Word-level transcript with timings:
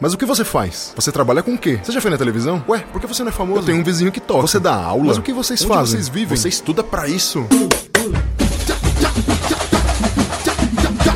Mas 0.00 0.12
o 0.12 0.18
que 0.18 0.26
você 0.26 0.44
faz? 0.44 0.92
Você 0.96 1.12
trabalha 1.12 1.42
com 1.42 1.54
o 1.54 1.58
quê? 1.58 1.78
Você 1.82 1.92
já 1.92 2.00
foi 2.00 2.10
na 2.10 2.18
televisão? 2.18 2.62
Ué, 2.68 2.80
por 2.92 3.00
que 3.00 3.06
você 3.06 3.22
não 3.22 3.30
é 3.30 3.32
famoso? 3.32 3.60
Eu 3.60 3.64
tenho 3.66 3.78
um 3.78 3.84
vizinho 3.84 4.10
que 4.10 4.20
toca. 4.20 4.42
Você 4.42 4.58
dá 4.58 4.74
aula? 4.74 5.04
Mas 5.04 5.18
o 5.18 5.22
que 5.22 5.32
vocês 5.32 5.62
Onde 5.62 5.68
fazem? 5.72 5.96
vocês 5.96 6.08
vivem? 6.08 6.36
Você 6.36 6.48
estuda 6.48 6.82
pra 6.82 7.08
isso? 7.08 7.46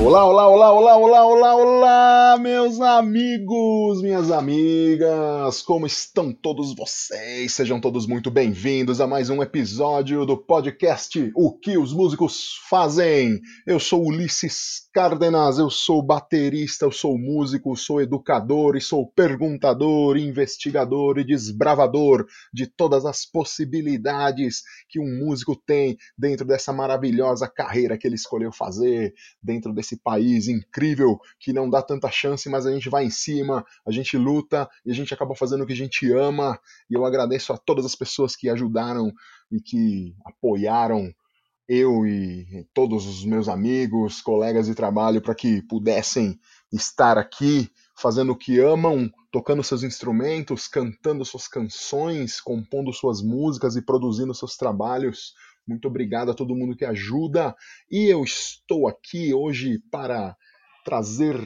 Olá, 0.01 0.25
olá, 0.25 0.49
olá, 0.49 0.73
olá, 0.73 0.97
olá, 0.97 1.25
olá, 1.27 1.55
olá, 1.57 2.37
meus 2.41 2.81
amigos, 2.81 4.01
minhas 4.01 4.31
amigas, 4.31 5.61
como 5.61 5.85
estão 5.87 6.33
todos 6.33 6.75
vocês? 6.75 7.53
Sejam 7.53 7.81
todos 7.81 8.07
muito 8.07 8.31
bem-vindos 8.31 9.01
a 9.01 9.07
mais 9.07 9.29
um 9.29 9.43
episódio 9.43 10.25
do 10.25 10.37
podcast 10.37 11.31
O 11.35 11.53
que 11.53 11.77
os 11.77 11.93
músicos 11.93 12.55
fazem. 12.71 13.41
Eu 13.67 13.79
sou 13.81 14.07
Ulisses 14.07 14.88
Cárdenas, 14.99 15.61
eu 15.61 15.71
sou 15.71 16.03
baterista, 16.03 16.85
eu 16.85 16.91
sou 16.91 17.17
músico, 17.17 17.77
sou 17.77 18.01
educador 18.01 18.77
e 18.77 18.81
sou 18.81 19.07
perguntador, 19.07 20.17
investigador 20.17 21.21
e 21.21 21.25
desbravador 21.25 22.27
de 22.53 22.67
todas 22.67 23.07
as 23.07 23.25
possibilidades 23.25 24.65
que 24.89 24.99
um 24.99 25.21
músico 25.25 25.55
tem 25.55 25.97
dentro 26.19 26.45
dessa 26.45 26.73
maravilhosa 26.73 27.47
carreira 27.47 27.97
que 27.97 28.09
ele 28.09 28.17
escolheu 28.17 28.51
fazer, 28.51 29.15
dentro 29.41 29.73
desse 29.73 29.97
país 29.97 30.49
incrível 30.49 31.21
que 31.39 31.53
não 31.53 31.71
dá 31.71 31.81
tanta 31.81 32.11
chance, 32.11 32.49
mas 32.49 32.67
a 32.67 32.73
gente 32.73 32.91
vai 32.91 33.05
em 33.05 33.11
cima, 33.11 33.65
a 33.87 33.93
gente 33.93 34.19
luta 34.19 34.69
e 34.85 34.91
a 34.91 34.95
gente 34.95 35.15
acaba 35.15 35.33
fazendo 35.37 35.63
o 35.63 35.67
que 35.69 35.75
a 35.75 35.77
gente 35.77 36.11
ama. 36.11 36.59
E 36.91 36.95
eu 36.95 37.05
agradeço 37.05 37.53
a 37.53 37.57
todas 37.57 37.85
as 37.85 37.95
pessoas 37.95 38.35
que 38.35 38.51
ajudaram 38.51 39.13
e 39.49 39.61
que 39.61 40.17
apoiaram 40.25 41.15
eu 41.69 42.07
e 42.07 42.67
todos 42.73 43.07
os 43.07 43.25
meus 43.25 43.47
amigos, 43.49 44.23
colegas 44.23 44.67
de 44.67 44.75
trabalho 44.75 45.21
para 45.21 45.35
que 45.35 45.61
pudessem 45.63 46.41
estar 46.73 47.19
aqui 47.19 47.71
fazendo 47.95 48.33
o 48.33 48.37
que 48.37 48.59
amam, 48.59 49.11
tocando 49.31 49.63
seus 49.63 49.83
instrumentos, 49.83 50.67
cantando 50.67 51.25
suas 51.25 51.47
canções, 51.47 52.41
compondo 52.41 52.93
suas 52.93 53.21
músicas 53.21 53.77
e 53.77 53.83
produzindo 53.83 54.35
seus 54.35 54.57
trabalhos. 54.57 55.35
Muito 55.67 55.89
obrigado 55.89 56.31
a 56.31 56.35
todo 56.35 56.55
mundo 56.55 56.77
que 56.77 56.85
ajuda. 56.85 57.55
E 57.91 58.07
eu 58.07 58.25
estou 58.25 58.89
aqui 58.89 59.35
hoje 59.35 59.79
para 59.91 60.35
trazer 60.85 61.37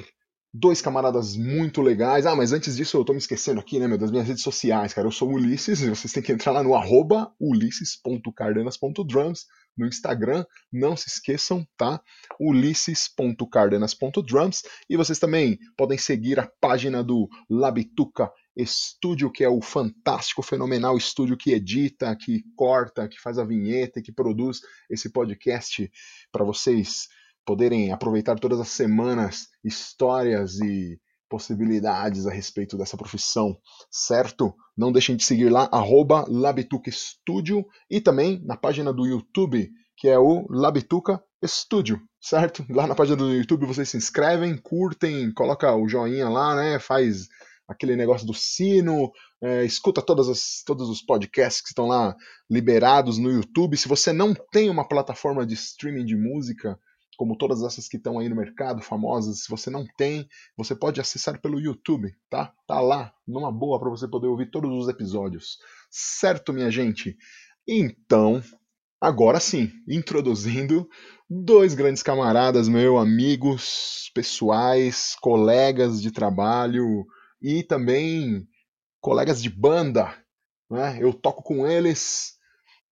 dois 0.53 0.83
camaradas 0.83 1.36
muito 1.36 1.81
legais. 1.81 2.27
Ah, 2.27 2.34
mas 2.36 2.53
antes 2.53 2.77
disso 2.77 2.97
eu 2.97 3.05
tô 3.05 3.12
me 3.12 3.19
esquecendo 3.19 3.61
aqui, 3.61 3.78
né, 3.78 3.86
meu, 3.89 3.97
das 3.97 4.11
minhas 4.11 4.27
redes 4.27 4.42
sociais, 4.42 4.92
cara. 4.92 5.06
Eu 5.06 5.12
sou 5.12 5.31
o 5.31 5.34
Ulisses, 5.34 5.81
e 5.81 5.89
vocês 5.89 6.12
têm 6.12 6.22
que 6.22 6.33
entrar 6.33 6.53
lá 6.53 6.62
no 6.62 6.75
arroba 6.75 7.33
ulisses.cardenas.drums 7.41 9.47
no 9.77 9.86
Instagram, 9.86 10.45
não 10.70 10.97
se 10.97 11.08
esqueçam, 11.08 11.67
tá? 11.78 12.00
ulisses.cardenas.drums 12.39 14.62
e 14.89 14.97
vocês 14.97 15.19
também 15.19 15.58
podem 15.77 15.97
seguir 15.97 16.39
a 16.39 16.47
página 16.61 17.03
do 17.03 17.27
Labituca 17.48 18.30
Estúdio, 18.55 19.33
que 19.33 19.42
é 19.42 19.48
o 19.48 19.62
fantástico, 19.62 20.42
fenomenal 20.42 20.98
estúdio 20.98 21.39
que 21.39 21.53
edita, 21.53 22.14
que 22.14 22.45
corta, 22.55 23.08
que 23.08 23.19
faz 23.19 23.39
a 23.39 23.45
vinheta 23.45 24.03
que 24.03 24.12
produz 24.12 24.61
esse 24.91 25.11
podcast 25.11 25.91
para 26.30 26.45
vocês 26.45 27.08
poderem 27.45 27.93
aproveitar 27.93 28.39
todas 28.39 28.61
as 28.61 28.69
semanas 28.69 29.48
histórias 29.65 30.61
e 30.61 30.98
possibilidades 31.29 32.27
a 32.27 32.31
respeito 32.31 32.77
dessa 32.77 32.97
profissão, 32.97 33.57
certo? 33.91 34.55
Não 34.77 34.93
deixem 34.93 35.17
de 35.17 35.25
seguir 35.25 35.48
lá, 35.48 35.67
arroba 35.73 36.27
Labituca 36.29 36.91
Studio 36.91 37.65
e 37.91 38.03
também 38.03 38.43
na 38.45 38.55
página 38.55 38.93
do 38.93 39.07
YouTube, 39.07 39.70
que 39.97 40.09
é 40.09 40.19
o 40.19 40.47
Labituca 40.51 41.23
Studio, 41.43 41.98
certo? 42.20 42.65
Lá 42.69 42.87
na 42.87 42.95
página 42.95 43.17
do 43.17 43.33
YouTube 43.33 43.65
vocês 43.65 43.89
se 43.89 43.97
inscrevem, 43.97 44.59
curtem, 44.59 45.33
coloca 45.33 45.75
o 45.75 45.89
joinha 45.89 46.29
lá, 46.29 46.55
né? 46.55 46.79
Faz 46.79 47.29
aquele 47.67 47.97
negócio 47.97 48.27
do 48.27 48.35
sino, 48.35 49.11
é, 49.43 49.65
escuta 49.65 50.03
todas 50.03 50.29
as, 50.29 50.63
todos 50.67 50.91
os 50.91 51.01
podcasts 51.01 51.63
que 51.63 51.69
estão 51.69 51.87
lá 51.87 52.15
liberados 52.51 53.17
no 53.17 53.31
YouTube. 53.31 53.77
Se 53.77 53.89
você 53.89 54.13
não 54.13 54.35
tem 54.53 54.69
uma 54.69 54.86
plataforma 54.86 55.47
de 55.47 55.55
streaming 55.55 56.05
de 56.05 56.17
música, 56.17 56.79
como 57.17 57.36
todas 57.36 57.62
essas 57.62 57.89
que 57.89 57.96
estão 57.96 58.18
aí 58.18 58.28
no 58.28 58.36
mercado, 58.36 58.83
famosas, 58.83 59.45
se 59.45 59.50
você 59.50 59.70
não 59.70 59.84
tem, 59.96 60.28
você 60.56 60.74
pode 60.74 61.00
acessar 61.00 61.40
pelo 61.40 61.61
YouTube, 61.61 62.14
tá? 62.30 62.52
Tá 62.67 62.80
lá, 62.80 63.12
numa 63.27 63.52
boa 63.52 63.78
para 63.78 63.90
você 63.90 64.08
poder 64.08 64.27
ouvir 64.27 64.50
todos 64.50 64.70
os 64.73 64.89
episódios. 64.89 65.58
Certo, 65.90 66.52
minha 66.52 66.70
gente? 66.70 67.17
Então, 67.68 68.42
agora 69.00 69.39
sim, 69.39 69.70
introduzindo 69.89 70.89
dois 71.28 71.74
grandes 71.74 72.02
camaradas, 72.02 72.68
meus 72.68 73.00
amigos 73.00 74.11
pessoais, 74.14 75.14
colegas 75.20 76.00
de 76.00 76.11
trabalho 76.11 77.05
e 77.40 77.62
também 77.62 78.46
colegas 79.00 79.42
de 79.42 79.50
banda, 79.50 80.14
né? 80.70 80.98
Eu 81.00 81.12
toco 81.12 81.42
com 81.42 81.67
eles 81.67 82.34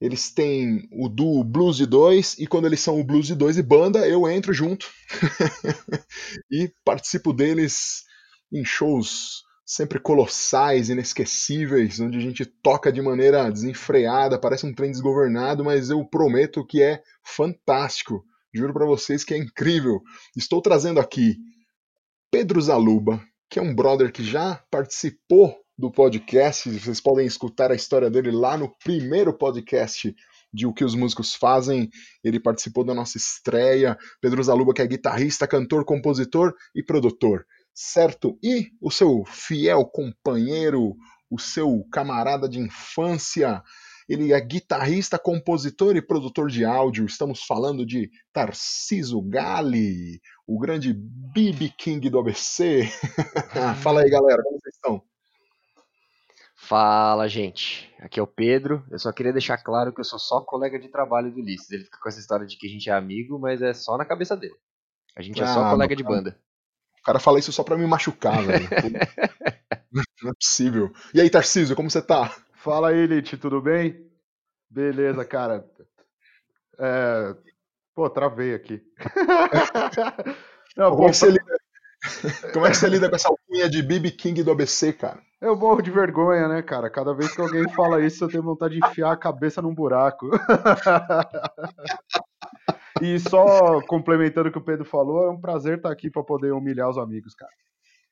eles 0.00 0.30
têm 0.30 0.88
o 0.92 1.08
duo 1.08 1.44
Blues 1.44 1.76
de 1.76 1.84
Dois, 1.84 2.36
e 2.38 2.46
quando 2.46 2.66
eles 2.66 2.80
são 2.80 2.98
o 2.98 3.04
Blues 3.04 3.26
de 3.26 3.34
Dois 3.34 3.58
e 3.58 3.62
banda, 3.62 4.08
eu 4.08 4.28
entro 4.28 4.52
junto 4.52 4.88
e 6.50 6.72
participo 6.84 7.32
deles 7.32 8.04
em 8.52 8.64
shows 8.64 9.42
sempre 9.70 10.00
colossais, 10.00 10.88
inesquecíveis, 10.88 12.00
onde 12.00 12.18
a 12.18 12.20
gente 12.20 12.44
toca 12.44 12.90
de 12.90 13.00
maneira 13.00 13.48
desenfreada, 13.52 14.36
parece 14.36 14.66
um 14.66 14.74
trem 14.74 14.90
desgovernado, 14.90 15.62
mas 15.62 15.90
eu 15.90 16.04
prometo 16.04 16.66
que 16.66 16.82
é 16.82 17.00
fantástico. 17.22 18.24
Juro 18.52 18.72
para 18.72 18.84
vocês 18.84 19.22
que 19.22 19.32
é 19.32 19.36
incrível. 19.36 20.02
Estou 20.36 20.60
trazendo 20.60 20.98
aqui 20.98 21.36
Pedro 22.32 22.60
Zaluba, 22.60 23.22
que 23.48 23.60
é 23.60 23.62
um 23.62 23.72
brother 23.72 24.10
que 24.10 24.24
já 24.24 24.56
participou 24.72 25.56
do 25.80 25.90
podcast. 25.90 26.68
Vocês 26.78 27.00
podem 27.00 27.26
escutar 27.26 27.72
a 27.72 27.74
história 27.74 28.10
dele 28.10 28.30
lá 28.30 28.56
no 28.56 28.68
primeiro 28.84 29.32
podcast 29.32 30.14
de 30.52 30.66
O 30.66 30.74
que 30.74 30.84
os 30.84 30.94
músicos 30.94 31.34
fazem. 31.34 31.88
Ele 32.22 32.38
participou 32.38 32.84
da 32.84 32.94
nossa 32.94 33.16
estreia. 33.16 33.96
Pedro 34.20 34.42
Zaluba, 34.42 34.74
que 34.74 34.82
é 34.82 34.86
guitarrista, 34.86 35.48
cantor, 35.48 35.84
compositor 35.86 36.52
e 36.74 36.82
produtor, 36.82 37.46
certo? 37.74 38.38
E 38.42 38.68
o 38.80 38.90
seu 38.90 39.24
fiel 39.24 39.86
companheiro, 39.86 40.94
o 41.30 41.38
seu 41.38 41.82
camarada 41.90 42.46
de 42.46 42.58
infância. 42.58 43.62
Ele 44.06 44.32
é 44.34 44.40
guitarrista, 44.40 45.18
compositor 45.18 45.96
e 45.96 46.02
produtor 46.02 46.50
de 46.50 46.62
áudio. 46.62 47.06
Estamos 47.06 47.44
falando 47.44 47.86
de 47.86 48.10
Tarciso 48.32 49.22
Gali, 49.22 50.20
o 50.46 50.58
grande 50.58 50.92
BB 50.92 51.72
King 51.78 52.10
do 52.10 52.18
ABC. 52.18 52.82
Fala 53.80 54.02
aí, 54.02 54.10
galera, 54.10 54.42
como 54.42 54.58
vocês 54.58 54.74
estão? 54.74 55.09
Fala, 56.70 57.26
gente. 57.26 57.92
Aqui 57.98 58.20
é 58.20 58.22
o 58.22 58.28
Pedro. 58.28 58.86
Eu 58.92 58.98
só 59.00 59.10
queria 59.10 59.32
deixar 59.32 59.58
claro 59.58 59.92
que 59.92 60.00
eu 60.00 60.04
sou 60.04 60.20
só 60.20 60.40
colega 60.40 60.78
de 60.78 60.86
trabalho 60.86 61.28
do 61.32 61.40
Ulisses. 61.40 61.68
Ele 61.72 61.82
fica 61.82 61.98
com 62.00 62.08
essa 62.08 62.20
história 62.20 62.46
de 62.46 62.56
que 62.56 62.68
a 62.68 62.70
gente 62.70 62.88
é 62.88 62.92
amigo, 62.92 63.40
mas 63.40 63.60
é 63.60 63.74
só 63.74 63.98
na 63.98 64.04
cabeça 64.04 64.36
dele. 64.36 64.54
A 65.16 65.20
gente 65.20 65.42
é 65.42 65.46
só 65.48 65.64
Ah, 65.64 65.70
colega 65.70 65.96
de 65.96 66.04
cara. 66.04 66.14
banda. 66.14 66.40
O 67.00 67.02
cara 67.02 67.18
fala 67.18 67.40
isso 67.40 67.52
só 67.52 67.64
pra 67.64 67.76
me 67.76 67.84
machucar, 67.88 68.40
velho. 68.44 68.68
Não 70.22 70.30
é 70.30 70.34
possível. 70.40 70.92
E 71.12 71.20
aí, 71.20 71.28
Tarcísio, 71.28 71.74
como 71.74 71.90
você 71.90 72.00
tá? 72.00 72.32
Fala 72.54 72.90
aí, 72.90 72.98
Elite, 72.98 73.36
tudo 73.36 73.60
bem? 73.60 74.08
Beleza, 74.70 75.24
cara. 75.24 75.68
É, 76.78 77.34
Pô, 77.96 78.08
travei 78.08 78.54
aqui. 78.54 78.80
Não, 80.76 80.90
Como 80.90 81.02
pô, 81.02 81.08
é, 81.08 81.10
que 81.10 81.16
você 81.16 81.30
lida... 81.30 82.52
Como 82.52 82.64
é 82.64 82.70
que 82.70 82.76
você 82.76 82.88
lida 82.88 83.10
com 83.10 83.16
essa 83.16 83.28
alcunha 83.28 83.68
de 83.68 83.82
BB 83.82 84.12
King 84.12 84.40
do 84.44 84.52
ABC, 84.52 84.92
cara? 84.92 85.20
Eu 85.40 85.56
morro 85.56 85.82
de 85.82 85.90
vergonha, 85.90 86.48
né, 86.48 86.62
cara? 86.62 86.90
Cada 86.90 87.14
vez 87.14 87.34
que 87.34 87.40
alguém 87.40 87.68
fala 87.74 88.04
isso, 88.04 88.24
eu 88.24 88.28
tenho 88.30 88.42
vontade 88.42 88.74
de 88.74 88.80
enfiar 88.86 89.12
a 89.12 89.16
cabeça 89.16 89.62
num 89.62 89.74
buraco. 89.74 90.28
E 93.00 93.18
só 93.18 93.80
complementando 93.82 94.48
o 94.48 94.52
que 94.52 94.58
o 94.58 94.64
Pedro 94.64 94.84
falou, 94.84 95.24
é 95.26 95.30
um 95.30 95.40
prazer 95.40 95.76
estar 95.78 95.90
aqui 95.90 96.10
para 96.10 96.22
poder 96.22 96.52
humilhar 96.52 96.88
os 96.88 96.98
amigos, 96.98 97.34
cara. 97.34 97.52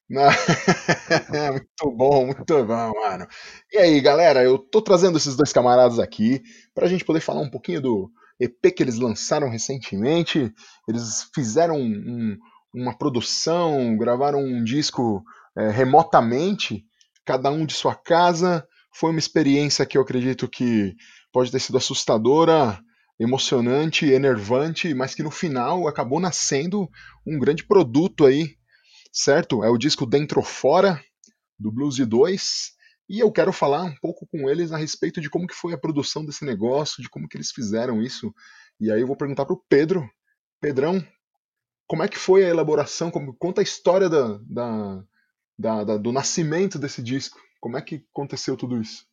Muito 1.52 1.91
bom, 1.97 2.26
muito 2.26 2.64
bom, 2.64 2.93
mano. 2.94 3.26
E 3.70 3.76
aí, 3.76 4.00
galera, 4.00 4.43
eu 4.43 4.58
tô 4.58 4.81
trazendo 4.81 5.19
esses 5.19 5.37
dois 5.37 5.52
camaradas 5.52 5.99
aqui 5.99 6.43
pra 6.75 6.87
gente 6.87 7.05
poder 7.05 7.20
falar 7.20 7.41
um 7.43 7.50
pouquinho 7.50 7.81
do 7.82 8.11
EP 8.41 8.70
que 8.73 8.82
eles 8.82 8.99
lançaram 8.99 9.50
recentemente. 9.50 10.50
Eles 10.88 11.29
fizeram 11.35 11.76
um- 11.76 12.38
uma 12.73 12.97
produção, 12.97 13.97
gravaram 13.99 14.41
um 14.41 14.64
disco 14.64 15.23
é, 15.56 15.70
remotamente, 15.70 16.85
cada 17.28 17.50
um 17.50 17.64
de 17.64 17.75
sua 17.75 17.94
casa. 17.94 18.66
Foi 18.92 19.10
uma 19.10 19.19
experiência 19.19 19.86
que 19.86 19.96
eu 19.96 20.02
acredito 20.02 20.48
que 20.48 20.94
pode 21.32 21.50
ter 21.50 21.60
sido 21.60 21.78
assustadora, 21.78 22.80
emocionante, 23.20 24.06
enervante, 24.06 24.94
mas 24.94 25.14
que 25.14 25.22
no 25.22 25.30
final 25.30 25.86
acabou 25.86 26.20
nascendo 26.20 26.88
um 27.26 27.38
grande 27.38 27.64
produto 27.64 28.26
aí 28.26 28.58
certo? 29.12 29.64
É 29.64 29.69
o 29.69 29.78
disco 29.78 30.06
Dentro 30.06 30.42
Fora, 30.42 31.02
do 31.58 31.72
Blues 31.72 31.96
de 31.96 32.04
2, 32.04 32.72
e 33.08 33.19
eu 33.19 33.32
quero 33.32 33.52
falar 33.52 33.82
um 33.82 33.94
pouco 34.00 34.26
com 34.26 34.48
eles 34.48 34.70
a 34.70 34.76
respeito 34.76 35.20
de 35.20 35.30
como 35.30 35.46
que 35.46 35.54
foi 35.54 35.72
a 35.72 35.78
produção 35.78 36.25
desse 36.25 36.44
negócio, 36.44 37.02
de 37.02 37.08
como 37.08 37.28
que 37.28 37.36
eles 37.36 37.50
fizeram 37.50 38.02
isso. 38.02 38.32
E 38.78 38.92
aí 38.92 39.00
eu 39.00 39.06
vou 39.06 39.16
perguntar 39.16 39.46
pro 39.46 39.62
Pedro. 39.69 40.08
Pedrão, 40.60 41.04
como 41.86 42.02
é 42.02 42.08
que 42.08 42.19
foi 42.19 42.44
a 42.44 42.48
elaboração? 42.48 43.10
Como, 43.10 43.34
conta 43.34 43.60
a 43.60 43.64
história 43.64 44.08
da, 44.08 44.38
da, 44.42 45.02
da, 45.58 45.84
da, 45.84 45.96
do 45.96 46.12
nascimento 46.12 46.78
desse 46.78 47.02
disco? 47.02 47.40
Como 47.60 47.76
é 47.76 47.82
que 47.82 48.06
aconteceu 48.12 48.56
tudo 48.56 48.81
isso? 48.81 49.05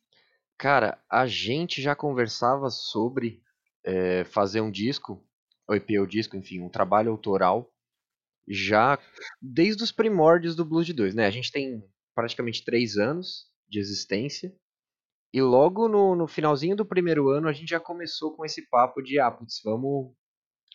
Cara, 0.58 1.02
a 1.10 1.26
gente 1.26 1.82
já 1.82 1.94
conversava 1.94 2.70
sobre 2.70 3.42
é, 3.84 4.24
fazer 4.24 4.60
um 4.60 4.70
disco, 4.70 5.22
ou 5.68 5.74
EP 5.74 5.90
ou 5.98 6.06
disco, 6.06 6.36
enfim, 6.36 6.60
um 6.60 6.70
trabalho 6.70 7.10
autoral, 7.10 7.70
já 8.48 8.98
desde 9.42 9.82
os 9.82 9.90
primórdios 9.90 10.54
do 10.54 10.64
Blues 10.64 10.86
de 10.86 10.92
2, 10.92 11.14
né? 11.14 11.26
A 11.26 11.30
gente 11.30 11.50
tem 11.50 11.82
praticamente 12.14 12.64
três 12.64 12.96
anos 12.96 13.50
de 13.68 13.80
existência, 13.80 14.54
e 15.32 15.42
logo 15.42 15.88
no, 15.88 16.14
no 16.14 16.26
finalzinho 16.26 16.76
do 16.76 16.86
primeiro 16.86 17.28
ano 17.28 17.48
a 17.48 17.52
gente 17.52 17.68
já 17.68 17.80
começou 17.80 18.34
com 18.34 18.44
esse 18.44 18.66
papo 18.68 19.02
de, 19.02 19.18
ah, 19.18 19.30
putz, 19.30 19.60
vamos 19.62 20.14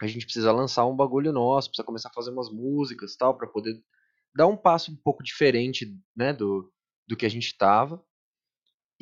a 0.02 0.08
gente 0.08 0.26
precisa 0.26 0.52
lançar 0.52 0.86
um 0.86 0.96
bagulho 0.96 1.32
nosso, 1.32 1.70
precisa 1.70 1.86
começar 1.86 2.10
a 2.10 2.14
fazer 2.14 2.32
umas 2.32 2.52
músicas 2.52 3.16
tal, 3.16 3.38
para 3.38 3.48
poder 3.48 3.80
dar 4.36 4.48
um 4.48 4.58
passo 4.58 4.92
um 4.92 4.96
pouco 4.96 5.24
diferente, 5.24 5.94
né, 6.16 6.34
do, 6.34 6.72
do 7.08 7.18
que 7.18 7.26
a 7.26 7.30
gente 7.30 7.48
estava. 7.48 8.04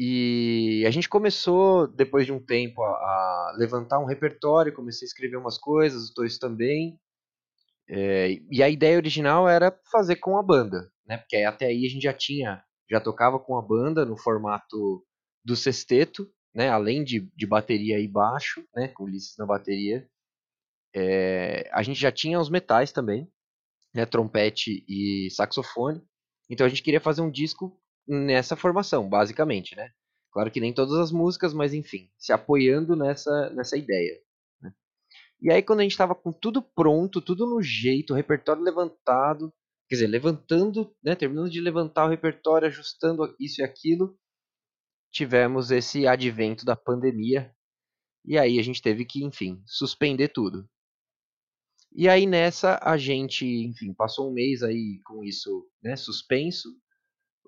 E 0.01 0.85
a 0.87 0.91
gente 0.91 1.09
começou, 1.09 1.85
depois 1.85 2.25
de 2.25 2.31
um 2.31 2.39
tempo, 2.39 2.81
a, 2.81 2.87
a, 2.89 3.55
levantar 3.57 3.99
um 3.99 4.05
repertório, 4.05 4.73
comecei 4.73 5.05
a 5.05 5.09
escrever 5.09 5.35
umas 5.35 5.57
coisas, 5.57 6.03
os 6.03 6.13
dois 6.13 6.37
também. 6.37 6.97
É, 7.89 8.37
e 8.49 8.63
a 8.63 8.69
ideia 8.69 8.95
original 8.95 9.49
era 9.49 9.77
fazer 9.91 10.15
com 10.15 10.37
a 10.37 10.43
banda, 10.43 10.89
né? 11.05 11.17
Porque 11.17 11.37
até 11.37 11.65
aí 11.65 11.85
a 11.85 11.89
gente 11.89 12.03
já 12.03 12.13
tinha, 12.13 12.63
já 12.89 13.01
tocava 13.01 13.39
com 13.39 13.57
a 13.57 13.61
banda 13.61 14.05
no 14.05 14.17
formato 14.17 15.05
do 15.43 15.55
sexteto, 15.55 16.31
né? 16.55 16.69
Além 16.69 17.03
de, 17.03 17.29
de 17.35 17.45
bateria 17.45 17.99
e 17.99 18.07
baixo, 18.07 18.63
né? 18.73 18.87
Com 18.89 19.03
Ulisses 19.03 19.35
na 19.37 19.45
bateria. 19.45 20.07
É, 20.95 21.69
a 21.73 21.83
gente 21.83 21.99
já 21.99 22.11
tinha 22.11 22.39
os 22.39 22.49
metais 22.49 22.93
também, 22.93 23.29
né, 23.93 24.05
trompete 24.05 24.83
e 24.87 25.29
saxofone. 25.31 26.01
Então 26.49 26.65
a 26.65 26.69
gente 26.69 26.83
queria 26.83 27.01
fazer 27.01 27.21
um 27.21 27.31
disco 27.31 27.79
nessa 28.07 28.55
formação, 28.55 29.07
basicamente, 29.07 29.75
né? 29.75 29.91
Claro 30.31 30.51
que 30.51 30.59
nem 30.59 30.73
todas 30.73 30.95
as 30.95 31.11
músicas, 31.11 31.53
mas 31.53 31.73
enfim, 31.73 32.09
se 32.17 32.31
apoiando 32.31 32.95
nessa, 32.95 33.49
nessa 33.51 33.77
ideia. 33.77 34.19
Né? 34.61 34.71
E 35.41 35.51
aí 35.51 35.61
quando 35.61 35.79
a 35.79 35.83
gente 35.83 35.91
estava 35.91 36.15
com 36.15 36.31
tudo 36.31 36.61
pronto, 36.61 37.21
tudo 37.21 37.47
no 37.47 37.61
jeito, 37.61 38.13
o 38.13 38.15
repertório 38.15 38.61
levantado, 38.61 39.53
quer 39.87 39.95
dizer, 39.95 40.07
levantando, 40.07 40.95
né, 41.03 41.15
terminando 41.15 41.49
de 41.49 41.59
levantar 41.59 42.05
o 42.05 42.09
repertório, 42.09 42.67
ajustando 42.67 43.35
isso 43.39 43.61
e 43.61 43.63
aquilo, 43.63 44.17
tivemos 45.11 45.71
esse 45.71 46.07
advento 46.07 46.63
da 46.63 46.75
pandemia. 46.75 47.51
E 48.23 48.37
aí 48.37 48.59
a 48.59 48.63
gente 48.63 48.81
teve 48.81 49.05
que, 49.05 49.23
enfim, 49.23 49.61
suspender 49.65 50.29
tudo. 50.29 50.69
E 51.91 52.07
aí 52.07 52.25
nessa 52.25 52.79
a 52.81 52.97
gente, 52.97 53.45
enfim, 53.45 53.93
passou 53.93 54.29
um 54.29 54.33
mês 54.33 54.61
aí 54.61 54.99
com 55.05 55.23
isso, 55.23 55.67
né, 55.83 55.95
suspenso, 55.95 56.69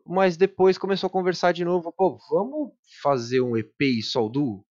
mas 0.06 0.36
depois 0.36 0.78
começou 0.78 1.08
a 1.08 1.12
conversar 1.12 1.52
de 1.52 1.64
novo, 1.64 1.94
pô, 1.94 2.18
vamos 2.30 2.72
fazer 3.02 3.42
um 3.42 3.56
EP 3.56 3.82
e 3.82 4.02
só 4.02 4.28
duo? 4.28 4.66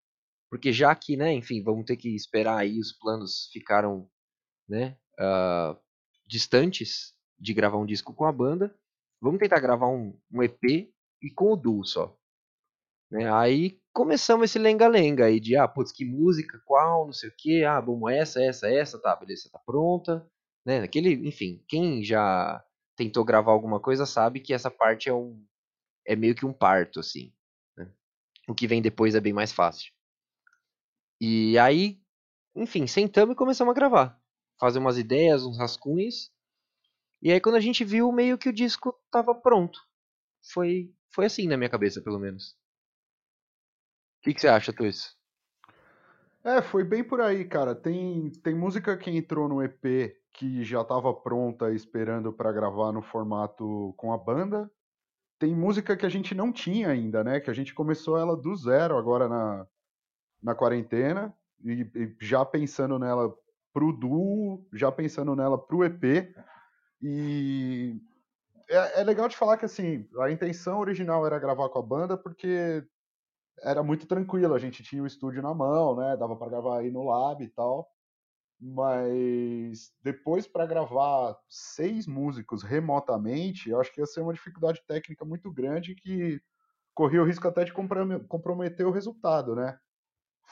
Porque 0.51 0.73
já 0.73 0.95
que, 0.95 1.17
né, 1.17 1.33
enfim, 1.33 1.63
vamos 1.63 1.85
ter 1.85 1.97
que 1.97 2.15
esperar 2.15 2.59
aí, 2.59 2.79
os 2.79 2.93
planos 2.93 3.49
ficaram, 3.53 4.11
né, 4.69 4.99
uh, 5.21 5.79
distantes 6.27 7.15
de 7.39 7.55
gravar 7.55 7.79
um 7.79 7.87
disco 7.87 8.13
com 8.13 8.25
a 8.25 8.33
banda, 8.33 8.75
vamos 9.21 9.39
tentar 9.39 9.61
gravar 9.61 9.89
um, 9.89 10.19
um 10.33 10.43
EP 10.43 10.93
e 11.23 11.31
com 11.35 11.53
o 11.53 11.57
duo 11.57 11.85
só. 11.85 12.17
Né? 13.11 13.33
Aí 13.33 13.80
começamos 13.93 14.51
esse 14.51 14.59
lenga-lenga 14.59 15.27
aí 15.27 15.41
de, 15.41 15.57
ah, 15.57 15.67
putz, 15.69 15.93
que 15.93 16.05
música, 16.05 16.61
qual, 16.65 17.07
não 17.07 17.13
sei 17.13 17.29
o 17.29 17.35
que, 17.37 17.65
ah, 17.65 17.81
bom, 17.81 18.09
essa, 18.09 18.43
essa, 18.43 18.69
essa, 18.69 19.01
tá, 19.01 19.15
beleza, 19.17 19.51
tá 19.53 19.59
pronta, 19.59 20.27
né? 20.65 20.81
Aquele, 20.81 21.13
enfim, 21.29 21.65
quem 21.69 22.03
já 22.05 22.65
tentou 22.97 23.25
gravar 23.25 23.53
alguma 23.53 23.81
coisa 23.81 24.07
sabe 24.07 24.41
que 24.41 24.53
essa 24.53 24.71
parte 24.71 25.09
é 25.09 25.15
um, 25.15 25.45
é 26.07 26.15
meio 26.15 26.35
que 26.35 26.47
um 26.47 26.53
parto, 26.53 27.01
assim. 27.01 27.33
Né? 27.77 27.91
O 28.49 28.55
que 28.55 28.67
vem 28.67 28.83
depois 28.83 29.15
é 29.15 29.21
bem 29.21 29.33
mais 29.33 29.53
fácil. 29.53 29.93
E 31.21 31.59
aí, 31.59 32.01
enfim, 32.55 32.87
sentamos 32.87 33.35
e 33.35 33.37
começamos 33.37 33.73
a 33.73 33.75
gravar. 33.75 34.21
Fazer 34.59 34.79
umas 34.79 34.99
ideias, 34.99 35.45
uns 35.45 35.59
rascunhos. 35.59 36.31
E 37.23 37.31
aí 37.33 37.41
quando 37.41 37.57
a 37.57 37.61
gente 37.61 37.85
viu, 37.85 38.11
meio 38.13 38.39
que 38.39 38.49
o 38.49 38.53
disco 38.53 38.95
tava 39.11 39.35
pronto. 39.35 39.79
Foi, 40.53 40.95
foi 41.15 41.27
assim 41.27 41.47
na 41.47 41.57
minha 41.57 41.71
cabeça, 41.71 42.03
pelo 42.03 42.19
menos. 42.19 42.60
O 44.21 44.23
que, 44.23 44.35
que 44.35 44.41
você 44.41 44.49
acha, 44.49 44.71
Tuis? 44.71 45.17
É, 46.45 46.61
foi 46.61 46.85
bem 46.85 47.03
por 47.03 47.23
aí, 47.23 47.45
cara. 47.45 47.75
Tem, 47.75 48.31
tem 48.43 48.55
música 48.55 48.97
que 48.97 49.11
entrou 49.11 49.49
no 49.49 49.63
EP 49.63 50.15
que 50.33 50.63
já 50.63 50.83
estava 50.83 51.13
pronta 51.13 51.73
esperando 51.73 52.33
para 52.33 52.53
gravar 52.53 52.93
no 52.93 53.01
formato 53.01 53.95
com 53.97 54.13
a 54.13 54.19
banda. 54.19 54.71
Tem 55.39 55.55
música 55.55 55.97
que 55.97 56.05
a 56.05 56.09
gente 56.09 56.35
não 56.35 56.53
tinha 56.53 56.89
ainda, 56.89 57.25
né? 57.25 57.41
Que 57.41 57.51
a 57.51 57.55
gente 57.55 57.75
começou 57.75 58.19
ela 58.19 58.37
do 58.37 58.55
zero 58.55 58.97
agora 58.99 59.27
na, 59.27 59.67
na 60.43 60.55
quarentena 60.55 61.35
e, 61.65 61.91
e 61.95 62.17
já 62.21 62.45
pensando 62.45 62.99
nela 62.99 63.35
pro 63.73 63.91
duo, 63.91 64.67
já 64.73 64.93
pensando 64.93 65.35
nela 65.35 65.59
pro 65.59 65.83
EP. 65.83 66.35
E 67.01 67.99
é, 68.69 69.01
é 69.01 69.05
legal 69.05 69.29
de 69.29 69.37
falar 69.37 69.57
que 69.57 69.65
assim, 69.65 70.07
a 70.21 70.31
intenção 70.31 70.79
original 70.79 71.27
era 71.27 71.39
gravar 71.39 71.71
com 71.71 71.79
a 71.79 71.83
banda 71.83 72.19
porque 72.19 72.85
era 73.63 73.83
muito 73.83 74.07
tranquilo, 74.07 74.55
a 74.55 74.59
gente 74.59 74.83
tinha 74.83 75.03
o 75.03 75.07
estúdio 75.07 75.43
na 75.43 75.55
mão, 75.55 75.97
né? 75.97 76.17
Dava 76.17 76.37
para 76.37 76.51
gravar 76.51 76.79
aí 76.79 76.91
no 76.91 77.05
lab 77.05 77.43
e 77.43 77.49
tal. 77.49 77.89
Mas 78.61 79.91
depois 80.03 80.47
para 80.47 80.67
gravar 80.67 81.39
seis 81.49 82.07
músicos 82.07 82.63
remotamente, 82.63 83.71
eu 83.71 83.81
acho 83.81 83.93
que 83.93 84.01
ia 84.01 84.07
ser 84.07 84.21
uma 84.21 84.35
dificuldade 84.35 84.83
técnica 84.87 85.25
muito 85.25 85.51
grande 85.51 85.95
que 85.95 86.41
corria 86.95 87.23
o 87.23 87.25
risco 87.25 87.49
até 87.49 87.65
de 87.65 87.73
comprometer 87.73 88.87
o 88.87 88.91
resultado, 88.91 89.55
né? 89.55 89.79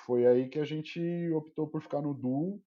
Foi 0.06 0.26
aí 0.26 0.49
que 0.49 0.58
a 0.58 0.64
gente 0.64 1.31
optou 1.34 1.69
por 1.69 1.82
ficar 1.82 2.00
no 2.00 2.14
duo 2.14 2.62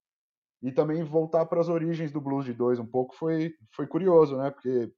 e 0.62 0.72
também 0.72 1.04
voltar 1.04 1.46
para 1.48 1.60
as 1.60 1.70
origens 1.70 2.12
do 2.12 2.22
blues 2.22 2.46
de 2.46 2.54
dois 2.54 2.78
um 2.78 2.86
pouco 2.86 3.16
foi, 3.16 3.56
foi 3.72 3.88
curioso, 3.88 4.38
né? 4.38 4.52
Porque 4.52 4.94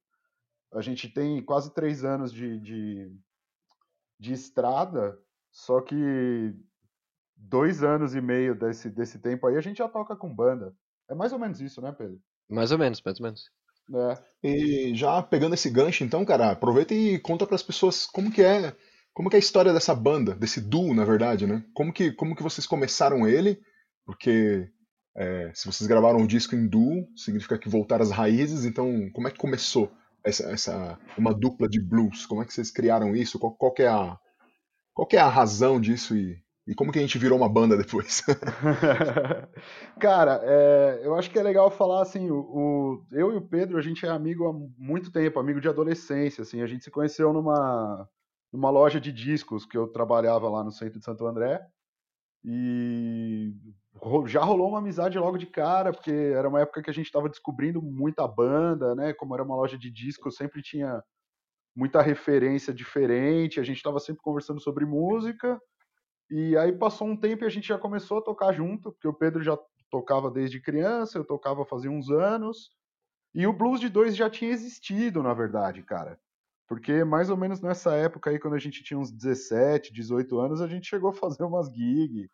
a 0.74 0.82
gente 0.82 1.08
tem 1.08 1.42
quase 1.42 1.72
três 1.72 2.04
anos 2.04 2.30
de, 2.30 2.60
de, 2.60 3.16
de 4.18 4.32
estrada 4.34 5.18
só 5.54 5.80
que 5.80 6.52
dois 7.36 7.84
anos 7.84 8.12
e 8.14 8.20
meio 8.20 8.58
desse, 8.58 8.90
desse 8.90 9.20
tempo 9.20 9.46
aí 9.46 9.56
a 9.56 9.60
gente 9.60 9.78
já 9.78 9.88
toca 9.88 10.16
com 10.16 10.34
banda. 10.34 10.74
É 11.08 11.14
mais 11.14 11.32
ou 11.32 11.38
menos 11.38 11.60
isso, 11.60 11.80
né, 11.80 11.92
Pedro? 11.96 12.18
Mais 12.50 12.72
ou 12.72 12.78
menos, 12.78 13.00
mais 13.00 13.20
ou 13.20 13.24
menos. 13.24 13.50
É. 13.94 14.18
E 14.42 14.94
já 14.96 15.22
pegando 15.22 15.54
esse 15.54 15.70
gancho, 15.70 16.02
então, 16.02 16.24
cara, 16.24 16.50
aproveita 16.50 16.92
e 16.92 17.20
conta 17.20 17.46
para 17.46 17.54
as 17.54 17.62
pessoas 17.62 18.04
como 18.04 18.32
que 18.32 18.42
é, 18.42 18.74
como 19.12 19.30
que 19.30 19.36
é 19.36 19.38
a 19.38 19.40
história 19.40 19.72
dessa 19.72 19.94
banda, 19.94 20.34
desse 20.34 20.60
duo, 20.60 20.92
na 20.92 21.04
verdade, 21.04 21.46
né? 21.46 21.64
Como 21.72 21.92
que, 21.92 22.10
como 22.12 22.34
que 22.34 22.42
vocês 22.42 22.66
começaram 22.66 23.28
ele? 23.28 23.60
Porque 24.04 24.68
é, 25.16 25.52
se 25.54 25.66
vocês 25.66 25.86
gravaram 25.86 26.18
um 26.18 26.26
disco 26.26 26.56
em 26.56 26.66
duo, 26.66 27.06
significa 27.14 27.56
que 27.56 27.68
voltaram 27.68 28.02
às 28.02 28.10
raízes. 28.10 28.64
Então, 28.64 29.08
como 29.12 29.28
é 29.28 29.30
que 29.30 29.38
começou 29.38 29.92
essa, 30.24 30.50
essa 30.50 30.98
uma 31.16 31.32
dupla 31.32 31.68
de 31.68 31.80
blues? 31.80 32.26
Como 32.26 32.42
é 32.42 32.44
que 32.44 32.52
vocês 32.52 32.72
criaram 32.72 33.14
isso? 33.14 33.38
Qual, 33.38 33.54
qual 33.54 33.72
que 33.72 33.82
é 33.82 33.88
a, 33.88 34.18
qual 34.94 35.06
que 35.06 35.16
é 35.16 35.20
a 35.20 35.28
razão 35.28 35.80
disso 35.80 36.16
e, 36.16 36.40
e 36.66 36.74
como 36.74 36.92
que 36.92 36.98
a 36.98 37.02
gente 37.02 37.18
virou 37.18 37.36
uma 37.36 37.48
banda 37.48 37.76
depois? 37.76 38.22
Cara, 40.00 40.40
é, 40.44 41.00
eu 41.02 41.14
acho 41.16 41.30
que 41.30 41.38
é 41.38 41.42
legal 41.42 41.70
falar 41.70 42.00
assim, 42.00 42.30
o, 42.30 42.38
o, 42.38 43.06
eu 43.10 43.32
e 43.34 43.36
o 43.36 43.42
Pedro, 43.42 43.76
a 43.76 43.82
gente 43.82 44.06
é 44.06 44.08
amigo 44.08 44.46
há 44.46 44.52
muito 44.78 45.10
tempo, 45.10 45.40
amigo 45.40 45.60
de 45.60 45.68
adolescência, 45.68 46.42
assim, 46.42 46.62
a 46.62 46.66
gente 46.66 46.84
se 46.84 46.90
conheceu 46.90 47.32
numa, 47.32 48.08
numa 48.52 48.70
loja 48.70 49.00
de 49.00 49.12
discos 49.12 49.66
que 49.66 49.76
eu 49.76 49.88
trabalhava 49.88 50.48
lá 50.48 50.62
no 50.62 50.70
centro 50.70 51.00
de 51.00 51.04
Santo 51.04 51.26
André, 51.26 51.60
e 52.44 53.52
já 54.26 54.42
rolou 54.42 54.68
uma 54.68 54.78
amizade 54.78 55.18
logo 55.18 55.38
de 55.38 55.46
cara, 55.46 55.92
porque 55.92 56.10
era 56.10 56.48
uma 56.48 56.60
época 56.60 56.82
que 56.82 56.90
a 56.90 56.94
gente 56.94 57.06
estava 57.06 57.28
descobrindo 57.28 57.82
muita 57.82 58.28
banda, 58.28 58.94
né, 58.94 59.12
como 59.12 59.34
era 59.34 59.42
uma 59.42 59.56
loja 59.56 59.76
de 59.76 59.90
discos, 59.90 60.36
sempre 60.36 60.62
tinha 60.62 61.02
muita 61.74 62.00
referência 62.00 62.72
diferente, 62.72 63.58
a 63.58 63.64
gente 63.64 63.78
estava 63.78 63.98
sempre 63.98 64.22
conversando 64.22 64.60
sobre 64.60 64.84
música, 64.84 65.60
e 66.30 66.56
aí 66.56 66.72
passou 66.72 67.08
um 67.08 67.16
tempo 67.16 67.44
e 67.44 67.46
a 67.46 67.50
gente 67.50 67.68
já 67.68 67.78
começou 67.78 68.18
a 68.18 68.22
tocar 68.22 68.52
junto, 68.52 68.92
porque 68.92 69.08
o 69.08 69.14
Pedro 69.14 69.42
já 69.42 69.58
tocava 69.90 70.30
desde 70.30 70.60
criança, 70.60 71.18
eu 71.18 71.24
tocava 71.24 71.64
fazia 71.64 71.90
uns 71.90 72.10
anos, 72.10 72.70
e 73.34 73.46
o 73.46 73.52
Blues 73.52 73.80
de 73.80 73.88
Dois 73.88 74.16
já 74.16 74.30
tinha 74.30 74.50
existido, 74.50 75.22
na 75.22 75.34
verdade, 75.34 75.82
cara. 75.82 76.18
Porque 76.66 77.04
mais 77.04 77.28
ou 77.28 77.36
menos 77.36 77.60
nessa 77.60 77.94
época 77.94 78.30
aí, 78.30 78.38
quando 78.38 78.54
a 78.54 78.58
gente 78.58 78.82
tinha 78.82 78.98
uns 78.98 79.12
17, 79.12 79.92
18 79.92 80.38
anos, 80.38 80.60
a 80.62 80.66
gente 80.66 80.88
chegou 80.88 81.10
a 81.10 81.14
fazer 81.14 81.44
umas 81.44 81.68
gigs, 81.68 82.30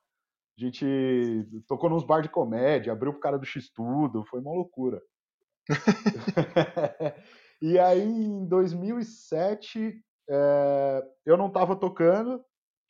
a 0.58 0.60
gente 0.60 1.64
tocou 1.66 1.88
nos 1.88 2.04
bar 2.04 2.20
de 2.20 2.28
comédia, 2.28 2.92
abriu 2.92 3.12
pro 3.12 3.20
cara 3.20 3.38
do 3.38 3.46
X-Tudo, 3.46 4.24
foi 4.26 4.40
uma 4.40 4.52
loucura. 4.52 5.00
E 7.60 7.78
aí, 7.78 8.02
em 8.02 8.46
2007, 8.46 10.02
é, 10.28 11.08
eu 11.26 11.36
não 11.36 11.48
estava 11.48 11.76
tocando, 11.76 12.42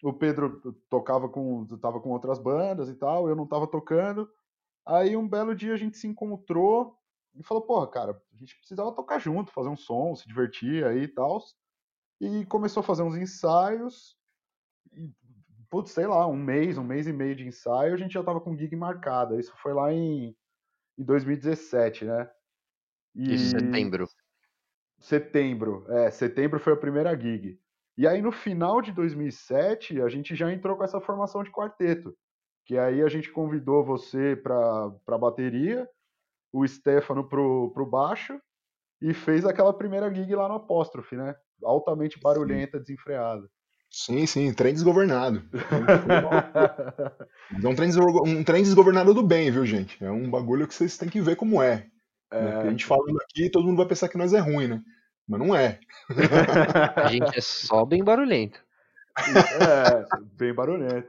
o 0.02 0.12
Pedro 0.12 0.60
tocava 0.88 1.28
com, 1.28 1.66
tava 1.78 2.00
com 2.00 2.10
outras 2.10 2.38
bandas 2.38 2.88
e 2.88 2.94
tal, 2.94 3.28
eu 3.28 3.34
não 3.34 3.44
estava 3.44 3.66
tocando. 3.66 4.30
Aí, 4.86 5.16
um 5.16 5.28
belo 5.28 5.54
dia, 5.54 5.74
a 5.74 5.76
gente 5.76 5.98
se 5.98 6.06
encontrou 6.06 6.96
e 7.34 7.42
falou, 7.42 7.62
porra, 7.62 7.88
cara, 7.88 8.22
a 8.32 8.36
gente 8.36 8.56
precisava 8.58 8.92
tocar 8.92 9.18
junto, 9.18 9.52
fazer 9.52 9.68
um 9.68 9.76
som, 9.76 10.14
se 10.14 10.26
divertir 10.26 10.84
aí 10.84 11.02
e 11.02 11.08
tal. 11.08 11.40
E 12.20 12.44
começou 12.46 12.80
a 12.80 12.84
fazer 12.84 13.02
uns 13.02 13.16
ensaios. 13.16 14.16
E, 14.92 15.10
putz, 15.68 15.92
sei 15.92 16.06
lá, 16.06 16.26
um 16.26 16.36
mês, 16.36 16.76
um 16.76 16.84
mês 16.84 17.06
e 17.06 17.12
meio 17.12 17.36
de 17.36 17.46
ensaio, 17.46 17.94
a 17.94 17.96
gente 17.96 18.12
já 18.12 18.22
tava 18.22 18.40
com 18.40 18.56
gig 18.56 18.74
marcada. 18.76 19.38
Isso 19.38 19.52
foi 19.62 19.72
lá 19.72 19.92
em, 19.92 20.36
em 20.98 21.04
2017, 21.04 22.04
né? 22.04 22.30
E... 23.14 23.34
Isso, 23.34 23.50
setembro. 23.50 24.08
Setembro, 25.00 25.86
é, 25.88 26.10
setembro 26.10 26.60
foi 26.60 26.74
a 26.74 26.76
primeira 26.76 27.18
gig. 27.18 27.58
E 27.96 28.06
aí 28.06 28.20
no 28.20 28.30
final 28.30 28.80
de 28.80 28.92
2007, 28.92 30.00
a 30.00 30.08
gente 30.08 30.36
já 30.36 30.52
entrou 30.52 30.76
com 30.76 30.84
essa 30.84 31.00
formação 31.00 31.42
de 31.42 31.50
quarteto. 31.50 32.14
Que 32.66 32.78
aí 32.78 33.02
a 33.02 33.08
gente 33.08 33.32
convidou 33.32 33.82
você 33.82 34.36
para 34.36 34.92
a 35.08 35.18
bateria, 35.18 35.88
o 36.52 36.66
Stefano 36.66 37.28
pro, 37.28 37.70
pro 37.72 37.86
baixo 37.86 38.38
e 39.00 39.14
fez 39.14 39.46
aquela 39.46 39.72
primeira 39.72 40.12
gig 40.12 40.32
lá 40.34 40.46
no 40.46 40.54
Apóstrofe, 40.54 41.16
né? 41.16 41.34
Altamente 41.62 42.20
barulhenta, 42.20 42.78
sim. 42.78 42.84
desenfreada. 42.84 43.48
Sim, 43.90 44.26
sim, 44.26 44.52
trem 44.52 44.72
desgovernado. 44.72 45.42
é 47.62 47.68
um 47.68 47.74
trem, 47.74 47.90
um 48.24 48.44
trem 48.44 48.62
desgovernado 48.62 49.12
do 49.12 49.22
bem, 49.22 49.50
viu, 49.50 49.66
gente? 49.66 50.02
É 50.04 50.10
um 50.10 50.30
bagulho 50.30 50.68
que 50.68 50.74
vocês 50.74 50.96
têm 50.96 51.08
que 51.08 51.20
ver 51.20 51.34
como 51.34 51.60
é. 51.60 51.88
É... 52.30 52.40
Né? 52.40 52.56
A 52.60 52.70
gente 52.70 52.86
falando 52.86 53.18
aqui, 53.22 53.50
todo 53.50 53.66
mundo 53.66 53.76
vai 53.76 53.86
pensar 53.86 54.08
que 54.08 54.18
nós 54.18 54.32
é 54.32 54.38
ruim, 54.38 54.68
né? 54.68 54.82
Mas 55.26 55.40
não 55.40 55.54
é. 55.54 55.78
a 56.96 57.08
gente 57.08 57.38
é 57.38 57.40
só 57.40 57.84
bem 57.84 58.02
barulhento. 58.02 58.60
É, 59.16 60.04
bem 60.36 60.52
barulhento. 60.52 61.08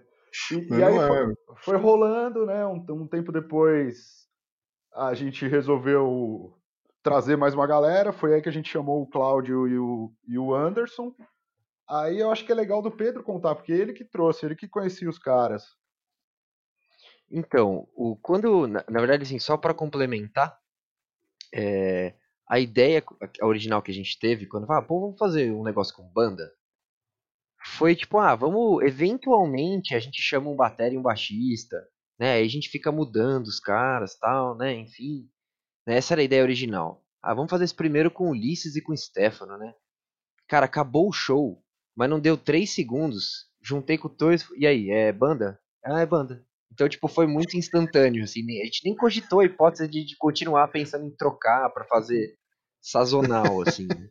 E, 0.51 0.75
e 0.75 0.83
aí 0.83 0.95
é. 0.95 1.07
foi, 1.07 1.35
foi, 1.57 1.77
rolando, 1.77 2.45
né? 2.45 2.65
Um, 2.65 2.85
um 2.89 3.07
tempo 3.07 3.31
depois 3.31 4.27
a 4.93 5.13
gente 5.13 5.47
resolveu 5.47 6.55
trazer 7.01 7.35
mais 7.35 7.53
uma 7.53 7.67
galera. 7.67 8.13
Foi 8.13 8.33
aí 8.33 8.41
que 8.41 8.49
a 8.49 8.53
gente 8.53 8.69
chamou 8.69 9.01
o 9.01 9.07
Cláudio 9.07 9.67
e 9.67 9.77
o, 9.77 10.11
e 10.27 10.37
o 10.37 10.53
Anderson. 10.53 11.13
Aí 11.89 12.19
eu 12.19 12.31
acho 12.31 12.45
que 12.45 12.51
é 12.51 12.55
legal 12.55 12.81
do 12.81 12.91
Pedro 12.91 13.23
contar, 13.23 13.55
porque 13.55 13.71
ele 13.71 13.93
que 13.93 14.05
trouxe, 14.05 14.45
ele 14.45 14.55
que 14.55 14.67
conhecia 14.67 15.09
os 15.09 15.19
caras. 15.19 15.65
Então, 17.29 17.87
o, 17.95 18.15
quando, 18.17 18.67
na, 18.67 18.83
na 18.89 18.99
verdade, 18.99 19.23
assim, 19.23 19.39
só 19.39 19.57
para 19.57 19.73
complementar, 19.73 20.60
é, 21.53 22.13
a 22.49 22.59
ideia 22.59 23.03
a 23.41 23.45
original 23.45 23.81
que 23.81 23.91
a 23.91 23.93
gente 23.93 24.19
teve, 24.19 24.45
quando 24.45 24.69
ah, 24.71 24.81
pô, 24.81 24.99
vamos 24.99 25.17
fazer 25.17 25.51
um 25.51 25.63
negócio 25.63 25.95
com 25.95 26.03
banda, 26.03 26.51
foi 27.63 27.95
tipo, 27.95 28.17
ah, 28.17 28.35
vamos, 28.35 28.83
eventualmente 28.83 29.95
a 29.95 29.99
gente 29.99 30.21
chama 30.21 30.49
um 30.49 30.55
bateria 30.55 30.95
e 30.95 30.97
um 30.97 31.01
baixista, 31.01 31.77
né? 32.19 32.33
Aí 32.33 32.45
a 32.45 32.49
gente 32.49 32.69
fica 32.69 32.91
mudando 32.91 33.47
os 33.47 33.59
caras, 33.59 34.17
tal, 34.17 34.57
né? 34.57 34.73
Enfim, 34.73 35.29
né? 35.85 35.97
essa 35.97 36.13
era 36.13 36.21
a 36.21 36.25
ideia 36.25 36.43
original. 36.43 37.03
Ah, 37.21 37.33
vamos 37.33 37.49
fazer 37.51 37.65
esse 37.65 37.75
primeiro 37.75 38.09
com 38.09 38.29
Ulisses 38.29 38.75
e 38.75 38.81
com 38.81 38.95
Stefano, 38.95 39.57
né? 39.57 39.73
Cara, 40.47 40.65
acabou 40.65 41.07
o 41.07 41.13
show, 41.13 41.63
mas 41.95 42.09
não 42.09 42.19
deu 42.19 42.35
três 42.37 42.73
segundos. 42.73 43.49
Juntei 43.61 43.97
com 43.97 44.07
o 44.07 44.11
dois, 44.11 44.47
e 44.57 44.65
aí, 44.65 44.89
é 44.89 45.11
banda? 45.11 45.59
Ah, 45.85 46.01
é 46.01 46.05
banda. 46.05 46.45
Então, 46.71 46.87
tipo, 46.87 47.07
foi 47.07 47.27
muito 47.27 47.57
instantâneo, 47.57 48.23
assim. 48.23 48.41
A 48.61 48.65
gente 48.65 48.81
nem 48.85 48.95
cogitou 48.95 49.41
a 49.41 49.45
hipótese 49.45 49.87
de, 49.87 50.05
de 50.05 50.15
continuar 50.17 50.67
pensando 50.69 51.05
em 51.05 51.15
trocar 51.15 51.69
para 51.69 51.85
fazer 51.85 52.37
sazonal, 52.81 53.61
assim. 53.61 53.87
Né? 53.87 54.09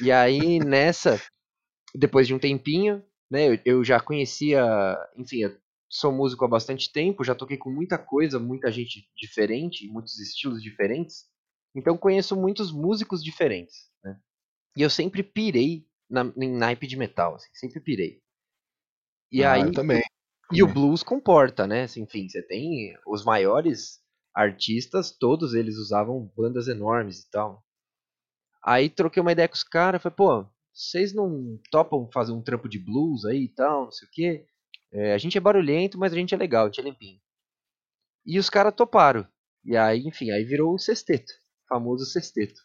E 0.00 0.12
aí, 0.12 0.58
nessa, 0.58 1.20
depois 1.94 2.26
de 2.26 2.34
um 2.34 2.38
tempinho, 2.38 3.04
né, 3.30 3.48
eu, 3.48 3.58
eu 3.64 3.84
já 3.84 4.00
conhecia, 4.00 4.64
enfim, 5.16 5.40
sou 5.88 6.12
músico 6.12 6.44
há 6.44 6.48
bastante 6.48 6.92
tempo, 6.92 7.24
já 7.24 7.34
toquei 7.34 7.56
com 7.56 7.70
muita 7.70 7.98
coisa, 7.98 8.38
muita 8.38 8.70
gente 8.70 9.08
diferente, 9.16 9.88
muitos 9.88 10.18
estilos 10.18 10.62
diferentes. 10.62 11.26
Então 11.74 11.96
conheço 11.96 12.36
muitos 12.36 12.72
músicos 12.72 13.22
diferentes, 13.22 13.90
né? 14.02 14.18
E 14.76 14.82
eu 14.82 14.90
sempre 14.90 15.22
pirei 15.22 15.86
na, 16.08 16.32
em 16.36 16.50
naipe 16.50 16.86
de 16.86 16.96
metal, 16.96 17.34
assim, 17.34 17.48
sempre 17.54 17.80
pirei. 17.80 18.20
E 19.30 19.44
ah, 19.44 19.52
aí 19.52 19.72
também. 19.72 20.02
E 20.52 20.62
o 20.62 20.66
blues 20.66 21.02
comporta, 21.02 21.66
né? 21.66 21.84
Assim, 21.84 22.02
enfim, 22.02 22.28
você 22.28 22.42
tem 22.42 22.96
os 23.06 23.24
maiores 23.24 24.00
artistas, 24.34 25.10
todos 25.10 25.54
eles 25.54 25.76
usavam 25.76 26.30
bandas 26.36 26.68
enormes 26.68 27.20
e 27.20 27.30
tal. 27.30 27.64
Aí 28.62 28.88
troquei 28.88 29.20
uma 29.20 29.32
ideia 29.32 29.48
com 29.48 29.54
os 29.54 29.62
caras, 29.62 30.02
falei, 30.02 30.16
pô, 30.16 30.46
vocês 30.72 31.14
não 31.14 31.58
topam 31.70 32.10
fazer 32.12 32.32
um 32.32 32.42
trampo 32.42 32.68
de 32.68 32.78
blues 32.78 33.24
aí 33.24 33.44
e 33.44 33.48
tal, 33.48 33.84
não 33.84 33.92
sei 33.92 34.08
o 34.08 34.10
quê? 34.10 34.46
É, 34.92 35.14
a 35.14 35.18
gente 35.18 35.36
é 35.38 35.40
barulhento, 35.40 35.98
mas 35.98 36.12
a 36.12 36.16
gente 36.16 36.34
é 36.34 36.36
legal, 36.38 36.64
a 36.64 36.66
gente 36.66 36.80
é 36.80 36.84
limpinho. 36.84 37.20
E 38.26 38.38
os 38.38 38.50
caras 38.50 38.74
toparam. 38.74 39.26
E 39.64 39.76
aí, 39.76 40.06
enfim, 40.06 40.30
aí 40.30 40.44
virou 40.44 40.74
o 40.74 40.78
sexteto, 40.78 41.32
famoso 41.68 42.04
sexteto. 42.04 42.60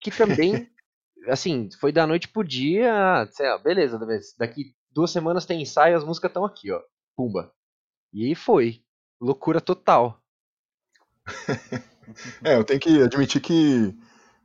Que 0.00 0.10
também, 0.10 0.70
assim, 1.28 1.68
foi 1.80 1.92
da 1.92 2.06
noite 2.06 2.28
pro 2.28 2.44
dia, 2.44 3.26
sei 3.32 3.48
lá, 3.48 3.58
beleza, 3.58 3.98
daqui 4.38 4.74
duas 4.90 5.10
semanas 5.10 5.46
tem 5.46 5.62
ensaio, 5.62 5.96
as 5.96 6.04
músicas 6.04 6.30
estão 6.30 6.44
aqui, 6.44 6.70
ó. 6.70 6.80
Pumba. 7.20 7.52
E 8.14 8.24
aí 8.24 8.34
foi. 8.34 8.82
Loucura 9.20 9.60
total. 9.60 10.22
é, 12.42 12.56
eu 12.56 12.64
tenho 12.64 12.80
que 12.80 13.02
admitir 13.02 13.42
que, 13.42 13.94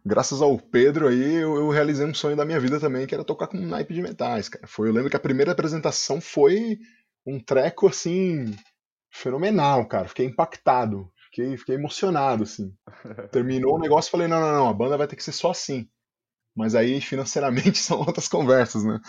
graças 0.06 0.42
ao 0.42 0.60
Pedro 0.60 1.08
aí, 1.08 1.36
eu, 1.36 1.56
eu, 1.56 1.70
realizei 1.70 2.06
um 2.06 2.14
sonho 2.14 2.36
da 2.36 2.44
minha 2.44 2.60
vida 2.60 2.78
também, 2.78 3.08
que 3.08 3.16
era 3.16 3.24
tocar 3.24 3.48
com 3.48 3.56
um 3.56 3.66
naipe 3.66 3.94
de 3.94 4.02
metais, 4.02 4.50
cara. 4.50 4.68
Foi, 4.68 4.90
eu 4.90 4.92
lembro 4.92 5.10
que 5.10 5.16
a 5.16 5.22
primeira 5.22 5.54
apresentação 5.54 6.20
foi 6.20 6.78
um 7.26 7.40
treco 7.40 7.88
assim 7.88 8.54
fenomenal, 9.10 9.88
cara. 9.88 10.10
Fiquei 10.10 10.26
impactado, 10.26 11.10
fiquei, 11.32 11.56
fiquei 11.56 11.76
emocionado, 11.76 12.44
assim. 12.44 12.76
Terminou 13.32 13.76
o 13.76 13.80
negócio, 13.80 14.12
falei 14.12 14.28
não, 14.28 14.42
não, 14.42 14.52
não, 14.52 14.68
a 14.68 14.74
banda 14.74 14.98
vai 14.98 15.08
ter 15.08 15.16
que 15.16 15.24
ser 15.24 15.32
só 15.32 15.52
assim. 15.52 15.90
Mas 16.56 16.74
aí 16.74 17.02
financeiramente 17.02 17.78
são 17.80 18.00
outras 18.00 18.28
conversas, 18.30 18.84
né? 18.84 19.02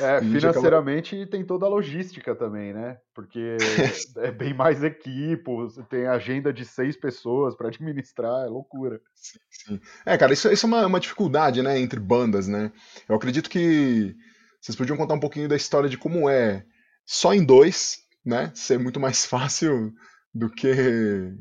É, 0.00 0.20
financeiramente 0.24 1.14
acaba... 1.14 1.30
tem 1.30 1.44
toda 1.44 1.66
a 1.66 1.68
logística 1.68 2.34
também, 2.34 2.72
né? 2.72 2.98
Porque 3.14 3.56
é 4.16 4.30
bem 4.30 4.54
mais 4.54 4.82
equipe, 4.82 5.42
você 5.44 5.82
tem 5.82 6.06
agenda 6.06 6.52
de 6.52 6.64
seis 6.64 6.96
pessoas 6.96 7.54
para 7.54 7.68
administrar, 7.68 8.46
é 8.46 8.48
loucura. 8.48 9.00
Sim, 9.14 9.38
sim. 9.50 9.80
É, 10.06 10.16
cara, 10.16 10.32
isso, 10.32 10.50
isso 10.50 10.64
é 10.64 10.68
uma, 10.68 10.86
uma 10.86 11.00
dificuldade, 11.00 11.60
né, 11.62 11.78
entre 11.78 12.00
bandas, 12.00 12.48
né? 12.48 12.72
Eu 13.06 13.14
acredito 13.14 13.50
que 13.50 14.16
vocês 14.60 14.74
podiam 14.74 14.96
contar 14.96 15.14
um 15.14 15.20
pouquinho 15.20 15.48
da 15.48 15.56
história 15.56 15.88
de 15.88 15.98
como 15.98 16.30
é 16.30 16.64
só 17.04 17.34
em 17.34 17.44
dois, 17.44 17.98
né? 18.24 18.50
Ser 18.54 18.78
muito 18.78 18.98
mais 18.98 19.26
fácil 19.26 19.92
do 20.34 20.50
que 20.50 21.32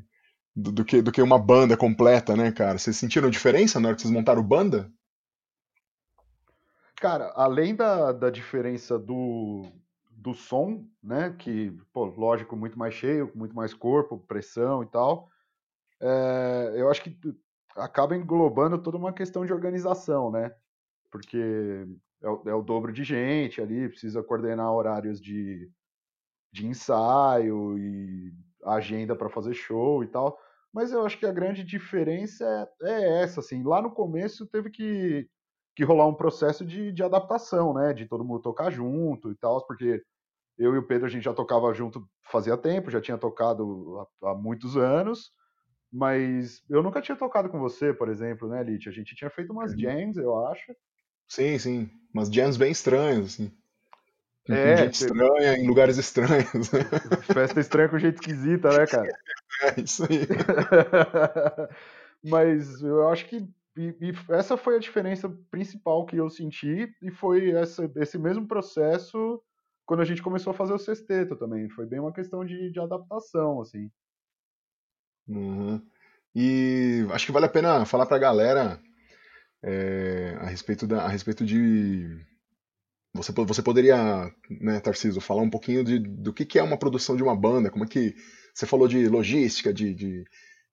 do, 0.56 0.72
do, 0.72 0.86
que 0.86 1.02
do 1.02 1.12
que 1.12 1.22
uma 1.22 1.38
banda 1.38 1.76
completa, 1.76 2.36
né, 2.36 2.52
cara? 2.52 2.78
Vocês 2.78 2.96
sentiram 2.96 3.30
diferença 3.30 3.80
na 3.80 3.90
hora 3.90 3.96
que 3.96 4.02
vocês 4.02 4.14
montaram 4.14 4.42
banda? 4.42 4.90
Cara, 6.96 7.34
além 7.36 7.76
da, 7.76 8.14
da 8.14 8.30
diferença 8.30 8.98
do, 8.98 9.66
do 10.12 10.34
som, 10.34 10.88
né? 11.04 11.36
Que, 11.38 11.72
pô, 11.92 12.06
lógico, 12.06 12.56
muito 12.56 12.80
mais 12.80 12.94
cheio, 12.94 13.32
muito 13.36 13.54
mais 13.54 13.74
corpo, 13.74 14.18
pressão 14.18 14.82
e 14.82 14.86
tal. 14.86 15.30
É, 16.00 16.74
eu 16.76 16.90
acho 16.90 17.04
que 17.04 17.18
acaba 17.76 18.16
englobando 18.16 18.78
toda 18.78 18.98
uma 18.98 19.12
questão 19.12 19.46
de 19.46 19.52
organização, 19.52 20.32
né? 20.32 20.56
Porque 21.12 21.86
é 22.22 22.30
o, 22.30 22.42
é 22.46 22.54
o 22.56 22.62
dobro 22.62 22.94
de 22.94 23.04
gente 23.04 23.62
ali, 23.62 23.90
precisa 23.90 24.24
coordenar 24.24 24.72
horários 24.72 25.20
de, 25.20 25.70
de 26.52 26.66
ensaio 26.66 27.78
e 27.78 28.34
agenda 28.64 29.16
para 29.16 29.30
fazer 29.30 29.54
show 29.54 30.04
e 30.04 30.08
tal. 30.08 30.40
Mas 30.76 30.92
eu 30.92 31.06
acho 31.06 31.18
que 31.18 31.26
a 31.26 31.32
grande 31.32 31.64
diferença 31.64 32.44
é, 32.84 32.92
é, 32.92 33.24
essa, 33.24 33.40
assim. 33.40 33.64
Lá 33.64 33.82
no 33.82 33.90
começo 33.90 34.46
teve 34.46 34.70
que, 34.70 35.26
que 35.74 35.86
rolar 35.86 36.06
um 36.06 36.14
processo 36.14 36.66
de, 36.66 36.92
de 36.92 37.02
adaptação, 37.02 37.74
né? 37.74 37.94
De 37.94 38.06
todo 38.06 38.26
mundo 38.26 38.42
tocar 38.42 38.70
junto 38.70 39.32
e 39.32 39.36
tal, 39.38 39.66
porque 39.66 40.04
eu 40.58 40.76
e 40.76 40.78
o 40.78 40.86
Pedro 40.86 41.06
a 41.06 41.10
gente 41.10 41.24
já 41.24 41.34
tocava 41.34 41.74
junto 41.74 42.06
fazia 42.30 42.58
tempo, 42.58 42.92
já 42.92 43.00
tinha 43.00 43.18
tocado 43.18 44.06
há, 44.22 44.32
há 44.32 44.36
muitos 44.36 44.76
anos, 44.76 45.32
mas 45.90 46.62
eu 46.70 46.84
nunca 46.84 47.02
tinha 47.02 47.16
tocado 47.16 47.48
com 47.48 47.58
você, 47.58 47.94
por 47.94 48.10
exemplo, 48.10 48.50
né, 48.50 48.62
Lit? 48.62 48.90
A 48.90 48.92
gente 48.92 49.16
tinha 49.16 49.30
feito 49.30 49.54
umas 49.54 49.72
jams, 49.80 50.18
eu 50.18 50.46
acho. 50.46 50.76
Sim, 51.26 51.58
sim. 51.58 51.90
Umas 52.14 52.30
jams 52.30 52.58
bem 52.58 52.74
estranhas, 52.74 53.28
assim. 53.28 53.50
É, 54.50 54.78
gente 54.78 54.94
estranha, 54.94 55.58
em 55.58 55.68
lugares 55.68 55.98
estranhos. 55.98 56.70
Festa 57.34 57.60
estranha 57.60 57.90
com 57.90 57.98
jeito 57.98 58.16
esquisita, 58.16 58.70
né, 58.78 58.86
cara? 58.86 59.10
É, 59.64 59.82
isso 59.82 60.04
aí. 60.04 60.28
Mas 62.24 62.82
eu 62.82 63.10
acho 63.10 63.26
que 63.28 63.48
e, 63.78 63.96
e 64.00 64.34
essa 64.34 64.56
foi 64.56 64.78
a 64.78 64.80
diferença 64.80 65.30
principal 65.52 66.06
que 66.06 66.16
eu 66.16 66.30
senti, 66.30 66.90
e 67.02 67.12
foi 67.12 67.52
essa, 67.52 67.92
esse 67.98 68.18
mesmo 68.18 68.48
processo 68.48 69.42
quando 69.86 70.00
a 70.00 70.06
gente 70.06 70.24
começou 70.24 70.52
a 70.52 70.56
fazer 70.56 70.74
o 70.74 70.80
sexteto 70.80 71.36
também. 71.36 71.70
Foi 71.70 71.86
bem 71.86 72.00
uma 72.00 72.14
questão 72.14 72.46
de, 72.46 72.72
de 72.72 72.80
adaptação, 72.80 73.62
assim. 73.62 73.92
Uhum. 75.28 75.82
E 76.34 77.06
acho 77.12 77.26
que 77.26 77.32
vale 77.32 77.46
a 77.46 77.50
pena 77.50 77.86
falar 77.86 78.06
pra 78.06 78.18
galera 78.18 78.80
é, 79.62 80.38
a, 80.40 80.46
respeito 80.46 80.88
da, 80.88 81.04
a 81.04 81.08
respeito 81.08 81.46
de 81.46 82.20
você, 83.16 83.32
você 83.32 83.62
poderia, 83.62 84.32
né, 84.50 84.80
Tarciso, 84.82 85.22
falar 85.22 85.42
um 85.42 85.50
pouquinho 85.50 85.84
de, 85.84 86.00
do 86.00 86.34
que, 86.34 86.46
que 86.46 86.60
é 86.60 86.64
uma 86.64 86.78
produção 86.78 87.16
de 87.16 87.24
uma 87.24 87.36
banda, 87.36 87.72
como 87.72 87.86
é 87.86 87.88
que. 87.88 88.14
Você 88.54 88.66
falou 88.66 88.88
de 88.88 89.10
logística, 89.10 89.74
de, 89.74 89.94
de, 89.94 90.24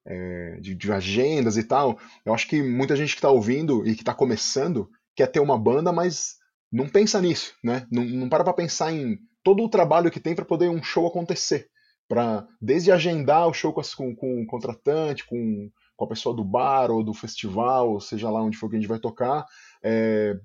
é, 0.07 0.59
de, 0.61 0.75
de, 0.75 0.93
agendas 0.93 1.57
e 1.57 1.65
tal. 1.65 1.99
Eu 2.25 2.33
acho 2.33 2.47
que 2.47 2.63
muita 2.63 2.95
gente 2.95 3.11
que 3.11 3.19
está 3.19 3.31
ouvindo 3.31 3.87
e 3.87 3.95
que 3.95 4.03
está 4.03 4.15
começando 4.15 4.89
quer 5.17 5.27
ter 5.27 5.41
uma 5.41 5.59
banda, 5.59 5.93
mas 5.93 6.37
não 6.71 6.89
pensa 6.89 7.21
nisso, 7.21 7.55
né? 7.63 7.87
Não, 7.91 8.05
não 8.05 8.29
para 8.29 8.45
para 8.45 8.53
pensar 8.53 8.93
em 8.93 9.19
todo 9.43 9.65
o 9.65 9.69
trabalho 9.69 10.11
que 10.13 10.21
tem 10.21 10.35
para 10.35 10.45
poder 10.45 10.69
um 10.69 10.83
show 10.83 11.07
acontecer. 11.07 11.69
Para 12.09 12.47
desde 12.61 12.93
agendar 12.93 13.49
o 13.49 13.55
show 13.55 13.73
com, 13.73 13.83
com, 13.97 14.15
com 14.15 14.43
o 14.43 14.47
contratante, 14.47 15.27
com, 15.27 15.69
com 15.97 16.05
a 16.05 16.09
pessoa 16.09 16.35
do 16.35 16.45
bar 16.45 16.91
ou 16.91 17.03
do 17.03 17.15
festival, 17.15 17.91
ou 17.91 18.01
seja 18.01 18.31
lá 18.31 18.43
onde 18.43 18.57
for 18.57 18.69
que 18.69 18.77
a 18.77 18.79
gente 18.79 18.89
vai 18.89 18.99
tocar, 19.01 19.45
é, 19.83 20.37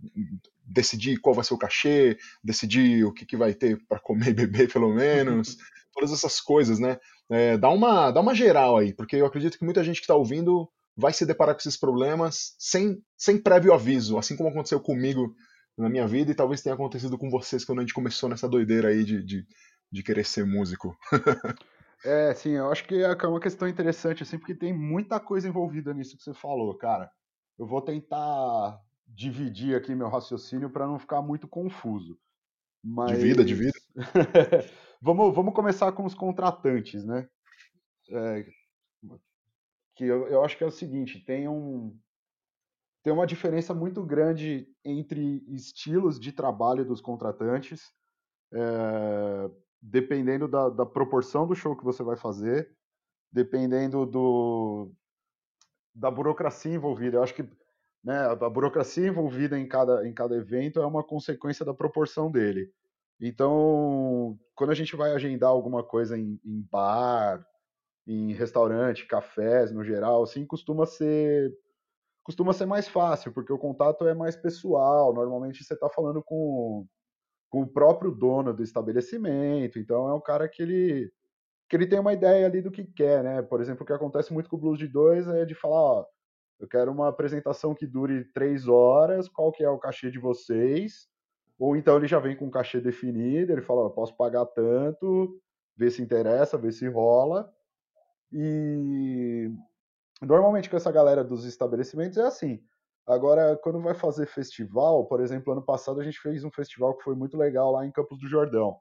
decidir 0.66 1.18
qual 1.18 1.36
vai 1.36 1.44
ser 1.44 1.54
o 1.54 1.58
cachê, 1.58 2.18
decidir 2.44 3.06
o 3.06 3.14
que, 3.14 3.26
que 3.26 3.38
vai 3.38 3.54
ter 3.54 3.80
para 3.88 4.00
comer 4.00 4.30
e 4.30 4.34
beber, 4.34 4.72
pelo 4.74 4.94
menos, 4.94 5.58
todas 5.94 6.12
essas 6.12 6.42
coisas, 6.42 6.80
né? 6.80 6.98
É, 7.30 7.58
dá, 7.58 7.70
uma, 7.70 8.12
dá 8.12 8.22
uma 8.22 8.36
geral 8.36 8.78
aí, 8.78 8.94
porque 8.94 9.16
eu 9.16 9.26
acredito 9.26 9.58
que 9.58 9.66
muita 9.66 9.84
gente 9.84 9.98
que 9.98 10.04
está 10.04 10.16
ouvindo 10.16 10.70
vai 10.96 11.14
se 11.14 11.26
deparar 11.26 11.54
com 11.54 11.60
esses 11.60 11.78
problemas 11.78 12.56
sem, 12.58 13.02
sem 13.16 13.38
prévio 13.38 13.74
aviso, 13.74 14.18
assim 14.18 14.36
como 14.36 14.50
aconteceu 14.50 14.80
comigo 14.80 15.36
na 15.78 15.90
minha 15.90 16.08
vida 16.08 16.32
e 16.32 16.36
talvez 16.36 16.62
tenha 16.62 16.74
acontecido 16.74 17.18
com 17.18 17.30
vocês 17.30 17.64
quando 17.64 17.80
a 17.80 17.82
gente 17.82 17.94
começou 17.94 18.28
nessa 18.28 18.50
doideira 18.50 18.90
aí 18.90 19.04
de, 19.04 19.24
de, 19.24 19.46
de 19.92 20.04
querer 20.04 20.26
ser 20.26 20.46
músico. 20.46 20.98
é, 22.04 22.34
sim, 22.34 22.52
eu 22.52 22.72
acho 22.72 22.86
que 22.86 22.96
é, 22.96 23.12
é 23.12 23.28
uma 23.28 23.40
questão 23.40 23.68
interessante, 23.68 24.24
assim, 24.24 24.40
porque 24.40 24.56
tem 24.56 24.74
muita 24.74 25.20
coisa 25.20 25.48
envolvida 25.48 25.94
nisso 25.94 26.18
que 26.18 26.24
você 26.24 26.34
falou, 26.34 26.76
cara. 26.76 27.12
Eu 27.60 27.68
vou 27.68 27.82
tentar 27.82 28.80
dividir 29.08 29.76
aqui 29.76 29.96
meu 29.96 30.10
raciocínio 30.10 30.70
para 30.70 30.88
não 30.88 31.00
ficar 31.00 31.22
muito 31.22 31.48
confuso. 31.48 32.20
Mas... 32.84 33.18
Divida, 33.18 33.44
divida. 33.46 33.74
vamos, 35.02 35.34
vamos 35.34 35.54
começar 35.54 35.92
com 35.92 36.06
os 36.06 36.14
contratantes, 36.14 37.04
né? 37.06 37.28
É, 38.10 38.46
que 39.96 40.06
eu, 40.06 40.28
eu 40.28 40.44
acho 40.44 40.58
que 40.58 40.64
é 40.64 40.68
o 40.68 40.72
seguinte, 40.72 41.20
tem 41.26 41.48
um, 41.48 41.98
tem 43.04 43.12
uma 43.12 43.26
diferença 43.26 43.74
muito 43.74 44.04
grande 44.06 44.68
entre 44.86 45.44
estilos 45.48 46.20
de 46.20 46.32
trabalho 46.32 46.86
dos 46.86 47.02
contratantes, 47.02 47.92
é, 48.54 49.52
dependendo 49.82 50.48
da, 50.48 50.70
da, 50.70 50.86
proporção 50.86 51.48
do 51.48 51.56
show 51.56 51.76
que 51.76 51.84
você 51.84 52.04
vai 52.04 52.16
fazer, 52.16 52.70
dependendo 53.32 54.06
do, 54.06 54.92
da 55.96 56.12
burocracia 56.12 56.74
envolvida. 56.74 57.18
Eu 57.18 57.24
acho 57.24 57.34
que 57.34 57.50
né, 58.08 58.20
a 58.20 58.50
burocracia 58.50 59.06
envolvida 59.06 59.60
em 59.60 59.68
cada, 59.68 60.08
em 60.08 60.14
cada 60.14 60.34
evento 60.34 60.80
é 60.80 60.86
uma 60.86 61.04
consequência 61.04 61.66
da 61.66 61.74
proporção 61.74 62.32
dele. 62.32 62.72
Então, 63.20 64.40
quando 64.56 64.70
a 64.70 64.74
gente 64.74 64.96
vai 64.96 65.12
agendar 65.12 65.50
alguma 65.50 65.84
coisa 65.84 66.18
em, 66.18 66.40
em 66.46 66.62
bar, 66.72 67.46
em 68.08 68.32
restaurante, 68.32 69.06
cafés 69.06 69.74
no 69.74 69.84
geral, 69.84 70.24
assim, 70.24 70.46
costuma 70.46 70.86
ser 70.86 71.54
costuma 72.24 72.54
ser 72.54 72.66
mais 72.66 72.88
fácil, 72.88 73.34
porque 73.34 73.52
o 73.52 73.58
contato 73.58 74.08
é 74.08 74.14
mais 74.14 74.38
pessoal. 74.38 75.14
Normalmente 75.14 75.64
você 75.64 75.74
está 75.74 75.90
falando 75.90 76.24
com, 76.24 76.88
com 77.50 77.64
o 77.64 77.68
próprio 77.68 78.12
dono 78.12 78.54
do 78.54 78.64
estabelecimento, 78.64 79.80
então 79.80 80.08
é 80.08 80.14
um 80.14 80.22
cara 80.22 80.48
que 80.48 80.62
ele, 80.62 81.12
que 81.70 81.76
ele 81.76 81.88
tem 81.88 82.00
uma 82.00 82.14
ideia 82.14 82.46
ali 82.46 82.62
do 82.62 82.72
que 82.72 82.86
quer, 82.86 83.22
né? 83.24 83.42
Por 83.42 83.60
exemplo, 83.60 83.84
o 83.84 83.86
que 83.86 83.94
acontece 83.94 84.34
muito 84.34 84.50
com 84.50 84.56
o 84.56 84.60
Blues 84.60 84.80
de 84.80 84.88
dois 84.88 85.28
é 85.28 85.46
de 85.46 85.56
falar, 85.56 85.82
ó, 85.82 86.06
eu 86.60 86.68
quero 86.68 86.92
uma 86.92 87.08
apresentação 87.08 87.76
que 87.76 87.86
dure 87.86 88.26
três 88.34 88.68
horas, 88.68 89.30
qual 89.30 89.52
que 89.52 89.64
é 89.64 89.70
o 89.70 89.78
cachê 89.78 90.10
de 90.10 90.20
vocês? 90.20 91.08
Ou 91.60 91.76
então 91.76 91.98
ele 91.98 92.08
já 92.08 92.20
vem 92.20 92.36
com 92.36 92.46
um 92.46 92.52
cachê 92.52 92.80
definido, 92.80 93.52
ele 93.52 93.62
fala, 93.62 93.90
posso 93.90 94.16
pagar 94.16 94.46
tanto, 94.48 95.40
ver 95.76 95.92
se 95.92 96.02
interessa, 96.02 96.58
ver 96.58 96.72
se 96.72 96.88
rola. 96.88 97.52
E 98.32 99.52
normalmente 100.22 100.70
com 100.70 100.78
essa 100.78 100.92
galera 100.92 101.24
dos 101.24 101.46
estabelecimentos 101.46 102.18
é 102.18 102.24
assim. 102.24 102.64
Agora, 103.06 103.56
quando 103.64 103.80
vai 103.80 103.94
fazer 103.94 104.26
festival, 104.26 105.06
por 105.06 105.22
exemplo, 105.22 105.54
ano 105.54 105.62
passado 105.62 106.02
a 106.02 106.04
gente 106.04 106.20
fez 106.20 106.44
um 106.44 106.52
festival 106.52 106.96
que 106.98 107.04
foi 107.04 107.16
muito 107.16 107.38
legal 107.38 107.72
lá 107.72 107.86
em 107.86 107.92
Campos 107.92 108.20
do 108.20 108.28
Jordão, 108.28 108.78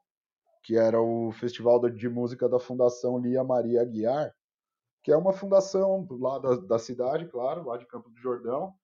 que 0.65 0.77
era 0.77 1.01
o 1.01 1.31
festival 1.33 1.79
de 1.89 2.09
música 2.09 2.49
da 2.49 2.59
Fundação 2.59 3.19
Lia 3.19 3.45
Maria 3.45 3.83
Aguiar, 3.83 4.35
que 5.07 5.13
é 5.13 5.17
uma 5.17 5.33
fundação 5.33 6.05
lá 6.19 6.37
da, 6.41 6.57
da 6.57 6.79
cidade, 6.81 7.29
claro, 7.29 7.65
lá 7.65 7.77
de 7.77 7.87
Campos 7.87 8.13
do 8.13 8.19
Jordão. 8.19 8.75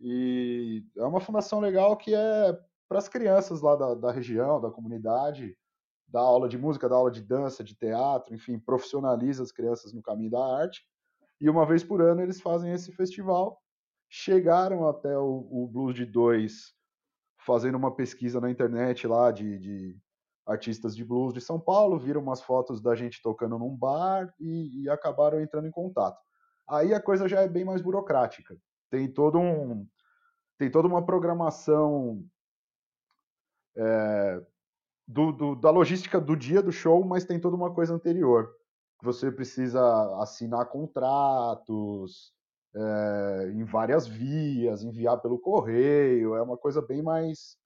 E 0.00 0.82
é 0.96 1.04
uma 1.04 1.20
fundação 1.20 1.60
legal 1.60 1.98
que 1.98 2.14
é 2.14 2.58
para 2.88 2.96
as 2.96 3.10
crianças 3.10 3.60
lá 3.60 3.76
da, 3.76 3.94
da 3.94 4.10
região, 4.10 4.58
da 4.58 4.70
comunidade, 4.70 5.54
dá 6.08 6.20
aula 6.20 6.48
de 6.48 6.56
música, 6.56 6.88
dá 6.88 6.96
aula 6.96 7.10
de 7.10 7.20
dança, 7.20 7.62
de 7.62 7.74
teatro, 7.74 8.34
enfim, 8.34 8.58
profissionaliza 8.58 9.42
as 9.42 9.52
crianças 9.52 9.92
no 9.92 10.00
caminho 10.00 10.30
da 10.30 10.42
arte. 10.42 10.82
E 11.38 11.50
uma 11.50 11.66
vez 11.66 11.84
por 11.84 12.00
ano 12.00 12.22
eles 12.22 12.40
fazem 12.40 12.72
esse 12.72 12.90
festival. 12.92 13.60
Chegaram 14.08 14.88
até 14.88 15.18
o, 15.18 15.46
o 15.50 15.68
Blues 15.70 15.94
de 15.94 16.06
Dois 16.06 16.72
fazendo 17.36 17.76
uma 17.76 17.94
pesquisa 17.94 18.40
na 18.40 18.50
internet 18.50 19.06
lá 19.06 19.30
de, 19.30 19.58
de, 19.58 19.98
artistas 20.46 20.94
de 20.94 21.04
blues 21.04 21.32
de 21.32 21.40
São 21.40 21.58
Paulo, 21.58 21.98
viram 21.98 22.20
umas 22.20 22.42
fotos 22.42 22.80
da 22.80 22.94
gente 22.94 23.22
tocando 23.22 23.58
num 23.58 23.74
bar 23.74 24.32
e, 24.38 24.82
e 24.82 24.90
acabaram 24.90 25.40
entrando 25.40 25.66
em 25.66 25.70
contato. 25.70 26.20
Aí 26.68 26.92
a 26.92 27.00
coisa 27.00 27.28
já 27.28 27.40
é 27.40 27.48
bem 27.48 27.64
mais 27.64 27.80
burocrática. 27.80 28.56
Tem 28.90 29.10
todo 29.10 29.38
um 29.38 29.86
tem 30.56 30.70
toda 30.70 30.86
uma 30.86 31.04
programação 31.04 32.24
é, 33.76 34.42
do, 35.06 35.32
do, 35.32 35.54
da 35.56 35.70
logística 35.70 36.20
do 36.20 36.36
dia 36.36 36.62
do 36.62 36.70
show, 36.70 37.04
mas 37.04 37.24
tem 37.24 37.40
toda 37.40 37.56
uma 37.56 37.74
coisa 37.74 37.92
anterior. 37.92 38.54
Você 39.02 39.32
precisa 39.32 39.82
assinar 40.22 40.66
contratos 40.66 42.32
é, 42.74 43.50
em 43.52 43.64
várias 43.64 44.06
vias, 44.06 44.84
enviar 44.84 45.20
pelo 45.20 45.38
correio, 45.38 46.34
é 46.36 46.42
uma 46.42 46.56
coisa 46.56 46.80
bem 46.80 47.02
mais 47.02 47.56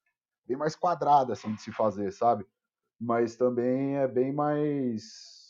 bem 0.47 0.57
mais 0.57 0.75
quadrada 0.75 1.35
assim 1.35 1.55
de 1.55 1.61
se 1.61 1.71
fazer, 1.71 2.11
sabe? 2.11 2.47
Mas 3.01 3.37
também 3.37 3.97
é 3.97 4.09
bem 4.09 4.33
mais 4.33 5.47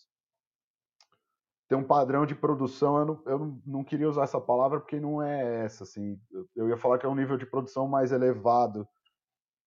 tem 1.68 1.76
um 1.76 1.84
padrão 1.84 2.24
de 2.24 2.34
produção, 2.34 2.96
eu 2.98 3.04
não, 3.04 3.22
eu 3.26 3.38
não, 3.38 3.62
não 3.66 3.84
queria 3.84 4.08
usar 4.08 4.22
essa 4.22 4.40
palavra 4.40 4.80
porque 4.80 4.98
não 4.98 5.22
é 5.22 5.66
essa, 5.66 5.84
assim, 5.84 6.18
eu 6.56 6.66
ia 6.66 6.78
falar 6.78 6.98
que 6.98 7.04
é 7.04 7.08
um 7.08 7.14
nível 7.14 7.36
de 7.36 7.44
produção 7.44 7.86
mais 7.86 8.10
elevado 8.10 8.88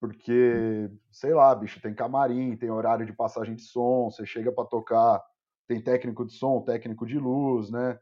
porque, 0.02 0.90
sei 1.12 1.32
lá, 1.32 1.54
bicho, 1.54 1.80
tem 1.80 1.94
camarim, 1.94 2.58
tem 2.58 2.72
horário 2.72 3.06
de 3.06 3.14
passagem 3.14 3.56
de 3.56 3.62
som, 3.62 4.10
você 4.10 4.26
chega 4.26 4.52
para 4.52 4.66
tocar, 4.68 5.24
tem 5.68 5.80
técnico 5.80 6.26
de 6.26 6.34
som, 6.34 6.60
técnico 6.64 7.06
de 7.06 7.20
luz, 7.20 7.70
né? 7.70 8.00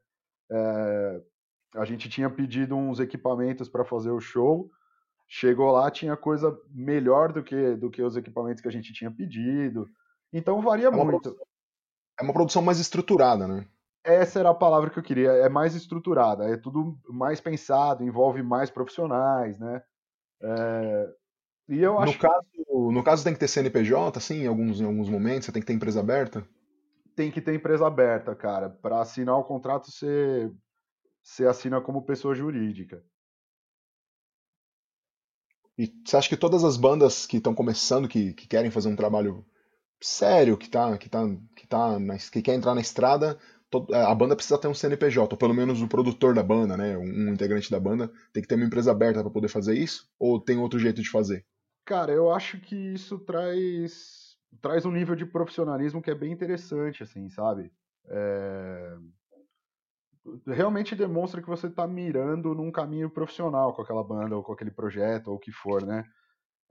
É, 0.50 1.22
a 1.76 1.84
gente 1.84 2.08
tinha 2.08 2.30
pedido 2.30 2.74
uns 2.74 3.02
equipamentos 3.02 3.68
para 3.68 3.84
fazer 3.84 4.12
o 4.12 4.22
show, 4.22 4.72
chegou 5.30 5.72
lá, 5.72 5.92
tinha 5.92 6.18
coisa 6.18 6.60
melhor 6.72 7.32
do 7.32 7.44
que, 7.44 7.76
do 7.76 7.92
que 7.92 8.02
os 8.02 8.18
equipamentos 8.18 8.62
que 8.62 8.68
a 8.68 8.72
gente 8.72 8.92
tinha 8.92 9.12
pedido. 9.12 9.88
Então 10.34 10.62
varia 10.62 10.88
é 10.88 10.92
muito. 10.92 11.22
Produção, 11.22 11.46
é 12.20 12.24
uma 12.24 12.34
produção 12.34 12.62
mais 12.64 12.80
estruturada, 12.80 13.48
né? 13.48 13.66
Essa 14.04 14.40
era 14.40 14.50
a 14.50 14.56
palavra 14.56 14.90
que 14.90 14.98
eu 14.98 15.04
queria, 15.04 15.32
é 15.32 15.48
mais 15.48 15.76
estruturada, 15.76 16.46
é 16.46 16.58
tudo 16.58 16.98
mais 17.08 17.40
pensado, 17.40 18.04
envolve 18.04 18.42
mais 18.42 18.72
profissionais, 18.72 19.60
né? 19.60 19.84
É, 20.42 21.14
e 21.68 21.80
eu 21.80 22.00
acho 22.00 22.14
no 22.14 22.20
caso, 22.20 22.92
no 22.92 23.04
caso 23.04 23.24
tem 23.24 23.34
que 23.34 23.40
ter 23.40 23.48
CNPJ, 23.48 24.18
assim, 24.18 24.44
em 24.44 24.48
alguns, 24.48 24.82
em 24.82 24.86
alguns 24.86 25.10
momentos, 25.10 25.46
você 25.46 25.52
tem 25.52 25.62
que 25.62 25.68
ter 25.68 25.74
empresa 25.74 26.00
aberta? 26.00 26.48
Tem 27.16 27.30
que 27.30 27.42
ter 27.42 27.54
empresa 27.54 27.86
aberta, 27.86 28.34
cara. 28.34 28.70
Para 28.70 29.02
assinar 29.02 29.38
o 29.38 29.44
contrato, 29.44 29.92
você, 29.92 30.50
você 31.22 31.46
assina 31.46 31.82
como 31.82 32.06
pessoa 32.06 32.34
jurídica. 32.34 33.04
E 35.80 35.90
você 36.06 36.18
acha 36.18 36.28
que 36.28 36.36
todas 36.36 36.66
as 36.66 36.76
bandas 36.76 37.26
que 37.26 37.38
estão 37.38 37.56
começando, 37.56 38.06
que, 38.06 38.34
que 38.34 38.46
querem 38.46 38.70
fazer 38.70 38.90
um 38.90 38.98
trabalho 38.98 39.46
sério, 40.02 40.58
que 40.58 40.70
tá, 40.70 40.98
que 40.98 41.08
tá, 41.08 41.26
que 41.56 41.66
tá, 41.66 41.98
na, 41.98 42.18
que 42.18 42.42
quer 42.42 42.54
entrar 42.54 42.76
na 42.76 42.82
estrada, 42.82 43.40
a 43.94 44.14
banda 44.14 44.36
precisa 44.36 44.58
ter 44.58 44.68
um 44.68 44.74
CNPJ, 44.74 45.34
ou 45.34 45.38
pelo 45.38 45.54
menos 45.54 45.82
o 45.82 45.88
produtor 45.88 46.34
da 46.34 46.44
banda, 46.44 46.76
né, 46.76 46.98
um 46.98 47.32
integrante 47.32 47.72
da 47.72 47.80
banda, 47.80 48.12
tem 48.34 48.44
que 48.44 48.50
ter 48.50 48.56
uma 48.56 48.66
empresa 48.66 48.92
aberta 48.92 49.22
para 49.22 49.32
poder 49.32 49.48
fazer 49.48 49.74
isso? 49.74 50.06
Ou 50.20 50.38
tem 50.38 50.58
outro 50.58 50.78
jeito 50.78 51.02
de 51.02 51.10
fazer? 51.10 51.46
Cara, 51.86 52.12
eu 52.12 52.30
acho 52.30 52.60
que 52.60 52.76
isso 52.76 53.18
traz 53.18 54.38
traz 54.62 54.86
um 54.86 54.92
nível 54.92 55.16
de 55.16 55.26
profissionalismo 55.26 56.02
que 56.02 56.12
é 56.12 56.16
bem 56.16 56.34
interessante, 56.34 57.04
assim, 57.04 57.30
sabe? 57.30 57.72
É... 58.10 58.98
Realmente 60.46 60.96
demonstra 60.96 61.42
que 61.42 61.48
você 61.48 61.68
está 61.68 61.88
mirando 61.88 62.54
num 62.54 62.72
caminho 62.72 63.10
profissional 63.10 63.74
com 63.74 63.82
aquela 63.82 64.04
banda 64.04 64.36
ou 64.36 64.44
com 64.44 64.54
aquele 64.54 64.72
projeto 64.72 65.30
ou 65.30 65.36
o 65.36 65.40
que 65.40 65.52
for, 65.52 65.86
né? 65.86 66.06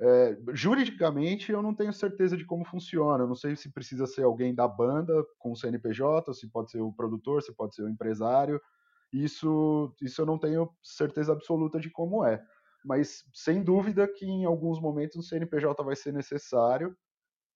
É, 0.01 0.39
juridicamente, 0.53 1.51
eu 1.51 1.61
não 1.61 1.75
tenho 1.75 1.93
certeza 1.93 2.37
de 2.37 2.45
como 2.45 2.65
funciona. 2.65 3.25
Eu 3.25 3.29
não 3.29 3.35
sei 3.35 3.57
se 3.57 3.73
precisa 3.73 4.07
ser 4.07 4.23
alguém 4.23 4.55
da 4.55 4.69
banda 4.69 5.13
com 5.39 5.53
o 5.53 5.57
CNPJ, 5.57 6.33
se 6.35 6.49
pode 6.51 6.71
ser 6.71 6.81
o 6.81 6.93
produtor, 6.93 7.43
se 7.43 7.53
pode 7.53 7.75
ser 7.75 7.83
o 7.83 7.89
empresário. 7.89 8.61
Isso, 9.13 9.95
isso 10.01 10.21
eu 10.21 10.27
não 10.27 10.39
tenho 10.39 10.71
certeza 10.83 11.33
absoluta 11.33 11.81
de 11.81 11.91
como 11.91 12.25
é 12.25 12.45
mas 12.85 13.25
sem 13.35 13.63
dúvida 13.63 14.09
que 14.09 14.25
em 14.25 14.45
alguns 14.45 14.81
momentos 14.81 15.17
o 15.17 15.23
CNPJ 15.23 15.83
vai 15.83 15.97
ser 15.97 16.13
necessário 16.13 16.97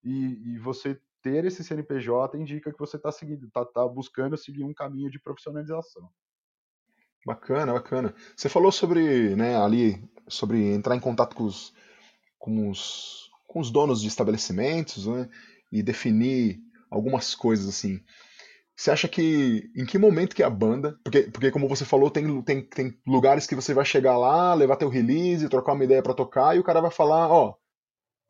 e, 0.02 0.52
e 0.52 0.58
você 0.58 1.00
ter 1.22 1.44
esse 1.44 1.62
CNPJ 1.62 2.36
indica 2.36 2.72
que 2.72 2.78
você 2.78 2.96
está 2.96 3.12
seguindo, 3.12 3.48
tá, 3.50 3.64
tá 3.64 3.86
buscando 3.86 4.36
seguir 4.36 4.64
um 4.64 4.74
caminho 4.74 5.10
de 5.10 5.20
profissionalização. 5.20 6.10
Bacana, 7.24 7.72
bacana. 7.72 8.14
Você 8.36 8.48
falou 8.48 8.72
sobre, 8.72 9.36
né, 9.36 9.56
ali, 9.56 10.02
sobre 10.28 10.74
entrar 10.74 10.96
em 10.96 11.00
contato 11.00 11.36
com 11.36 11.44
os, 11.44 11.72
com 12.38 12.68
os, 12.68 13.30
com 13.46 13.60
os 13.60 13.70
donos 13.70 14.02
de 14.02 14.08
estabelecimentos, 14.08 15.06
né, 15.06 15.28
e 15.70 15.82
definir 15.82 16.60
algumas 16.90 17.34
coisas 17.34 17.68
assim. 17.68 18.02
Você 18.74 18.90
acha 18.90 19.06
que 19.06 19.70
em 19.76 19.86
que 19.86 19.98
momento 19.98 20.34
que 20.34 20.42
a 20.42 20.50
banda, 20.50 20.98
porque, 21.04 21.22
porque 21.22 21.50
como 21.52 21.68
você 21.68 21.84
falou, 21.84 22.10
tem, 22.10 22.42
tem, 22.42 22.62
tem 22.62 22.98
lugares 23.06 23.46
que 23.46 23.54
você 23.54 23.72
vai 23.72 23.84
chegar 23.84 24.18
lá, 24.18 24.54
levar 24.54 24.76
teu 24.76 24.88
release, 24.88 25.48
trocar 25.48 25.74
uma 25.74 25.84
ideia 25.84 26.02
para 26.02 26.14
tocar, 26.14 26.56
e 26.56 26.58
o 26.58 26.64
cara 26.64 26.80
vai 26.80 26.90
falar, 26.90 27.28
ó, 27.28 27.54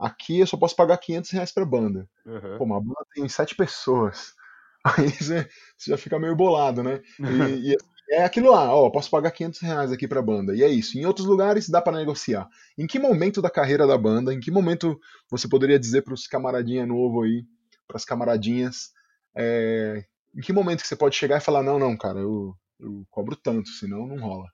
aqui 0.02 0.40
eu 0.40 0.46
só 0.46 0.56
posso 0.56 0.74
pagar 0.74 0.98
500 0.98 1.30
reais 1.30 1.52
pra 1.52 1.64
banda. 1.64 2.08
Uhum. 2.26 2.58
Pô, 2.58 2.64
uma 2.64 2.80
banda 2.80 3.06
tem 3.14 3.28
sete 3.28 3.54
pessoas. 3.54 4.34
Aí 4.84 5.08
você, 5.10 5.48
já 5.86 5.96
fica 5.96 6.18
meio 6.18 6.34
bolado, 6.34 6.82
né? 6.82 7.00
E, 7.20 7.72
e, 7.72 7.76
é 8.10 8.24
aquilo 8.24 8.50
lá, 8.50 8.74
ó, 8.74 8.90
posso 8.90 9.08
pagar 9.08 9.30
500 9.30 9.60
reais 9.60 9.92
aqui 9.92 10.08
pra 10.08 10.20
banda. 10.20 10.54
E 10.54 10.62
é 10.62 10.68
isso. 10.68 10.98
Em 10.98 11.06
outros 11.06 11.26
lugares 11.26 11.68
dá 11.68 11.80
para 11.80 11.96
negociar. 11.96 12.48
Em 12.76 12.86
que 12.86 12.98
momento 12.98 13.40
da 13.40 13.48
carreira 13.48 13.86
da 13.86 13.96
banda, 13.96 14.34
em 14.34 14.40
que 14.40 14.50
momento 14.50 14.98
você 15.30 15.48
poderia 15.48 15.78
dizer 15.78 16.02
pros 16.02 16.26
camaradinha 16.26 16.84
novo 16.84 17.22
aí, 17.22 17.44
pras 17.86 18.04
camaradinhas, 18.04 18.90
é, 19.36 20.04
em 20.36 20.40
que 20.40 20.52
momento 20.52 20.82
que 20.82 20.88
você 20.88 20.96
pode 20.96 21.14
chegar 21.14 21.38
e 21.38 21.44
falar, 21.44 21.62
não, 21.62 21.78
não, 21.78 21.96
cara, 21.96 22.18
eu, 22.18 22.54
eu 22.80 23.06
cobro 23.08 23.36
tanto, 23.36 23.68
senão 23.70 24.06
não 24.06 24.18
rola? 24.18 24.48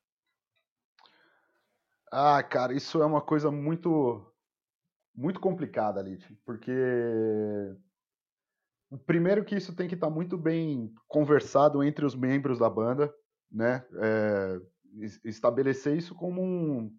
Ah, 2.13 2.43
cara, 2.43 2.75
isso 2.75 3.03
é 3.03 3.07
uma 3.07 3.21
coisa 3.21 3.51
muito 3.51 4.25
muito 5.19 5.41
complicada, 5.41 6.01
Lite, 6.01 6.33
porque 6.47 6.73
primeiro 9.05 9.45
que 9.45 9.57
isso 9.57 9.75
tem 9.75 9.89
que 9.89 9.95
estar 9.95 10.07
tá 10.07 10.13
muito 10.13 10.39
bem 10.39 10.95
conversado 11.09 11.83
entre 11.83 12.07
os 12.07 12.15
membros 12.15 12.61
da 12.61 12.71
banda, 12.71 13.13
né? 13.51 13.85
É, 13.97 14.61
estabelecer 15.25 15.97
isso 15.97 16.15
como 16.15 16.41
um 16.41 16.97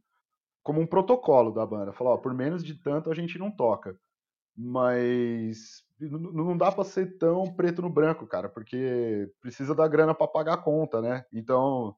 como 0.62 0.82
um 0.82 0.86
protocolo 0.86 1.51
da 1.51 1.65
banda, 1.65 1.93
falar, 1.93 2.12
ó, 2.12 2.17
por 2.17 2.34
menos 2.34 2.62
de 2.62 2.75
tanto 2.75 3.10
a 3.10 3.15
gente 3.15 3.39
não 3.39 3.49
toca. 3.49 3.97
Mas 4.55 5.82
não 5.97 6.58
dá 6.58 6.69
para 6.69 6.84
ser 6.84 7.17
tão 7.17 7.45
preto 7.55 7.82
no 7.82 7.89
branco, 7.89 8.27
cara, 8.27 8.49
porque 8.49 9.32
precisa 9.39 9.73
da 9.73 9.88
grana 9.88 10.13
para 10.13 10.27
pagar 10.27 10.55
a 10.55 10.62
conta, 10.62 11.01
né? 11.01 11.23
Então, 11.32 11.95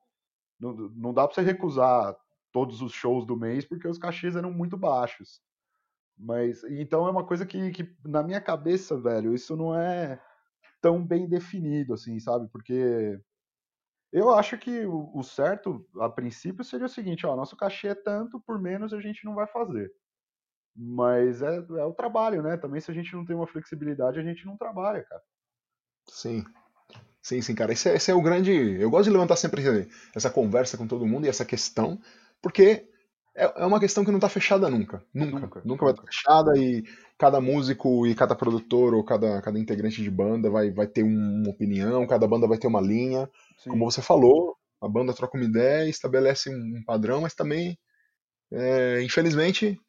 não, 0.59 0.73
não 0.73 1.13
dá 1.13 1.27
para 1.27 1.33
você 1.33 1.41
recusar 1.41 2.15
todos 2.51 2.83
os 2.83 2.93
shows 2.93 3.25
do 3.25 3.35
mês 3.35 3.65
porque 3.65 3.87
os 3.87 3.97
cachês 3.97 4.35
eram 4.35 4.53
muito 4.53 4.77
baixos. 4.77 5.41
Mas 6.17 6.63
então 6.65 7.07
é 7.07 7.11
uma 7.11 7.25
coisa 7.25 7.45
que, 7.45 7.71
que 7.71 7.95
na 8.05 8.21
minha 8.21 8.39
cabeça, 8.39 8.99
velho, 8.99 9.33
isso 9.33 9.55
não 9.55 9.75
é 9.75 10.21
tão 10.81 11.05
bem 11.05 11.27
definido 11.27 11.93
assim, 11.93 12.19
sabe? 12.19 12.47
Porque 12.51 13.19
eu 14.11 14.33
acho 14.33 14.57
que 14.57 14.85
o, 14.85 15.23
certo, 15.23 15.87
a 15.99 16.09
princípio, 16.09 16.63
seria 16.63 16.85
o 16.85 16.89
seguinte, 16.89 17.25
ó, 17.25 17.35
nosso 17.35 17.55
cachê 17.55 17.89
é 17.89 17.95
tanto, 17.95 18.39
por 18.41 18.59
menos 18.59 18.93
a 18.93 18.99
gente 18.99 19.23
não 19.23 19.33
vai 19.33 19.47
fazer. 19.47 19.91
Mas 20.75 21.41
é, 21.41 21.57
é 21.57 21.85
o 21.85 21.93
trabalho, 21.93 22.41
né? 22.41 22.57
Também 22.57 22.81
se 22.81 22.91
a 22.91 22.93
gente 22.93 23.13
não 23.13 23.25
tem 23.25 23.35
uma 23.35 23.47
flexibilidade, 23.47 24.19
a 24.19 24.23
gente 24.23 24.45
não 24.45 24.57
trabalha, 24.57 25.03
cara. 25.03 25.21
Sim. 26.07 26.43
Sim, 27.21 27.41
sim, 27.41 27.55
cara. 27.55 27.71
Esse 27.71 27.89
é, 27.89 27.95
esse 27.95 28.11
é 28.11 28.15
o 28.15 28.21
grande. 28.21 28.51
Eu 28.51 28.89
gosto 28.89 29.05
de 29.05 29.11
levantar 29.11 29.35
sempre 29.35 29.61
essa 30.15 30.29
conversa 30.29 30.77
com 30.77 30.87
todo 30.87 31.05
mundo 31.05 31.25
e 31.25 31.29
essa 31.29 31.45
questão, 31.45 32.01
porque 32.41 32.89
é, 33.35 33.63
é 33.63 33.65
uma 33.65 33.79
questão 33.79 34.03
que 34.03 34.11
não 34.11 34.17
está 34.17 34.29
fechada 34.29 34.69
nunca. 34.69 35.03
Nunca. 35.13 35.39
Nunca, 35.39 35.61
nunca 35.63 35.85
vai 35.85 35.93
estar 35.93 36.05
fechada 36.05 36.57
e 36.57 36.83
cada 37.17 37.39
músico 37.39 38.05
e 38.07 38.15
cada 38.15 38.35
produtor 38.35 38.93
ou 38.93 39.03
cada, 39.03 39.41
cada 39.41 39.59
integrante 39.59 40.01
de 40.01 40.11
banda 40.11 40.49
vai, 40.49 40.71
vai 40.71 40.87
ter 40.87 41.03
uma 41.03 41.49
opinião, 41.49 42.05
cada 42.07 42.27
banda 42.27 42.47
vai 42.47 42.57
ter 42.57 42.67
uma 42.67 42.81
linha. 42.81 43.29
Sim. 43.57 43.69
Como 43.69 43.89
você 43.89 44.01
falou, 44.01 44.57
a 44.81 44.87
banda 44.87 45.13
troca 45.13 45.37
uma 45.37 45.45
ideia, 45.45 45.89
estabelece 45.89 46.49
um 46.49 46.83
padrão, 46.85 47.21
mas 47.21 47.33
também, 47.33 47.77
é, 48.51 49.01
infelizmente, 49.03 49.79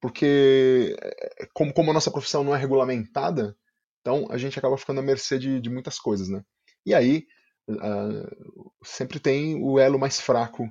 porque 0.00 0.96
é, 1.00 1.48
como, 1.54 1.72
como 1.72 1.90
a 1.90 1.94
nossa 1.94 2.10
profissão 2.10 2.44
não 2.44 2.54
é 2.54 2.58
regulamentada, 2.58 3.56
então 4.00 4.26
a 4.30 4.38
gente 4.38 4.58
acaba 4.58 4.78
ficando 4.78 5.00
à 5.00 5.02
mercê 5.02 5.38
de, 5.38 5.60
de 5.60 5.70
muitas 5.70 5.98
coisas, 5.98 6.28
né? 6.28 6.42
E 6.84 6.94
aí, 6.94 7.26
uh, 7.68 8.72
sempre 8.84 9.18
tem 9.18 9.60
o 9.60 9.78
elo 9.80 9.98
mais 9.98 10.20
fraco, 10.20 10.68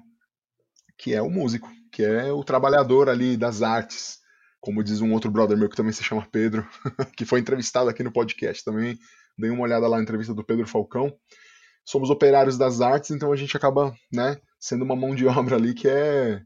que 0.98 1.14
é 1.14 1.22
o 1.22 1.30
músico 1.30 1.70
que 1.96 2.04
é 2.04 2.30
o 2.30 2.44
trabalhador 2.44 3.08
ali 3.08 3.38
das 3.38 3.62
artes, 3.62 4.20
como 4.60 4.84
diz 4.84 5.00
um 5.00 5.14
outro 5.14 5.32
brother 5.32 5.58
meu 5.58 5.70
que 5.70 5.78
também 5.78 5.94
se 5.94 6.04
chama 6.04 6.28
Pedro, 6.30 6.68
que 7.16 7.24
foi 7.24 7.40
entrevistado 7.40 7.90
aqui 7.90 8.04
no 8.04 8.12
podcast 8.12 8.66
também. 8.66 9.00
Dei 9.38 9.50
uma 9.50 9.64
olhada 9.64 9.88
lá 9.88 9.96
na 9.96 10.04
entrevista 10.04 10.34
do 10.34 10.44
Pedro 10.44 10.68
Falcão. 10.68 11.16
Somos 11.86 12.10
operários 12.10 12.58
das 12.58 12.82
artes, 12.82 13.12
então 13.12 13.32
a 13.32 13.36
gente 13.38 13.56
acaba, 13.56 13.96
né, 14.12 14.38
sendo 14.60 14.84
uma 14.84 14.96
mão 14.96 15.16
de 15.16 15.26
obra 15.26 15.56
ali 15.56 15.74
que 15.74 15.88
é 15.88 16.42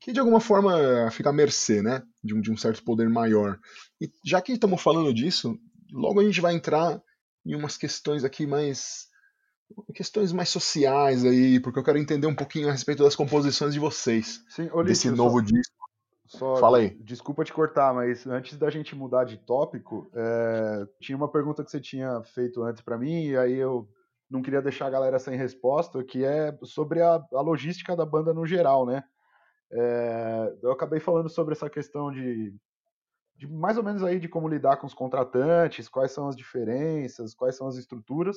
que 0.00 0.12
de 0.12 0.18
alguma 0.18 0.40
forma 0.40 1.08
fica 1.12 1.30
à 1.30 1.32
mercê, 1.32 1.80
né, 1.80 2.02
de 2.24 2.34
um, 2.34 2.40
de 2.40 2.50
um 2.50 2.56
certo 2.56 2.82
poder 2.82 3.08
maior. 3.08 3.56
E 4.00 4.10
já 4.26 4.42
que 4.42 4.50
estamos 4.50 4.82
falando 4.82 5.14
disso, 5.14 5.56
logo 5.92 6.18
a 6.18 6.24
gente 6.24 6.40
vai 6.40 6.54
entrar 6.54 7.00
em 7.46 7.54
umas 7.54 7.76
questões 7.76 8.24
aqui 8.24 8.48
mais 8.48 9.06
questões 9.94 10.32
mais 10.32 10.48
sociais 10.48 11.24
aí, 11.24 11.60
porque 11.60 11.78
eu 11.78 11.84
quero 11.84 11.98
entender 11.98 12.26
um 12.26 12.34
pouquinho 12.34 12.68
a 12.68 12.72
respeito 12.72 13.02
das 13.02 13.16
composições 13.16 13.74
de 13.74 13.80
vocês. 13.80 14.44
Sim, 14.48 14.68
desse 14.84 15.10
novo 15.10 15.38
só, 15.38 15.44
disco. 15.44 15.76
Só, 16.26 16.56
Fala 16.56 16.78
aí. 16.78 16.90
Desculpa 17.00 17.44
te 17.44 17.52
cortar, 17.52 17.92
mas 17.92 18.26
antes 18.26 18.56
da 18.56 18.70
gente 18.70 18.94
mudar 18.94 19.24
de 19.24 19.36
tópico, 19.36 20.10
é, 20.14 20.86
tinha 21.00 21.16
uma 21.16 21.30
pergunta 21.30 21.62
que 21.62 21.70
você 21.70 21.80
tinha 21.80 22.22
feito 22.22 22.62
antes 22.62 22.82
para 22.82 22.96
mim, 22.96 23.26
e 23.26 23.36
aí 23.36 23.54
eu 23.54 23.88
não 24.30 24.40
queria 24.40 24.62
deixar 24.62 24.86
a 24.86 24.90
galera 24.90 25.18
sem 25.18 25.36
resposta, 25.36 26.02
que 26.02 26.24
é 26.24 26.56
sobre 26.62 27.02
a, 27.02 27.22
a 27.32 27.40
logística 27.42 27.94
da 27.94 28.06
banda 28.06 28.32
no 28.32 28.46
geral, 28.46 28.86
né? 28.86 29.04
É, 29.70 30.54
eu 30.62 30.72
acabei 30.72 31.00
falando 31.00 31.28
sobre 31.28 31.52
essa 31.52 31.68
questão 31.68 32.10
de, 32.10 32.54
de 33.36 33.46
mais 33.46 33.76
ou 33.76 33.82
menos 33.82 34.02
aí 34.02 34.18
de 34.18 34.28
como 34.28 34.48
lidar 34.48 34.76
com 34.76 34.86
os 34.86 34.94
contratantes, 34.94 35.88
quais 35.88 36.12
são 36.12 36.28
as 36.28 36.36
diferenças, 36.36 37.34
quais 37.34 37.56
são 37.56 37.66
as 37.66 37.76
estruturas. 37.76 38.36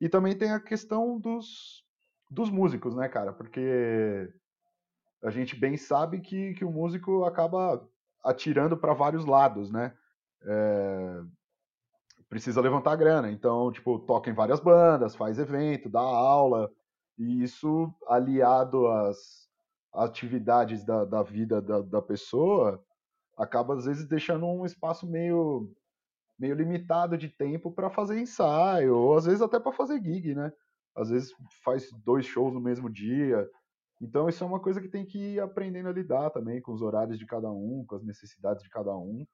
E 0.00 0.08
também 0.08 0.36
tem 0.36 0.52
a 0.52 0.60
questão 0.60 1.18
dos, 1.18 1.84
dos 2.30 2.50
músicos, 2.50 2.94
né, 2.94 3.08
cara? 3.08 3.32
Porque 3.32 4.32
a 5.22 5.30
gente 5.30 5.54
bem 5.54 5.76
sabe 5.76 6.20
que, 6.20 6.54
que 6.54 6.64
o 6.64 6.70
músico 6.70 7.24
acaba 7.24 7.86
atirando 8.24 8.76
para 8.76 8.94
vários 8.94 9.24
lados, 9.26 9.70
né? 9.70 9.94
É, 10.42 11.22
precisa 12.28 12.60
levantar 12.60 12.96
grana, 12.96 13.30
então, 13.30 13.70
tipo, 13.70 13.98
toca 13.98 14.30
em 14.30 14.34
várias 14.34 14.60
bandas, 14.60 15.16
faz 15.16 15.38
evento, 15.38 15.90
dá 15.90 16.00
aula, 16.00 16.70
e 17.18 17.42
isso 17.42 17.92
aliado 18.06 18.86
às 18.86 19.50
atividades 19.92 20.84
da, 20.84 21.04
da 21.04 21.22
vida 21.22 21.60
da, 21.60 21.82
da 21.82 22.00
pessoa 22.00 22.82
acaba 23.36 23.74
às 23.74 23.86
vezes 23.86 24.06
deixando 24.06 24.46
um 24.46 24.64
espaço 24.64 25.06
meio 25.06 25.72
meio 26.40 26.54
limitado 26.54 27.18
de 27.18 27.28
tempo 27.28 27.70
para 27.70 27.90
fazer 27.90 28.18
ensaio, 28.18 28.96
ou 28.96 29.14
às 29.14 29.26
vezes 29.26 29.42
até 29.42 29.60
para 29.60 29.72
fazer 29.72 30.02
gig, 30.02 30.34
né? 30.34 30.50
Às 30.96 31.10
vezes 31.10 31.32
faz 31.62 31.90
dois 32.02 32.24
shows 32.24 32.54
no 32.54 32.60
mesmo 32.60 32.88
dia. 32.88 33.46
Então 34.00 34.26
isso 34.26 34.42
é 34.42 34.46
uma 34.46 34.58
coisa 34.58 34.80
que 34.80 34.88
tem 34.88 35.04
que 35.04 35.18
ir 35.18 35.40
aprendendo 35.40 35.90
a 35.90 35.92
lidar 35.92 36.30
também 36.30 36.60
com 36.62 36.72
os 36.72 36.80
horários 36.80 37.18
de 37.18 37.26
cada 37.26 37.52
um, 37.52 37.84
com 37.86 37.94
as 37.94 38.02
necessidades 38.02 38.62
de 38.62 38.70
cada 38.70 38.96
um. 38.96 39.26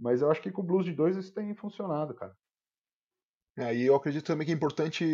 Mas 0.00 0.22
eu 0.22 0.30
acho 0.30 0.40
que 0.40 0.50
com 0.50 0.62
o 0.62 0.64
blues 0.64 0.86
de 0.86 0.94
dois 0.94 1.16
isso 1.18 1.34
tem 1.34 1.54
funcionado, 1.54 2.14
cara. 2.14 2.34
É, 3.54 3.76
e 3.76 3.84
eu 3.84 3.94
acredito 3.94 4.24
também 4.24 4.46
que 4.46 4.52
é 4.52 4.56
importante 4.56 5.04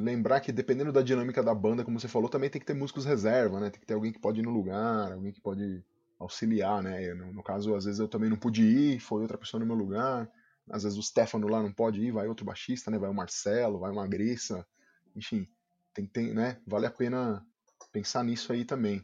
lembrar 0.00 0.40
que 0.40 0.50
dependendo 0.50 0.90
da 0.90 1.00
dinâmica 1.00 1.40
da 1.40 1.54
banda, 1.54 1.84
como 1.84 2.00
você 2.00 2.08
falou, 2.08 2.28
também 2.28 2.50
tem 2.50 2.60
que 2.60 2.66
ter 2.66 2.74
músicos 2.74 3.04
reserva, 3.04 3.60
né? 3.60 3.70
Tem 3.70 3.80
que 3.80 3.86
ter 3.86 3.94
alguém 3.94 4.12
que 4.12 4.18
pode 4.18 4.40
ir 4.40 4.42
no 4.42 4.50
lugar, 4.50 5.12
alguém 5.12 5.32
que 5.32 5.40
pode 5.40 5.84
auxiliar, 6.18 6.82
né? 6.82 7.14
No, 7.14 7.32
no 7.32 7.42
caso, 7.44 7.76
às 7.76 7.84
vezes 7.84 8.00
eu 8.00 8.08
também 8.08 8.28
não 8.28 8.36
pude 8.36 8.64
ir, 8.64 8.98
foi 8.98 9.22
outra 9.22 9.38
pessoa 9.38 9.60
no 9.60 9.66
meu 9.66 9.76
lugar 9.76 10.28
às 10.70 10.82
vezes 10.82 10.98
o 10.98 11.02
Stefano 11.02 11.48
lá 11.48 11.62
não 11.62 11.72
pode 11.72 12.00
ir, 12.00 12.10
vai 12.10 12.26
outro 12.26 12.44
baixista, 12.44 12.90
né? 12.90 12.98
Vai 12.98 13.10
o 13.10 13.14
Marcelo, 13.14 13.78
vai 13.78 13.90
uma 13.90 14.06
Grissa, 14.06 14.66
enfim, 15.14 15.48
tem, 15.92 16.06
tem, 16.06 16.34
né? 16.34 16.60
Vale 16.66 16.86
a 16.86 16.90
pena 16.90 17.44
pensar 17.92 18.24
nisso 18.24 18.52
aí 18.52 18.64
também. 18.64 19.02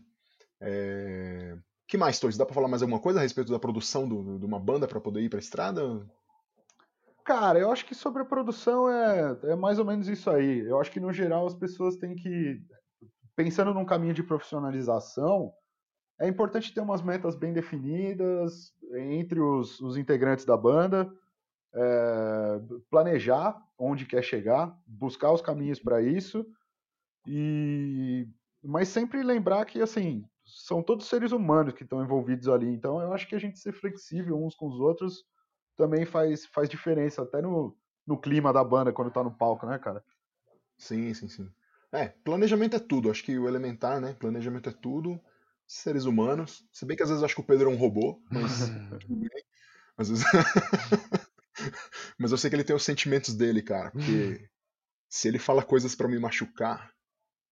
É... 0.61 1.57
que 1.87 1.97
mais, 1.97 2.19
Torres? 2.19 2.37
Dá 2.37 2.45
para 2.45 2.55
falar 2.55 2.69
mais 2.69 2.83
alguma 2.83 3.01
coisa 3.01 3.19
a 3.19 3.23
respeito 3.23 3.53
da 3.53 3.59
produção 3.59 4.09
do, 4.09 4.39
de 4.39 4.45
uma 4.45 4.59
banda 4.59 4.89
para 4.89 5.01
poder 5.01 5.21
ir 5.21 5.29
para 5.29 5.39
estrada? 5.39 6.07
Cara, 7.25 7.59
eu 7.59 7.71
acho 7.71 7.85
que 7.87 7.95
sobre 7.95 8.23
a 8.23 8.25
produção 8.25 8.91
é, 8.91 9.39
é 9.45 9.55
mais 9.55 9.79
ou 9.79 9.85
menos 9.85 10.09
isso 10.09 10.31
aí. 10.31 10.61
Eu 10.61 10.81
acho 10.81 10.91
que 10.91 10.99
no 10.99 11.13
geral 11.13 11.47
as 11.47 11.55
pessoas 11.55 11.97
têm 11.97 12.17
que, 12.17 12.61
pensando 13.37 13.73
num 13.73 13.85
caminho 13.85 14.15
de 14.15 14.23
profissionalização, 14.23 15.53
é 16.19 16.27
importante 16.27 16.75
ter 16.75 16.81
umas 16.81 17.03
metas 17.03 17.37
bem 17.37 17.53
definidas 17.53 18.75
entre 18.95 19.41
os, 19.41 19.81
os 19.81 19.97
integrantes 19.97 20.45
da 20.45 20.57
banda 20.57 21.11
é, 21.75 22.61
planejar 22.91 23.61
onde 23.79 24.07
quer 24.07 24.23
chegar, 24.23 24.77
buscar 24.87 25.33
os 25.33 25.41
caminhos 25.41 25.81
para 25.81 26.03
isso, 26.03 26.47
e 27.27 28.29
mas 28.63 28.89
sempre 28.89 29.23
lembrar 29.23 29.65
que 29.65 29.81
assim 29.81 30.25
são 30.45 30.83
todos 30.83 31.07
seres 31.07 31.33
humanos 31.33 31.75
que 31.75 31.85
estão 31.85 32.03
envolvidos 32.03 32.49
ali. 32.49 32.67
Então 32.67 33.01
eu 33.01 33.13
acho 33.13 33.27
que 33.29 33.35
a 33.35 33.39
gente 33.39 33.59
ser 33.59 33.73
flexível 33.73 34.43
uns 34.43 34.55
com 34.55 34.69
os 34.69 34.81
outros 34.81 35.25
também 35.77 36.05
faz, 36.05 36.45
faz 36.47 36.69
diferença, 36.69 37.23
até 37.23 37.41
no, 37.41 37.77
no 38.07 38.19
clima 38.19 38.53
da 38.53 38.63
banda 38.63 38.93
quando 38.93 39.11
tá 39.11 39.23
no 39.23 39.31
palco, 39.31 39.67
né, 39.67 39.79
cara? 39.79 40.05
Sim, 40.77 41.15
sim, 41.15 41.29
sim. 41.29 41.51
É, 41.93 42.09
planejamento 42.09 42.77
é 42.77 42.79
tudo. 42.79 43.11
Acho 43.11 43.25
que 43.25 43.39
o 43.39 43.49
elementar, 43.49 44.01
né? 44.01 44.15
Planejamento 44.19 44.69
é 44.69 44.73
tudo. 44.73 45.21
Seres 45.67 46.05
humanos. 46.05 46.67
Se 46.73 46.85
bem 46.85 46.97
que 46.97 47.03
às 47.03 47.09
vezes 47.09 47.23
eu 47.23 47.27
acho 47.27 47.35
que 47.35 47.41
o 47.41 47.45
Pedro 47.45 47.71
é 47.71 47.73
um 47.73 47.79
robô, 47.79 48.21
mas 48.31 48.69
bem. 49.09 49.45
Às 49.97 50.09
vezes... 50.09 50.25
mas 52.19 52.33
eu 52.33 52.39
sei 52.39 52.51
que 52.51 52.57
ele 52.57 52.65
tem 52.65 52.77
os 52.77 52.85
sentimentos 52.85 53.35
dele, 53.35 53.63
cara. 53.63 53.91
Porque 53.91 54.49
se 55.09 55.29
ele 55.29 55.39
fala 55.39 55.63
coisas 55.63 55.95
para 55.95 56.09
me 56.09 56.19
machucar, 56.19 56.91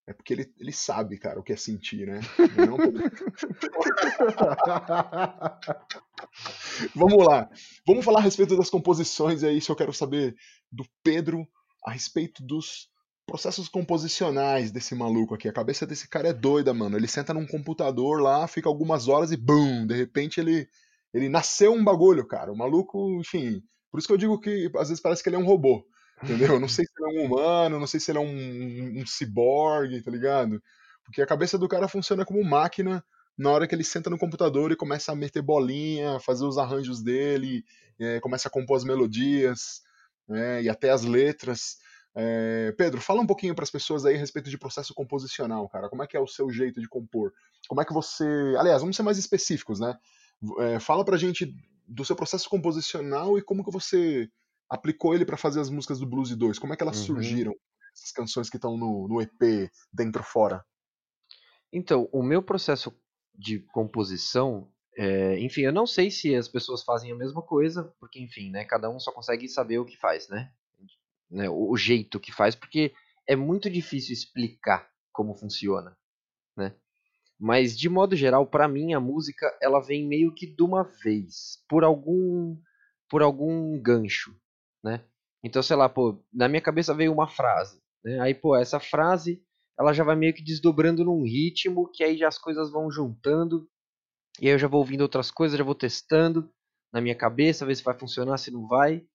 é 0.06 0.12
porque 0.12 0.32
ele, 0.32 0.52
ele 0.58 0.72
sabe, 0.72 1.18
cara, 1.18 1.38
o 1.38 1.42
que 1.42 1.52
é 1.52 1.56
sentir, 1.56 2.06
né? 2.06 2.20
Não... 2.56 2.78
Vamos 6.94 7.26
lá. 7.26 7.50
Vamos 7.87 8.04
falar 8.04 8.20
a 8.20 8.22
respeito 8.22 8.56
das 8.56 8.70
composições, 8.70 9.42
é 9.42 9.52
isso 9.52 9.70
eu 9.70 9.76
quero 9.76 9.92
saber 9.92 10.34
do 10.72 10.87
Pedro 11.02 11.46
a 11.84 11.90
respeito 11.90 12.42
dos 12.42 12.88
processos 13.26 13.68
composicionais 13.68 14.70
desse 14.70 14.94
maluco 14.94 15.34
aqui. 15.34 15.48
A 15.48 15.52
cabeça 15.52 15.87
desse 15.87 16.08
cara 16.08 16.28
é 16.28 16.32
doida, 16.32 16.72
mano. 16.72 16.96
Ele 16.96 17.06
senta 17.06 17.34
num 17.34 17.46
computador 17.46 18.22
lá, 18.22 18.48
fica 18.48 18.68
algumas 18.68 19.08
horas 19.08 19.30
e 19.30 19.37
bum, 19.37 19.87
de 19.87 19.94
repente 19.94 20.40
ele 20.40 20.66
ele 21.12 21.28
nasceu 21.28 21.72
um 21.72 21.84
bagulho, 21.84 22.26
cara. 22.26 22.52
O 22.52 22.56
maluco, 22.56 23.18
enfim, 23.20 23.62
por 23.90 23.98
isso 23.98 24.07
que 24.07 24.12
eu 24.12 24.18
digo 24.18 24.38
que 24.40 24.70
às 24.77 24.88
vezes 24.88 25.01
parece 25.01 25.22
que 25.22 25.29
ele 25.29 25.37
é 25.37 25.38
um 25.38 25.46
robô. 25.46 25.85
Entendeu? 26.22 26.55
Eu 26.55 26.61
não 26.61 26.68
sei 26.68 26.85
se 26.87 26.92
ele 26.98 27.18
é 27.18 27.20
um 27.20 27.27
humano, 27.27 27.79
não 27.79 27.87
sei 27.87 28.01
se 28.01 28.11
ele 28.11 28.18
é 28.18 28.20
um, 28.20 29.01
um 29.01 29.07
ciborgue, 29.07 30.03
tá 30.03 30.11
ligado? 30.11 30.62
Porque 31.05 31.22
a 31.22 31.27
cabeça 31.27 31.57
do 31.57 31.68
cara 31.68 31.88
funciona 31.88 32.24
como 32.24 32.42
máquina 32.44 33.05
na 33.37 33.51
hora 33.51 33.68
que 33.68 33.74
ele 33.74 33.85
senta 33.85 34.11
no 34.11 34.18
computador 34.18 34.72
e 34.72 34.77
começa 34.77 35.12
a 35.12 35.16
meter 35.16 35.40
bolinha, 35.40 36.18
fazer 36.18 36.44
os 36.44 36.59
arranjos 36.59 37.01
dele, 37.01 37.64
é, 37.98 38.18
começa 38.20 38.48
a 38.48 38.51
compor 38.51 38.77
as 38.77 38.85
melodias 38.85 39.81
é, 40.29 40.62
e 40.62 40.68
até 40.68 40.90
as 40.90 41.05
letras. 41.05 41.77
É, 42.16 42.74
Pedro, 42.77 43.01
fala 43.01 43.20
um 43.20 43.27
pouquinho 43.27 43.55
para 43.55 43.62
as 43.62 43.70
pessoas 43.70 44.05
aí 44.05 44.16
a 44.16 44.18
respeito 44.18 44.51
de 44.51 44.59
processo 44.59 44.92
composicional, 44.92 45.68
cara. 45.68 45.88
Como 45.88 46.03
é 46.03 46.07
que 46.07 46.16
é 46.16 46.20
o 46.20 46.27
seu 46.27 46.51
jeito 46.51 46.81
de 46.81 46.88
compor? 46.88 47.33
Como 47.68 47.81
é 47.81 47.85
que 47.85 47.92
você. 47.92 48.24
Aliás, 48.59 48.81
vamos 48.81 48.96
ser 48.96 49.05
mais 49.05 49.18
específicos, 49.18 49.79
né? 49.79 49.96
É, 50.59 50.81
fala 50.81 51.05
pra 51.05 51.16
gente 51.16 51.55
do 51.88 52.05
seu 52.05 52.14
processo 52.14 52.48
composicional 52.48 53.38
e 53.38 53.42
como 53.42 53.64
que 53.64 53.72
você 53.72 54.31
aplicou 54.68 55.14
ele 55.14 55.24
para 55.24 55.37
fazer 55.37 55.61
as 55.61 55.70
músicas 55.70 55.98
do 55.98 56.07
Blues 56.07 56.35
2. 56.37 56.59
Como 56.59 56.72
é 56.72 56.77
que 56.77 56.83
elas 56.83 56.98
uhum. 56.98 57.07
surgiram? 57.07 57.55
Essas 57.94 58.12
canções 58.12 58.51
que 58.51 58.57
estão 58.57 58.77
no, 58.77 59.09
no 59.09 59.20
EP, 59.20 59.70
dentro 59.92 60.22
fora? 60.22 60.64
Então, 61.72 62.09
o 62.12 62.22
meu 62.22 62.42
processo 62.42 62.94
de 63.35 63.61
composição, 63.72 64.70
é, 64.96 65.38
enfim, 65.40 65.62
eu 65.62 65.72
não 65.72 65.87
sei 65.87 66.11
se 66.11 66.35
as 66.35 66.48
pessoas 66.48 66.83
fazem 66.83 67.11
a 67.11 67.16
mesma 67.16 67.42
coisa, 67.42 67.85
porque, 67.98 68.20
enfim, 68.20 68.51
né, 68.51 68.64
cada 68.64 68.90
um 68.90 69.01
só 69.01 69.11
consegue 69.12 69.48
saber 69.48 69.79
o 69.79 69.85
que 69.85 69.96
faz, 69.96 70.29
né? 70.29 70.53
né 71.31 71.48
o, 71.48 71.70
o 71.70 71.77
jeito 71.77 72.20
que 72.20 72.33
faz, 72.33 72.55
porque 72.55 72.92
é 73.27 73.35
muito 73.37 73.70
difícil 73.70 74.12
explicar 74.12 74.90
como 75.12 75.35
funciona, 75.35 75.96
né? 76.57 76.74
Mas 77.38 77.79
de 77.79 77.88
modo 77.88 78.16
geral, 78.16 78.46
para 78.46 78.66
mim 78.66 78.94
a 78.94 79.01
música 79.01 79.57
ela 79.62 79.81
vem 79.81 80.07
meio 80.07 80.35
que 80.35 80.46
de 80.46 80.62
uma 80.62 80.83
vez, 80.83 81.62
por 81.68 81.85
algum 81.85 82.57
por 83.09 83.22
algum 83.22 83.81
gancho, 83.81 84.37
né? 84.85 85.03
Então, 85.42 85.62
sei 85.62 85.77
lá, 85.77 85.88
pô, 85.88 86.22
na 86.33 86.48
minha 86.48 86.61
cabeça 86.61 86.92
veio 86.94 87.12
uma 87.12 87.29
frase, 87.29 87.81
né? 88.05 88.20
Aí, 88.20 88.35
pô, 88.35 88.57
essa 88.57 88.79
frase 88.81 89.42
ela 89.79 89.92
já 89.92 90.03
vai 90.03 90.16
meio 90.16 90.35
que 90.35 90.42
desdobrando 90.42 91.05
num 91.05 91.22
ritmo 91.22 91.88
que 91.88 92.03
aí 92.03 92.18
já 92.18 92.27
as 92.27 92.37
coisas 92.37 92.70
vão 92.70 92.90
juntando. 92.90 93.68
E 94.40 94.46
aí 94.46 94.53
eu 94.53 94.59
já 94.59 94.66
vou 94.66 94.81
ouvindo 94.81 95.03
outras 95.03 95.31
coisas, 95.31 95.57
já 95.57 95.64
vou 95.64 95.74
testando 95.74 96.51
na 96.92 97.01
minha 97.01 97.14
cabeça, 97.14 97.64
ver 97.64 97.77
se 97.77 97.85
vai 97.85 97.96
funcionar, 97.96 98.38
se 98.38 98.51
não 98.51 98.66
vai. 98.66 99.07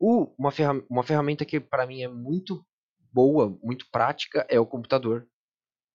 Uh, 0.00 0.32
uma, 0.38 0.50
ferram 0.52 0.84
uma 0.88 1.02
ferramenta 1.02 1.44
que 1.44 1.58
para 1.58 1.86
mim 1.86 2.02
é 2.02 2.08
muito 2.08 2.64
boa, 3.12 3.58
muito 3.62 3.86
prática, 3.90 4.46
é 4.48 4.60
o 4.60 4.66
computador. 4.66 5.28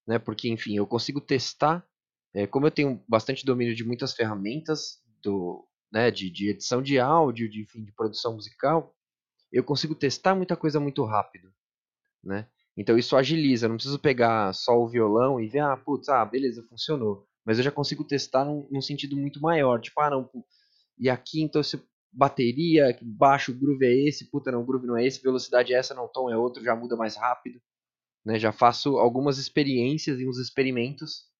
Né? 0.06 0.18
Porque, 0.18 0.48
enfim, 0.48 0.76
eu 0.76 0.86
consigo 0.86 1.20
testar. 1.20 1.86
É, 2.34 2.46
como 2.46 2.66
eu 2.66 2.70
tenho 2.70 3.02
bastante 3.08 3.44
domínio 3.44 3.74
de 3.74 3.84
muitas 3.84 4.12
ferramentas 4.12 5.00
do, 5.22 5.66
né, 5.90 6.10
de, 6.10 6.30
de 6.30 6.50
edição 6.50 6.82
de 6.82 6.98
áudio, 6.98 7.48
de, 7.48 7.62
enfim, 7.62 7.82
de 7.82 7.92
produção 7.92 8.34
musical, 8.34 8.94
eu 9.50 9.64
consigo 9.64 9.94
testar 9.94 10.34
muita 10.34 10.56
coisa 10.56 10.78
muito 10.78 11.04
rápido. 11.04 11.50
Né? 12.22 12.46
Então 12.76 12.98
isso 12.98 13.16
agiliza, 13.16 13.68
não 13.68 13.76
preciso 13.76 13.98
pegar 13.98 14.52
só 14.52 14.78
o 14.78 14.88
violão 14.88 15.40
e 15.40 15.48
ver, 15.48 15.60
ah, 15.60 15.76
putz, 15.76 16.08
ah, 16.08 16.24
beleza, 16.24 16.62
funcionou. 16.68 17.26
Mas 17.44 17.58
eu 17.58 17.64
já 17.64 17.70
consigo 17.70 18.04
testar 18.04 18.44
num, 18.44 18.68
num 18.70 18.82
sentido 18.82 19.16
muito 19.16 19.40
maior. 19.40 19.80
Tipo, 19.80 20.00
ah, 20.00 20.10
não, 20.10 20.30
e 20.98 21.08
aqui 21.08 21.40
então 21.40 21.62
se 21.62 21.80
bateria, 22.12 22.98
baixo, 23.02 23.54
groove 23.54 23.84
é 23.84 24.08
esse, 24.08 24.30
puta, 24.30 24.50
não, 24.50 24.64
groove 24.64 24.86
não 24.86 24.96
é 24.96 25.06
esse, 25.06 25.22
velocidade 25.22 25.72
é 25.72 25.78
essa, 25.78 25.94
não, 25.94 26.08
tom 26.08 26.30
é 26.30 26.36
outro, 26.36 26.62
já 26.62 26.74
muda 26.74 26.96
mais 26.96 27.16
rápido. 27.16 27.60
Né? 28.26 28.40
Já 28.40 28.50
faço 28.50 28.98
algumas 28.98 29.38
experiências 29.38 30.18
e 30.18 30.28
uns 30.28 30.38
experimentos 30.38 31.30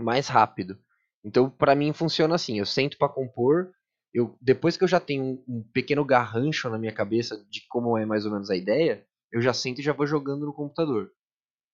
mais 0.00 0.26
rápido. 0.26 0.78
Então, 1.22 1.50
para 1.50 1.74
mim 1.74 1.92
funciona 1.92 2.34
assim, 2.34 2.58
eu 2.58 2.64
sento 2.64 2.96
para 2.96 3.12
compor, 3.12 3.70
eu 4.12 4.36
depois 4.40 4.76
que 4.76 4.84
eu 4.84 4.88
já 4.88 4.98
tenho 4.98 5.22
um, 5.22 5.44
um 5.46 5.62
pequeno 5.72 6.04
garrancho 6.04 6.70
na 6.70 6.78
minha 6.78 6.92
cabeça 6.92 7.44
de 7.50 7.66
como 7.68 7.98
é 7.98 8.06
mais 8.06 8.24
ou 8.24 8.32
menos 8.32 8.50
a 8.50 8.56
ideia, 8.56 9.06
eu 9.30 9.42
já 9.42 9.52
sento 9.52 9.80
e 9.80 9.84
já 9.84 9.92
vou 9.92 10.06
jogando 10.06 10.46
no 10.46 10.54
computador. 10.54 11.12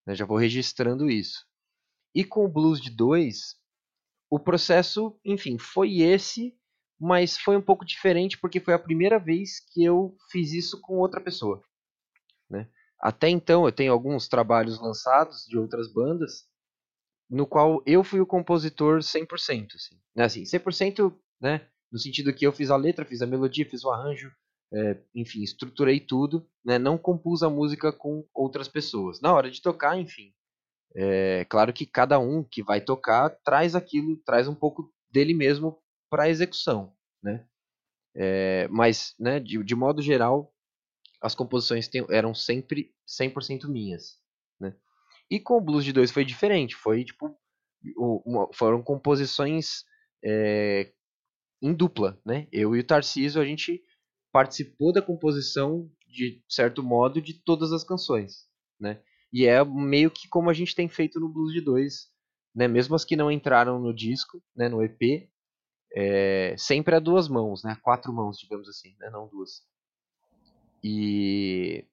Né? 0.04 0.16
Já 0.16 0.24
vou 0.24 0.36
registrando 0.36 1.08
isso. 1.08 1.46
E 2.12 2.24
com 2.24 2.44
o 2.44 2.48
Blues 2.48 2.80
de 2.80 2.90
2, 2.90 3.54
o 4.28 4.38
processo, 4.40 5.16
enfim, 5.24 5.58
foi 5.58 6.00
esse, 6.00 6.56
mas 6.98 7.38
foi 7.38 7.56
um 7.56 7.62
pouco 7.62 7.84
diferente 7.84 8.36
porque 8.36 8.58
foi 8.58 8.74
a 8.74 8.78
primeira 8.78 9.18
vez 9.18 9.60
que 9.72 9.84
eu 9.84 10.16
fiz 10.30 10.52
isso 10.52 10.80
com 10.80 10.98
outra 10.98 11.20
pessoa. 11.20 11.62
Até 13.00 13.28
então 13.28 13.64
eu 13.64 13.72
tenho 13.72 13.92
alguns 13.92 14.28
trabalhos 14.28 14.80
lançados 14.80 15.46
de 15.46 15.58
outras 15.58 15.92
bandas, 15.92 16.46
no 17.28 17.46
qual 17.46 17.82
eu 17.86 18.04
fui 18.04 18.20
o 18.20 18.26
compositor 18.26 18.98
100%. 18.98 19.74
Assim, 19.74 19.96
né? 20.14 20.24
assim 20.24 20.42
100% 20.42 21.14
né? 21.40 21.66
no 21.90 21.98
sentido 21.98 22.32
que 22.32 22.46
eu 22.46 22.52
fiz 22.52 22.70
a 22.70 22.76
letra, 22.76 23.04
fiz 23.04 23.22
a 23.22 23.26
melodia, 23.26 23.68
fiz 23.68 23.84
o 23.84 23.90
arranjo, 23.90 24.30
é, 24.72 25.00
enfim, 25.14 25.42
estruturei 25.42 25.98
tudo, 25.98 26.46
né? 26.64 26.78
Não 26.78 26.96
compus 26.96 27.42
a 27.42 27.50
música 27.50 27.92
com 27.92 28.24
outras 28.32 28.68
pessoas. 28.68 29.20
Na 29.20 29.32
hora 29.32 29.50
de 29.50 29.60
tocar, 29.60 29.98
enfim, 29.98 30.32
é 30.94 31.44
claro 31.46 31.72
que 31.72 31.86
cada 31.86 32.18
um 32.18 32.44
que 32.44 32.62
vai 32.62 32.80
tocar 32.80 33.30
traz 33.44 33.74
aquilo, 33.74 34.16
traz 34.18 34.46
um 34.46 34.54
pouco 34.54 34.92
dele 35.10 35.34
mesmo 35.34 35.78
para 36.08 36.24
a 36.24 36.28
execução, 36.28 36.94
né? 37.22 37.46
É, 38.14 38.68
mas, 38.68 39.14
né, 39.18 39.38
de, 39.38 39.62
de 39.62 39.74
modo 39.74 40.02
geral, 40.02 40.52
as 41.20 41.34
composições 41.34 41.88
tem, 41.88 42.04
eram 42.10 42.34
sempre 42.34 42.94
100% 43.06 43.68
minhas, 43.68 44.18
né? 44.58 44.74
E 45.30 45.38
com 45.38 45.56
o 45.56 45.60
Blues 45.60 45.84
de 45.84 45.92
2 45.92 46.10
foi 46.10 46.24
diferente, 46.24 46.74
foi 46.74 47.04
tipo 47.04 47.36
uma, 47.96 48.48
foram 48.52 48.82
composições 48.82 49.84
é, 50.24 50.92
em 51.62 51.74
dupla, 51.74 52.20
né? 52.24 52.48
Eu 52.52 52.74
e 52.74 52.80
o 52.80 52.86
Tarcísio 52.86 53.40
a 53.40 53.44
gente 53.44 53.82
participou 54.32 54.92
da 54.92 55.02
composição 55.02 55.90
de 56.06 56.42
certo 56.48 56.82
modo 56.82 57.20
de 57.20 57.34
todas 57.34 57.72
as 57.72 57.84
canções, 57.84 58.48
né? 58.78 59.02
E 59.32 59.46
é 59.46 59.64
meio 59.64 60.10
que 60.10 60.28
como 60.28 60.50
a 60.50 60.52
gente 60.52 60.74
tem 60.74 60.88
feito 60.88 61.20
no 61.20 61.28
Blues 61.28 61.52
de 61.52 61.60
2, 61.60 62.08
né? 62.54 62.66
Mesmo 62.66 62.94
as 62.94 63.04
que 63.04 63.16
não 63.16 63.30
entraram 63.30 63.78
no 63.78 63.94
disco, 63.94 64.42
né, 64.54 64.68
no 64.68 64.82
EP, 64.82 65.30
é, 65.94 66.54
sempre 66.56 66.94
a 66.94 67.00
duas 67.00 67.28
mãos, 67.28 67.62
né? 67.62 67.76
Quatro 67.82 68.12
mãos, 68.12 68.38
digamos 68.38 68.68
assim, 68.68 68.94
né? 68.98 69.10
Não 69.10 69.28
duas. 69.28 69.62
E 70.82 71.84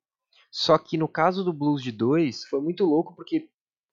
só 0.52 0.78
que 0.78 0.98
no 0.98 1.08
caso 1.08 1.44
do 1.44 1.54
Blues 1.54 1.82
de 1.82 1.92
2 1.92 2.46
foi 2.46 2.62
muito 2.62 2.86
louco 2.86 3.16
porque 3.16 3.50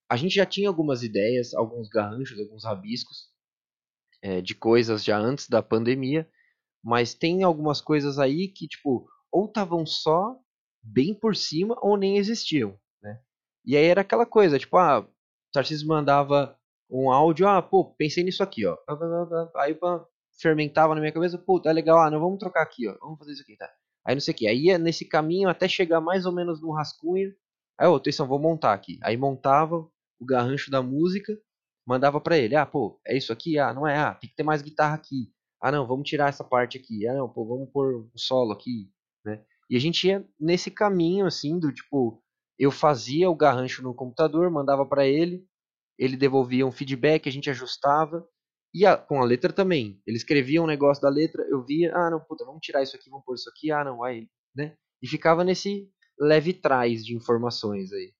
a 0.08 0.16
gente 0.16 0.34
já 0.34 0.46
tinha 0.46 0.68
algumas 0.68 1.02
ideias, 1.02 1.54
alguns 1.54 1.88
garranchos, 1.88 2.38
alguns 2.38 2.64
rabiscos 2.64 3.28
é, 4.22 4.40
de 4.40 4.54
coisas 4.54 5.04
já 5.04 5.18
antes 5.18 5.48
da 5.48 5.62
pandemia, 5.62 6.28
mas 6.82 7.14
tem 7.14 7.42
algumas 7.42 7.80
coisas 7.80 8.18
aí 8.18 8.48
que, 8.48 8.68
tipo, 8.68 9.08
ou 9.30 9.46
estavam 9.46 9.84
só 9.84 10.38
bem 10.82 11.14
por 11.14 11.34
cima 11.34 11.76
ou 11.80 11.96
nem 11.96 12.18
existiam, 12.18 12.78
né? 13.02 13.20
E 13.64 13.76
aí 13.76 13.84
era 13.86 14.02
aquela 14.02 14.26
coisa, 14.26 14.58
tipo, 14.58 14.76
ah, 14.76 15.06
Tarcísio 15.52 15.88
mandava 15.88 16.58
um 16.90 17.10
áudio, 17.10 17.48
ah, 17.48 17.62
pô, 17.62 17.94
pensei 17.94 18.22
nisso 18.22 18.42
aqui, 18.42 18.66
ó. 18.66 18.76
Aí 19.56 19.76
fermentava 20.40 20.94
na 20.94 21.00
minha 21.00 21.12
cabeça, 21.12 21.38
pô, 21.38 21.60
tá 21.60 21.72
legal, 21.72 21.98
ah, 21.98 22.10
não 22.10 22.20
vamos 22.20 22.38
trocar 22.38 22.62
aqui, 22.62 22.86
ó. 22.88 22.96
Vamos 23.00 23.18
fazer 23.18 23.32
isso 23.32 23.42
aqui, 23.42 23.56
tá? 23.56 23.70
Aí 24.06 24.14
não 24.14 24.20
sei 24.20 24.34
o 24.34 24.36
que. 24.36 24.46
Aí 24.48 24.66
ia 24.66 24.78
nesse 24.78 25.04
caminho 25.04 25.48
até 25.48 25.68
chegar 25.68 26.00
mais 26.00 26.26
ou 26.26 26.32
menos 26.32 26.60
no 26.60 26.72
rascunho. 26.72 27.34
Aí, 27.78 27.88
ô, 27.88 27.96
atenção, 27.96 28.26
vou 28.26 28.38
montar 28.38 28.72
aqui. 28.72 28.98
Aí 29.02 29.16
montava 29.16 29.76
o 30.20 30.24
garrancho 30.24 30.70
da 30.70 30.82
música, 30.82 31.36
mandava 31.86 32.20
para 32.20 32.38
ele, 32.38 32.56
ah, 32.56 32.66
pô, 32.66 33.00
é 33.06 33.16
isso 33.16 33.32
aqui? 33.32 33.58
Ah, 33.58 33.72
não 33.74 33.86
é, 33.86 33.98
ah, 33.98 34.14
tem 34.14 34.30
que 34.30 34.36
ter 34.36 34.42
mais 34.42 34.62
guitarra 34.62 34.94
aqui. 34.94 35.32
Ah, 35.60 35.72
não, 35.72 35.86
vamos 35.86 36.08
tirar 36.08 36.28
essa 36.28 36.44
parte 36.44 36.78
aqui. 36.78 37.06
Ah, 37.06 37.14
não, 37.14 37.28
pô, 37.28 37.44
vamos 37.46 37.70
pôr 37.72 37.96
um 38.14 38.18
solo 38.18 38.52
aqui, 38.52 38.90
né? 39.24 39.42
E 39.70 39.76
a 39.76 39.80
gente 39.80 40.06
ia 40.06 40.26
nesse 40.38 40.70
caminho, 40.70 41.26
assim, 41.26 41.58
do 41.58 41.72
tipo, 41.72 42.22
eu 42.58 42.70
fazia 42.70 43.30
o 43.30 43.34
garrancho 43.34 43.82
no 43.82 43.94
computador, 43.94 44.50
mandava 44.50 44.86
para 44.86 45.06
ele, 45.06 45.44
ele 45.98 46.16
devolvia 46.16 46.66
um 46.66 46.72
feedback, 46.72 47.28
a 47.28 47.32
gente 47.32 47.50
ajustava, 47.50 48.26
E 48.74 48.84
a, 48.84 48.96
com 48.96 49.22
a 49.22 49.24
letra 49.24 49.52
também. 49.52 50.02
Ele 50.06 50.16
escrevia 50.16 50.62
um 50.62 50.66
negócio 50.66 51.00
da 51.00 51.08
letra, 51.08 51.46
eu 51.48 51.64
via, 51.64 51.94
ah, 51.94 52.10
não, 52.10 52.20
puta, 52.20 52.44
vamos 52.44 52.60
tirar 52.60 52.82
isso 52.82 52.96
aqui, 52.96 53.08
vamos 53.08 53.24
pôr 53.24 53.34
isso 53.34 53.48
aqui, 53.48 53.70
ah, 53.70 53.84
não, 53.84 54.02
aí, 54.02 54.28
né? 54.54 54.76
E 55.00 55.06
ficava 55.06 55.44
nesse 55.44 55.88
leve 56.18 56.52
trás 56.52 57.04
de 57.04 57.14
informações 57.14 57.92
aí. 57.92 58.12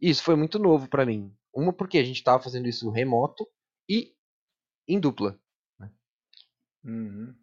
E 0.00 0.10
isso 0.10 0.24
foi 0.24 0.34
muito 0.34 0.58
novo 0.58 0.88
para 0.88 1.06
mim. 1.06 1.32
Uma 1.54 1.72
porque 1.72 1.98
a 1.98 2.04
gente 2.04 2.16
estava 2.16 2.42
fazendo 2.42 2.68
isso 2.68 2.90
remoto 2.90 3.46
e 3.88 4.14
em 4.88 4.98
dupla. 4.98 5.38
Né? 5.78 5.90
Uhum. 6.84 7.34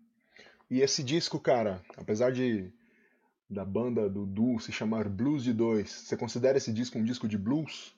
E 0.70 0.82
esse 0.82 1.04
disco, 1.04 1.40
cara, 1.40 1.82
apesar 1.98 2.32
de 2.32 2.72
da 3.50 3.66
banda 3.66 4.08
do 4.08 4.26
Du 4.26 4.60
se 4.60 4.72
chamar 4.72 5.10
Blues 5.10 5.44
de 5.44 5.54
Dois, 5.54 5.90
você 5.90 6.16
considera 6.16 6.58
esse 6.58 6.72
disco 6.72 7.00
um 7.00 7.04
disco 7.04 7.28
de 7.28 7.38
blues? 7.38 7.96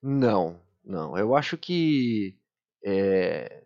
Não, 0.00 0.60
não. 0.84 1.18
Eu 1.18 1.34
acho 1.34 1.58
que. 1.58 2.38
É... 2.84 3.62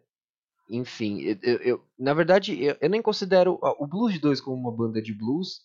Enfim, 0.71 1.21
eu, 1.43 1.57
eu, 1.59 1.85
na 1.99 2.13
verdade, 2.13 2.63
eu, 2.63 2.77
eu 2.81 2.91
nem 2.91 3.01
considero 3.01 3.59
o 3.63 3.87
Blues 3.87 4.13
de 4.13 4.21
Dois 4.21 4.41
como 4.41 4.57
uma 4.57 4.77
banda 4.77 5.01
de 5.01 5.15
blues, 5.15 5.63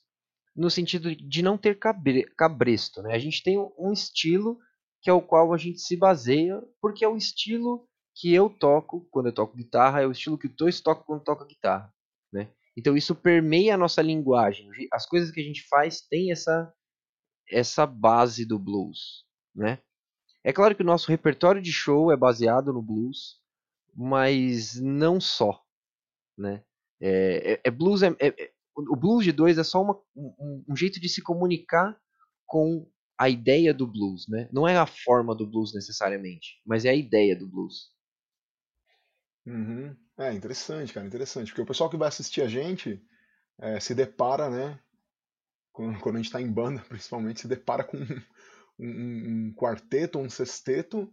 no 0.55 0.69
sentido 0.69 1.13
de 1.13 1.41
não 1.41 1.57
ter 1.57 1.77
cabre, 1.77 2.23
cabresto. 2.37 3.01
Né? 3.01 3.13
A 3.13 3.19
gente 3.19 3.43
tem 3.43 3.57
um 3.77 3.91
estilo 3.91 4.57
que 5.01 5.09
é 5.09 5.13
o 5.13 5.21
qual 5.21 5.53
a 5.53 5.57
gente 5.57 5.79
se 5.79 5.97
baseia, 5.97 6.61
porque 6.81 7.03
é 7.03 7.07
o 7.07 7.17
estilo 7.17 7.85
que 8.15 8.33
eu 8.33 8.49
toco 8.49 9.05
quando 9.11 9.25
eu 9.27 9.33
toco 9.33 9.57
guitarra, 9.57 10.01
é 10.01 10.07
o 10.07 10.11
estilo 10.11 10.37
que 10.37 10.47
o 10.47 10.55
Toys 10.55 10.79
toca 10.79 11.03
quando 11.03 11.23
toca 11.23 11.45
guitarra. 11.45 11.93
Né? 12.31 12.49
Então 12.77 12.95
isso 12.95 13.13
permeia 13.13 13.73
a 13.73 13.77
nossa 13.77 14.01
linguagem. 14.01 14.69
As 14.91 15.05
coisas 15.05 15.31
que 15.31 15.41
a 15.41 15.43
gente 15.43 15.67
faz 15.67 16.01
têm 16.01 16.31
essa, 16.31 16.73
essa 17.49 17.85
base 17.85 18.45
do 18.45 18.57
blues. 18.57 19.25
Né? 19.53 19.79
É 20.43 20.53
claro 20.53 20.75
que 20.75 20.83
o 20.83 20.85
nosso 20.85 21.09
repertório 21.09 21.61
de 21.61 21.71
show 21.71 22.11
é 22.11 22.17
baseado 22.17 22.71
no 22.71 22.81
blues, 22.81 23.41
mas 23.95 24.79
não 24.79 25.19
só, 25.19 25.61
né? 26.37 26.63
É, 26.99 27.53
é, 27.53 27.61
é 27.65 27.71
blues 27.71 28.01
é, 28.01 28.15
é, 28.19 28.27
é 28.27 28.53
o 28.75 28.95
blues 28.95 29.23
de 29.23 29.31
dois 29.31 29.57
é 29.57 29.63
só 29.63 29.81
uma, 29.81 29.99
um, 30.15 30.63
um, 30.69 30.75
jeito 30.75 30.99
de 30.99 31.07
se 31.07 31.21
comunicar 31.21 31.95
com 32.45 32.89
a 33.17 33.29
ideia 33.29 33.73
do 33.73 33.85
blues, 33.85 34.27
né? 34.27 34.49
Não 34.51 34.67
é 34.67 34.77
a 34.77 34.87
forma 34.87 35.35
do 35.35 35.45
blues 35.45 35.73
necessariamente, 35.73 36.59
mas 36.65 36.85
é 36.85 36.89
a 36.89 36.95
ideia 36.95 37.35
do 37.35 37.47
blues. 37.47 37.91
Uhum. 39.45 39.95
É 40.17 40.33
interessante, 40.33 40.93
cara, 40.93 41.05
interessante, 41.05 41.47
porque 41.47 41.61
o 41.61 41.65
pessoal 41.65 41.89
que 41.89 41.97
vai 41.97 42.07
assistir 42.07 42.41
a 42.41 42.47
gente 42.47 43.03
é, 43.59 43.79
se 43.79 43.93
depara, 43.93 44.49
né? 44.49 44.79
Quando, 45.71 46.15
a 46.15 46.17
gente 46.17 46.25
está 46.25 46.41
em 46.41 46.51
banda, 46.51 46.81
principalmente, 46.89 47.41
se 47.41 47.47
depara 47.47 47.83
com 47.83 47.97
um, 48.79 49.47
um 49.49 49.53
quarteto 49.53 50.19
ou 50.19 50.25
um 50.25 50.29
sexteto 50.29 51.11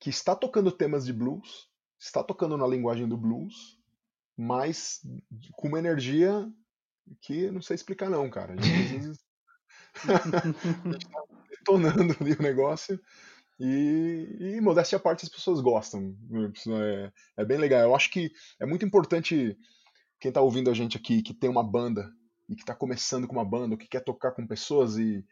que 0.00 0.10
está 0.10 0.34
tocando 0.34 0.72
temas 0.72 1.06
de 1.06 1.12
blues, 1.12 1.68
está 1.98 2.22
tocando 2.22 2.56
na 2.56 2.66
linguagem 2.66 3.08
do 3.08 3.16
blues, 3.16 3.78
mas 4.36 5.00
com 5.52 5.68
uma 5.68 5.78
energia 5.78 6.50
que 7.20 7.50
não 7.50 7.62
sei 7.62 7.74
explicar 7.74 8.10
não, 8.10 8.28
cara. 8.28 8.54
A 8.54 8.56
gente, 8.56 8.84
às 8.84 8.90
vezes 8.92 9.24
a 10.08 10.92
gente 10.92 11.08
tá 11.08 11.22
detonando 11.48 12.16
ali 12.20 12.32
o 12.32 12.42
negócio 12.42 13.00
e, 13.58 14.36
e 14.38 14.60
modéstia 14.60 14.96
à 14.96 15.00
parte 15.00 15.24
as 15.24 15.30
pessoas 15.30 15.60
gostam. 15.60 16.14
É, 16.68 17.12
é, 17.38 17.44
bem 17.44 17.58
legal. 17.58 17.80
Eu 17.80 17.94
acho 17.94 18.10
que 18.10 18.30
é 18.60 18.66
muito 18.66 18.84
importante 18.84 19.56
quem 20.20 20.28
está 20.28 20.40
ouvindo 20.40 20.70
a 20.70 20.74
gente 20.74 20.96
aqui 20.96 21.22
que 21.22 21.34
tem 21.34 21.48
uma 21.48 21.64
banda 21.64 22.10
e 22.48 22.54
que 22.54 22.62
está 22.62 22.74
começando 22.74 23.26
com 23.26 23.34
uma 23.34 23.44
banda, 23.44 23.74
ou 23.74 23.78
que 23.78 23.88
quer 23.88 24.04
tocar 24.04 24.32
com 24.32 24.46
pessoas 24.46 24.98
e 24.98 25.24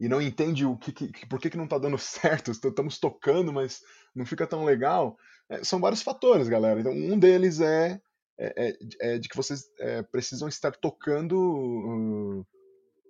e 0.00 0.08
não 0.08 0.20
entende 0.20 0.66
o 0.66 0.76
que, 0.76 0.92
que 0.92 1.26
por 1.26 1.40
que, 1.40 1.50
que 1.50 1.56
não 1.56 1.64
está 1.64 1.78
dando 1.78 1.96
certo, 1.98 2.50
estamos 2.50 2.98
tocando, 2.98 3.52
mas 3.52 3.80
não 4.14 4.26
fica 4.26 4.46
tão 4.46 4.64
legal, 4.64 5.16
é, 5.48 5.62
são 5.62 5.80
vários 5.80 6.02
fatores, 6.02 6.48
galera. 6.48 6.80
Então, 6.80 6.92
um 6.92 7.18
deles 7.18 7.60
é, 7.60 8.00
é, 8.38 8.68
é, 8.68 8.76
é 9.00 9.18
de 9.18 9.28
que 9.28 9.36
vocês 9.36 9.64
é, 9.78 10.02
precisam 10.02 10.48
estar 10.48 10.72
tocando 10.72 12.44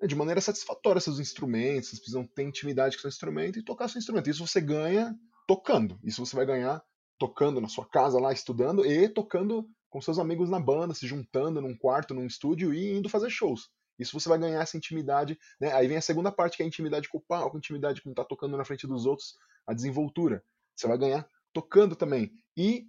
uh, 0.00 0.06
de 0.06 0.14
maneira 0.14 0.40
satisfatória 0.40 1.00
seus 1.00 1.18
instrumentos, 1.18 1.90
vocês 1.90 2.00
precisam 2.00 2.26
ter 2.26 2.42
intimidade 2.42 2.96
com 2.96 3.02
seu 3.02 3.08
instrumento 3.08 3.58
e 3.58 3.64
tocar 3.64 3.88
seu 3.88 3.98
instrumento. 3.98 4.28
Isso 4.28 4.46
você 4.46 4.60
ganha 4.60 5.14
tocando, 5.46 5.98
isso 6.02 6.24
você 6.24 6.34
vai 6.34 6.46
ganhar 6.46 6.82
tocando 7.18 7.60
na 7.60 7.68
sua 7.68 7.88
casa 7.88 8.18
lá, 8.18 8.32
estudando 8.32 8.84
e 8.84 9.08
tocando 9.08 9.68
com 9.88 10.00
seus 10.00 10.18
amigos 10.18 10.50
na 10.50 10.58
banda, 10.58 10.92
se 10.92 11.06
juntando 11.06 11.60
num 11.60 11.76
quarto, 11.76 12.12
num 12.12 12.26
estúdio 12.26 12.74
e 12.74 12.96
indo 12.96 13.08
fazer 13.08 13.30
shows. 13.30 13.70
Isso 13.98 14.18
você 14.18 14.28
vai 14.28 14.38
ganhar 14.38 14.60
essa 14.60 14.76
intimidade, 14.76 15.38
né? 15.60 15.72
Aí 15.72 15.86
vem 15.86 15.96
a 15.96 16.02
segunda 16.02 16.32
parte, 16.32 16.56
que 16.56 16.62
é 16.62 16.64
a 16.64 16.68
intimidade 16.68 17.08
com 17.08 17.18
o 17.18 17.20
palco, 17.20 17.56
intimidade 17.56 18.02
com 18.02 18.10
estar 18.10 18.22
tá 18.22 18.28
tocando 18.28 18.56
na 18.56 18.64
frente 18.64 18.86
dos 18.86 19.06
outros, 19.06 19.36
a 19.66 19.72
desenvoltura. 19.72 20.42
Você 20.74 20.88
vai 20.88 20.98
ganhar 20.98 21.28
tocando 21.52 21.94
também. 21.94 22.32
E 22.56 22.86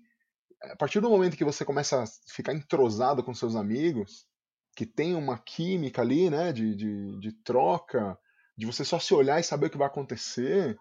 a 0.61 0.75
partir 0.75 0.99
do 0.99 1.09
momento 1.09 1.37
que 1.37 1.45
você 1.45 1.63
começa 1.63 2.03
a 2.03 2.05
ficar 2.27 2.53
entrosado 2.53 3.23
com 3.23 3.33
seus 3.33 3.55
amigos, 3.55 4.27
que 4.75 4.85
tem 4.85 5.15
uma 5.15 5.37
química 5.37 6.01
ali, 6.01 6.29
né, 6.29 6.51
de, 6.51 6.75
de, 6.75 7.19
de 7.19 7.31
troca, 7.43 8.17
de 8.57 8.65
você 8.65 8.83
só 8.83 8.99
se 8.99 9.13
olhar 9.13 9.39
e 9.39 9.43
saber 9.43 9.67
o 9.67 9.69
que 9.69 9.77
vai 9.77 9.87
acontecer, 9.87 10.77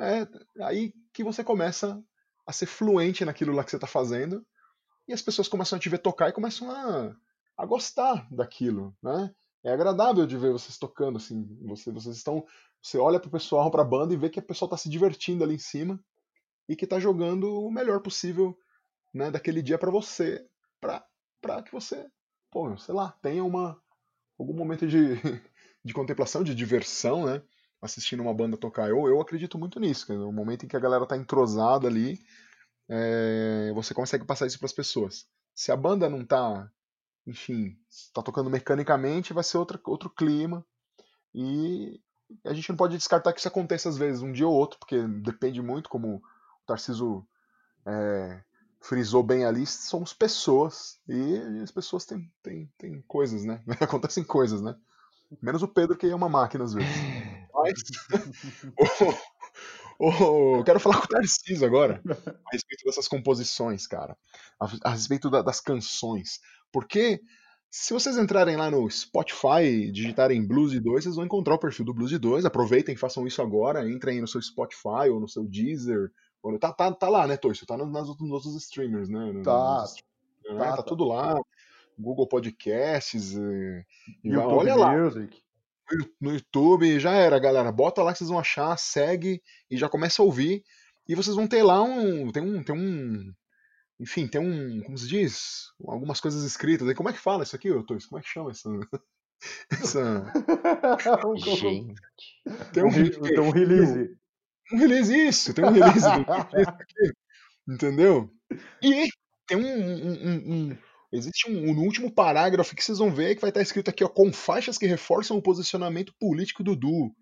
é 0.00 0.26
aí 0.62 0.92
que 1.12 1.24
você 1.24 1.42
começa 1.44 2.02
a 2.46 2.52
ser 2.52 2.66
fluente 2.66 3.24
naquilo 3.24 3.52
lá 3.52 3.64
que 3.64 3.70
você 3.70 3.76
está 3.76 3.86
fazendo, 3.86 4.44
e 5.08 5.12
as 5.12 5.22
pessoas 5.22 5.48
começam 5.48 5.76
a 5.76 5.80
te 5.80 5.88
ver 5.88 5.98
tocar 5.98 6.28
e 6.28 6.32
começam 6.32 6.70
a, 6.70 7.14
a 7.56 7.66
gostar 7.66 8.26
daquilo, 8.30 8.96
né? 9.02 9.32
É 9.66 9.72
agradável 9.72 10.24
de 10.24 10.38
ver 10.38 10.52
vocês 10.52 10.78
tocando, 10.78 11.16
assim, 11.16 11.44
você, 11.62 11.90
vocês 11.90 12.16
estão, 12.16 12.46
você 12.80 12.98
olha 12.98 13.18
pro 13.18 13.28
pessoal, 13.28 13.68
pra 13.68 13.82
banda 13.82 14.14
e 14.14 14.16
vê 14.16 14.30
que 14.30 14.38
o 14.38 14.42
pessoal 14.42 14.68
tá 14.68 14.76
se 14.76 14.88
divertindo 14.88 15.42
ali 15.42 15.56
em 15.56 15.58
cima 15.58 15.98
e 16.68 16.76
que 16.76 16.86
tá 16.86 17.00
jogando 17.00 17.52
o 17.52 17.68
melhor 17.68 18.00
possível, 18.00 18.56
né, 19.12 19.28
daquele 19.28 19.60
dia 19.60 19.76
para 19.76 19.90
você, 19.90 20.46
pra, 20.80 21.04
pra 21.40 21.64
que 21.64 21.72
você, 21.72 22.06
pô, 22.48 22.76
sei 22.78 22.94
lá, 22.94 23.10
tenha 23.20 23.42
uma, 23.42 23.76
algum 24.38 24.54
momento 24.54 24.86
de, 24.86 25.16
de 25.84 25.92
contemplação, 25.92 26.44
de 26.44 26.54
diversão, 26.54 27.26
né, 27.26 27.42
assistindo 27.82 28.22
uma 28.22 28.32
banda 28.32 28.56
tocar. 28.56 28.88
Eu, 28.88 29.08
eu 29.08 29.20
acredito 29.20 29.58
muito 29.58 29.80
nisso, 29.80 30.12
no 30.14 30.30
momento 30.30 30.64
em 30.64 30.68
que 30.68 30.76
a 30.76 30.80
galera 30.80 31.06
tá 31.06 31.16
entrosada 31.16 31.88
ali, 31.88 32.20
é, 32.88 33.72
você 33.74 33.92
consegue 33.92 34.24
passar 34.24 34.46
isso 34.46 34.60
para 34.60 34.66
as 34.66 34.72
pessoas. 34.72 35.26
Se 35.56 35.72
a 35.72 35.76
banda 35.76 36.08
não 36.08 36.24
tá 36.24 36.70
enfim, 37.26 37.76
está 37.88 38.22
tocando 38.22 38.48
mecanicamente, 38.48 39.32
vai 39.32 39.42
ser 39.42 39.58
outra, 39.58 39.80
outro 39.84 40.08
clima. 40.08 40.64
E 41.34 42.00
a 42.44 42.54
gente 42.54 42.68
não 42.68 42.76
pode 42.76 42.96
descartar 42.96 43.32
que 43.32 43.40
isso 43.40 43.48
aconteça 43.48 43.88
às 43.88 43.96
vezes, 43.96 44.22
um 44.22 44.32
dia 44.32 44.46
ou 44.46 44.54
outro, 44.54 44.78
porque 44.78 45.02
depende 45.06 45.60
muito, 45.60 45.88
como 45.88 46.16
o 46.16 46.22
Tarciso 46.66 47.26
é, 47.84 48.42
frisou 48.80 49.22
bem 49.22 49.44
ali, 49.44 49.66
somos 49.66 50.12
pessoas. 50.12 50.98
E 51.08 51.38
as 51.62 51.70
pessoas 51.70 52.04
têm, 52.04 52.32
têm, 52.42 52.72
têm 52.78 53.02
coisas, 53.06 53.44
né? 53.44 53.62
Acontecem 53.80 54.24
coisas, 54.24 54.62
né? 54.62 54.76
Menos 55.42 55.62
o 55.62 55.68
Pedro, 55.68 55.96
que 55.96 56.06
é 56.06 56.14
uma 56.14 56.28
máquina 56.28 56.64
às 56.64 56.72
vezes. 56.72 56.88
Mas. 57.52 57.82
Oh, 59.98 60.62
quero 60.64 60.78
falar 60.78 60.98
com 60.98 61.04
o 61.04 61.08
Tarcísio 61.08 61.66
agora 61.66 62.02
a 62.06 62.50
respeito 62.52 62.84
dessas 62.84 63.08
composições, 63.08 63.86
cara. 63.86 64.16
A, 64.60 64.68
a 64.84 64.90
respeito 64.90 65.30
da, 65.30 65.42
das 65.42 65.60
canções. 65.60 66.40
Porque 66.72 67.20
se 67.70 67.92
vocês 67.92 68.16
entrarem 68.16 68.56
lá 68.56 68.70
no 68.70 68.90
Spotify 68.90 69.62
e 69.62 69.92
digitarem 69.92 70.46
Blues 70.46 70.72
de 70.72 70.80
2, 70.80 71.04
vocês 71.04 71.16
vão 71.16 71.24
encontrar 71.24 71.54
o 71.54 71.58
perfil 71.58 71.84
do 71.84 71.94
Blues 71.94 72.10
de 72.10 72.18
2. 72.18 72.44
Aproveitem, 72.44 72.96
façam 72.96 73.26
isso 73.26 73.42
agora. 73.42 73.88
Entrem 73.88 74.20
no 74.20 74.28
seu 74.28 74.40
Spotify 74.40 75.10
ou 75.10 75.20
no 75.20 75.28
seu 75.28 75.44
Deezer. 75.44 76.10
Ou... 76.42 76.58
Tá, 76.58 76.72
tá, 76.72 76.92
tá 76.92 77.08
lá, 77.08 77.26
né, 77.26 77.36
Toiço? 77.36 77.66
Tá 77.66 77.76
nos, 77.76 77.88
nos 77.88 78.30
outros 78.30 78.56
streamers, 78.56 79.08
né? 79.08 79.42
Tá. 79.44 79.80
Nos, 79.80 79.94
né? 80.44 80.58
tá, 80.58 80.76
tá, 80.76 80.82
tudo 80.82 81.04
lá. 81.04 81.40
Google 81.98 82.28
Podcasts. 82.28 83.34
E, 83.34 83.84
YouTube 84.24 84.54
olha 84.54 84.74
lá. 84.74 84.96
Music. 84.96 85.42
No 86.20 86.32
YouTube, 86.32 86.98
já 86.98 87.12
era, 87.12 87.38
galera. 87.38 87.70
Bota 87.70 88.02
lá 88.02 88.12
que 88.12 88.18
vocês 88.18 88.30
vão 88.30 88.38
achar, 88.38 88.76
segue 88.76 89.42
e 89.70 89.76
já 89.76 89.88
começa 89.88 90.20
a 90.20 90.24
ouvir. 90.24 90.62
E 91.08 91.14
vocês 91.14 91.36
vão 91.36 91.46
ter 91.46 91.62
lá 91.62 91.82
um. 91.82 92.32
Tem 92.32 92.42
um, 92.42 92.62
tem 92.62 92.74
um 92.74 93.32
enfim, 93.98 94.26
tem 94.26 94.40
um. 94.40 94.82
Como 94.82 94.96
se 94.96 95.08
diz? 95.08 95.72
Algumas 95.86 96.20
coisas 96.20 96.44
escritas. 96.44 96.92
Como 96.94 97.08
é 97.08 97.12
que 97.12 97.18
fala 97.18 97.42
isso 97.42 97.56
aqui, 97.56 97.70
Tois? 97.84 98.06
Como 98.06 98.18
é 98.18 98.22
que 98.22 98.28
chama 98.28 98.50
essa. 98.50 98.68
essa... 99.70 100.32
Gente. 101.36 101.94
Tem 102.72 102.84
um, 102.84 102.90
tem 102.90 103.40
um 103.40 103.50
release. 103.50 104.16
Um 104.72 104.78
release, 104.78 105.14
isso. 105.14 105.54
Tem 105.54 105.64
um 105.64 105.70
release. 105.70 106.06
Entendeu? 107.68 108.30
E 108.82 109.08
tem 109.46 109.56
um. 109.56 109.64
um, 109.64 110.68
um 110.70 110.78
existe 111.12 111.50
um, 111.50 111.74
no 111.74 111.82
último 111.82 112.10
parágrafo 112.12 112.74
que 112.74 112.82
vocês 112.82 112.98
vão 112.98 113.10
ver 113.10 113.34
que 113.34 113.40
vai 113.40 113.50
estar 113.50 113.62
escrito 113.62 113.88
aqui, 113.88 114.04
ó, 114.04 114.08
com 114.08 114.32
faixas 114.32 114.78
que 114.78 114.86
reforçam 114.86 115.36
o 115.36 115.42
posicionamento 115.42 116.14
político 116.18 116.62
do 116.62 116.76
duo. 116.76 117.14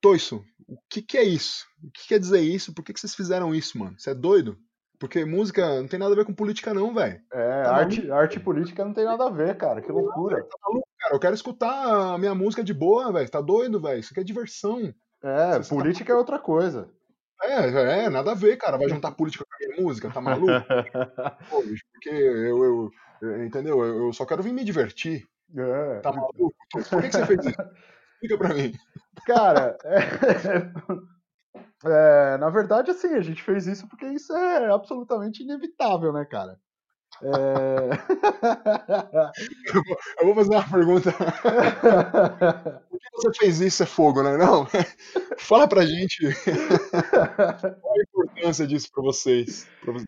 Toiço, 0.00 0.44
o 0.66 0.76
que, 0.90 1.00
que 1.00 1.16
é 1.16 1.22
isso? 1.22 1.64
O 1.82 1.90
que 1.90 2.08
quer 2.08 2.18
dizer 2.18 2.40
isso? 2.40 2.74
Por 2.74 2.84
que, 2.84 2.92
que 2.92 3.00
vocês 3.00 3.14
fizeram 3.14 3.54
isso, 3.54 3.78
mano? 3.78 3.98
Você 3.98 4.10
é 4.10 4.14
doido? 4.14 4.58
Porque 4.98 5.24
música 5.24 5.80
não 5.80 5.88
tem 5.88 5.98
nada 5.98 6.12
a 6.12 6.16
ver 6.16 6.24
com 6.24 6.32
política, 6.32 6.72
não, 6.72 6.94
velho. 6.94 7.20
É, 7.32 7.62
tá 7.64 7.74
arte, 7.74 8.10
arte 8.10 8.36
e 8.36 8.40
política 8.40 8.84
não 8.84 8.92
tem 8.92 9.04
nada 9.04 9.26
a 9.26 9.30
ver, 9.30 9.56
cara. 9.56 9.82
Que 9.82 9.90
loucura. 9.90 10.44
Tá 10.44 10.56
maluco, 10.64 10.88
cara. 10.96 11.14
Eu 11.14 11.18
quero 11.18 11.34
escutar 11.34 12.14
a 12.14 12.18
minha 12.18 12.34
música 12.36 12.62
de 12.62 12.72
boa, 12.72 13.12
velho. 13.12 13.28
Tá 13.28 13.40
doido, 13.40 13.80
velho. 13.80 13.98
Isso 13.98 14.12
aqui 14.12 14.20
é 14.20 14.24
diversão. 14.24 14.94
É, 15.20 15.58
Você 15.58 15.74
política 15.74 16.06
tá... 16.06 16.12
é 16.12 16.16
outra 16.16 16.38
coisa. 16.38 16.88
É, 17.42 18.04
é, 18.04 18.10
nada 18.10 18.30
a 18.30 18.34
ver, 18.34 18.56
cara. 18.56 18.78
Vai 18.78 18.88
juntar 18.88 19.10
política 19.10 19.44
música, 19.80 20.10
tá 20.10 20.20
maluco? 20.20 20.46
Pô, 21.50 21.62
bicho, 21.62 21.84
porque 21.92 22.10
eu, 22.10 22.64
eu, 22.64 22.90
eu- 23.22 23.44
entendeu? 23.44 23.84
Eu, 23.84 24.06
eu 24.06 24.12
só 24.12 24.24
quero 24.26 24.42
vir 24.42 24.52
me 24.52 24.64
divertir. 24.64 25.26
É. 25.56 26.00
Tá 26.00 26.12
maluco? 26.12 26.54
Por 26.70 27.02
que, 27.02 27.08
que 27.08 27.16
você 27.16 27.26
fez 27.26 27.46
isso? 27.46 27.60
Explica 28.14 28.38
pra 28.38 28.54
mim. 28.54 28.72
Cara, 29.26 29.76
é- 29.84 30.72
é, 32.34 32.38
na 32.38 32.48
verdade, 32.50 32.90
assim, 32.90 33.14
a 33.14 33.20
gente 33.20 33.42
fez 33.42 33.66
isso 33.66 33.86
porque 33.88 34.06
isso 34.06 34.32
é 34.34 34.70
absolutamente 34.72 35.42
inevitável, 35.42 36.12
né, 36.12 36.24
cara? 36.24 36.58
É... 37.22 37.90
Eu 40.20 40.26
vou 40.26 40.34
fazer 40.34 40.50
uma 40.50 40.68
pergunta. 40.68 41.12
Por 41.12 42.98
que 42.98 43.10
você 43.14 43.32
fez 43.38 43.60
isso 43.60 43.82
é 43.82 43.86
fogo, 43.86 44.22
né? 44.22 44.36
Não? 44.36 44.66
Fala 45.38 45.68
pra 45.68 45.84
gente 45.84 46.18
qual 47.80 47.94
a 47.94 47.98
importância 48.42 48.66
disso 48.66 48.88
pra 48.92 49.02
vocês, 49.02 49.68
pra 49.80 49.92
você- 49.92 50.04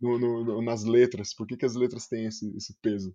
no- 0.00 0.18
no- 0.18 0.44
no- 0.44 0.62
nas 0.62 0.84
letras. 0.84 1.34
Por 1.34 1.46
que, 1.46 1.56
que 1.56 1.66
as 1.66 1.74
letras 1.74 2.06
têm 2.08 2.26
esse, 2.26 2.54
esse 2.56 2.74
peso? 2.80 3.14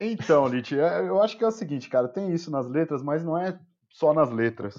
Então, 0.00 0.46
Lit, 0.46 0.78
é- 0.78 1.00
eu 1.08 1.20
acho 1.22 1.36
que 1.36 1.44
é 1.44 1.48
o 1.48 1.52
seguinte, 1.52 1.88
cara, 1.88 2.08
tem 2.08 2.32
isso 2.32 2.50
nas 2.50 2.68
letras, 2.68 3.02
mas 3.02 3.24
não 3.24 3.36
é 3.36 3.58
só 3.90 4.14
nas 4.14 4.30
letras. 4.30 4.74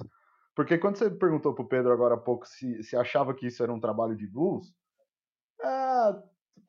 Porque 0.55 0.77
quando 0.77 0.97
você 0.97 1.09
perguntou 1.09 1.53
pro 1.53 1.67
Pedro 1.67 1.91
agora 1.91 2.15
há 2.15 2.17
pouco 2.17 2.47
se, 2.47 2.81
se 2.83 2.95
achava 2.95 3.33
que 3.33 3.47
isso 3.47 3.61
era 3.61 3.73
um 3.73 3.79
trabalho 3.79 4.15
de 4.15 4.27
blues, 4.27 4.73
é, 5.61 6.15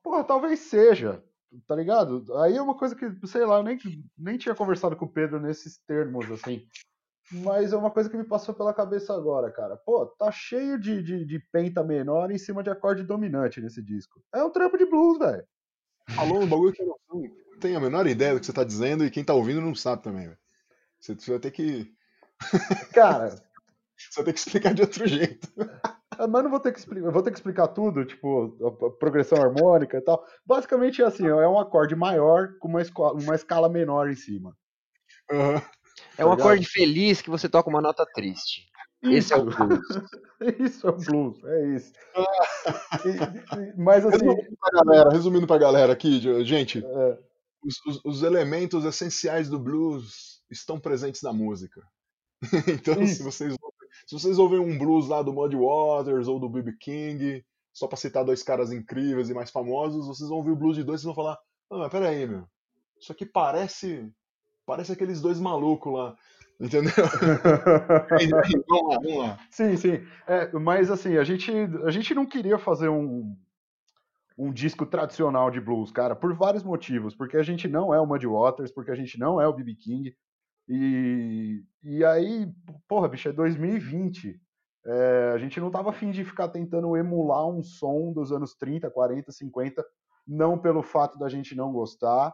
porra, 0.03 0.23
talvez 0.23 0.59
seja, 0.59 1.23
tá 1.67 1.75
ligado? 1.75 2.23
Aí 2.37 2.55
é 2.55 2.61
uma 2.61 2.77
coisa 2.77 2.95
que, 2.95 3.27
sei 3.27 3.45
lá, 3.45 3.57
eu 3.57 3.63
nem, 3.63 3.77
nem 4.17 4.37
tinha 4.37 4.53
conversado 4.53 4.95
com 4.95 5.05
o 5.05 5.11
Pedro 5.11 5.39
nesses 5.39 5.77
termos, 5.85 6.29
assim. 6.31 6.67
Mas 7.31 7.73
é 7.73 7.77
uma 7.77 7.91
coisa 7.91 8.09
que 8.09 8.17
me 8.17 8.23
passou 8.23 8.55
pela 8.55 8.73
cabeça 8.73 9.13
agora, 9.13 9.51
cara. 9.51 9.77
Pô, 9.77 10.05
tá 10.05 10.31
cheio 10.31 10.79
de, 10.79 11.03
de, 11.03 11.25
de 11.25 11.39
penta 11.51 11.83
menor 11.83 12.31
em 12.31 12.37
cima 12.37 12.63
de 12.63 12.69
acorde 12.69 13.03
dominante 13.03 13.61
nesse 13.61 13.81
disco. 13.81 14.21
É 14.33 14.43
um 14.43 14.49
trampo 14.49 14.77
de 14.77 14.85
blues, 14.85 15.19
velho. 15.19 15.45
Falou 16.15 16.41
um 16.41 16.47
bagulho 16.47 16.73
que 16.73 16.81
eu 16.81 16.87
não 16.87 17.29
tenho 17.59 17.77
a 17.77 17.81
menor 17.81 18.07
ideia 18.07 18.33
do 18.33 18.39
que 18.39 18.45
você 18.45 18.53
tá 18.53 18.63
dizendo 18.63 19.05
e 19.05 19.11
quem 19.11 19.23
tá 19.23 19.33
ouvindo 19.33 19.61
não 19.61 19.75
sabe 19.75 20.01
também, 20.01 20.25
velho. 20.25 20.37
Você, 20.99 21.13
vai 21.31 21.39
ter 21.39 21.51
que. 21.51 21.93
Cara, 22.93 23.29
Você 23.95 24.15
vai 24.15 24.25
ter 24.25 24.33
que 24.33 24.39
explicar 24.39 24.73
de 24.73 24.81
outro 24.81 25.07
jeito. 25.07 25.47
Ah, 26.17 26.27
Mas 26.27 26.43
não 26.43 26.49
vou 26.49 26.59
ter 26.59 26.71
que 26.71 26.79
explicar, 26.79 27.11
vou 27.11 27.21
ter 27.21 27.31
que 27.31 27.37
explicar 27.37 27.67
tudo, 27.67 28.05
tipo, 28.05 28.57
a, 28.65 28.97
progressão 28.97 29.41
harmônica 29.41 29.97
e 29.97 30.01
tal. 30.01 30.25
Basicamente 30.45 31.01
é 31.01 31.05
assim, 31.05 31.27
é 31.27 31.47
um 31.47 31.59
acorde 31.59 31.95
maior 31.95 32.57
com 32.59 32.67
uma, 32.67 32.81
uma 33.13 33.35
escala 33.35 33.69
menor 33.69 34.09
em 34.09 34.15
cima. 34.15 34.57
Aham. 35.31 35.61
É 36.19 36.25
um 36.25 36.31
acorde 36.31 36.65
feliz 36.65 37.21
que 37.21 37.29
você 37.29 37.47
toca 37.49 37.69
uma 37.69 37.81
nota 37.81 38.05
triste. 38.13 38.67
Esse 39.01 39.33
é 39.33 39.37
o 39.37 39.45
blues. 39.45 39.79
Isso 40.59 40.87
é 40.87 40.89
o 40.91 40.95
blues, 40.97 41.43
é 41.45 41.75
isso. 41.75 41.93
Mas 43.77 44.05
assim, 44.05 44.25
Resumindo 44.25 44.57
pra 44.59 44.83
galera, 44.83 45.09
resumindo 45.09 45.47
pra 45.47 45.57
galera 45.57 45.93
aqui, 45.93 46.19
gente, 46.45 46.83
é, 46.85 47.19
os, 47.63 47.75
os- 47.85 48.01
os 48.05 48.23
elementos 48.23 48.85
essenciais 48.85 49.49
do 49.49 49.59
blues 49.59 50.41
estão 50.49 50.79
presentes 50.79 51.21
na 51.21 51.31
música. 51.33 51.81
então, 52.67 53.05
se 53.05 53.21
vocês, 53.23 53.53
ouvem- 53.61 53.89
se 54.07 54.13
vocês 54.15 54.39
ouvem 54.39 54.59
um 54.59 54.77
blues 54.77 55.07
lá 55.07 55.21
do 55.21 55.33
Muddy 55.33 55.55
Waters 55.57 56.27
ou 56.27 56.39
do 56.39 56.49
B.B. 56.49 56.73
King, 56.79 57.43
só 57.73 57.87
pra 57.87 57.97
citar 57.97 58.23
dois 58.25 58.43
caras 58.43 58.71
incríveis 58.71 59.29
e 59.29 59.33
mais 59.33 59.49
famosos, 59.51 60.07
vocês 60.07 60.29
vão 60.29 60.37
ouvir 60.39 60.51
o 60.51 60.55
blues 60.55 60.75
de 60.77 60.83
dois 60.83 61.01
e 61.01 61.05
vão 61.05 61.15
falar: 61.15 61.37
Ah, 61.69 61.77
mas 61.77 61.89
peraí, 61.91 62.25
meu, 62.27 62.45
isso 62.99 63.11
aqui 63.11 63.25
parece. 63.25 64.09
Parece 64.69 64.91
aqueles 64.91 65.19
dois 65.19 65.39
malucos 65.39 65.91
lá. 65.91 66.15
Entendeu? 66.59 66.91
vamos 68.69 68.87
lá, 68.87 68.99
vamos 68.99 69.17
lá. 69.17 69.39
sim, 69.49 69.75
sim. 69.75 70.05
É, 70.27 70.51
mas 70.59 70.91
assim, 70.91 71.17
a 71.17 71.23
gente, 71.23 71.51
a 71.83 71.89
gente 71.89 72.13
não 72.13 72.23
queria 72.23 72.59
fazer 72.59 72.87
um, 72.87 73.35
um 74.37 74.53
disco 74.53 74.85
tradicional 74.85 75.49
de 75.49 75.59
blues, 75.59 75.91
cara, 75.91 76.15
por 76.15 76.35
vários 76.35 76.61
motivos. 76.61 77.15
Porque 77.15 77.35
a 77.35 77.41
gente 77.41 77.67
não 77.67 77.91
é 77.91 77.99
o 77.99 78.05
Muddy 78.05 78.27
Waters, 78.27 78.71
porque 78.71 78.91
a 78.91 78.95
gente 78.95 79.17
não 79.17 79.41
é 79.41 79.47
o 79.47 79.53
B.B. 79.53 79.73
King. 79.73 80.15
E, 80.67 81.63
e 81.81 82.05
aí, 82.05 82.47
porra, 82.87 83.07
bicho, 83.07 83.27
é 83.27 83.31
2020. 83.33 84.39
É, 84.85 85.31
a 85.33 85.39
gente 85.39 85.59
não 85.59 85.71
tava 85.71 85.89
afim 85.89 86.11
de 86.11 86.23
ficar 86.23 86.47
tentando 86.49 86.95
emular 86.95 87.47
um 87.47 87.63
som 87.63 88.13
dos 88.13 88.31
anos 88.31 88.53
30, 88.53 88.91
40, 88.91 89.31
50, 89.31 89.83
não 90.27 90.59
pelo 90.59 90.83
fato 90.83 91.17
da 91.17 91.27
gente 91.27 91.55
não 91.55 91.73
gostar, 91.73 92.31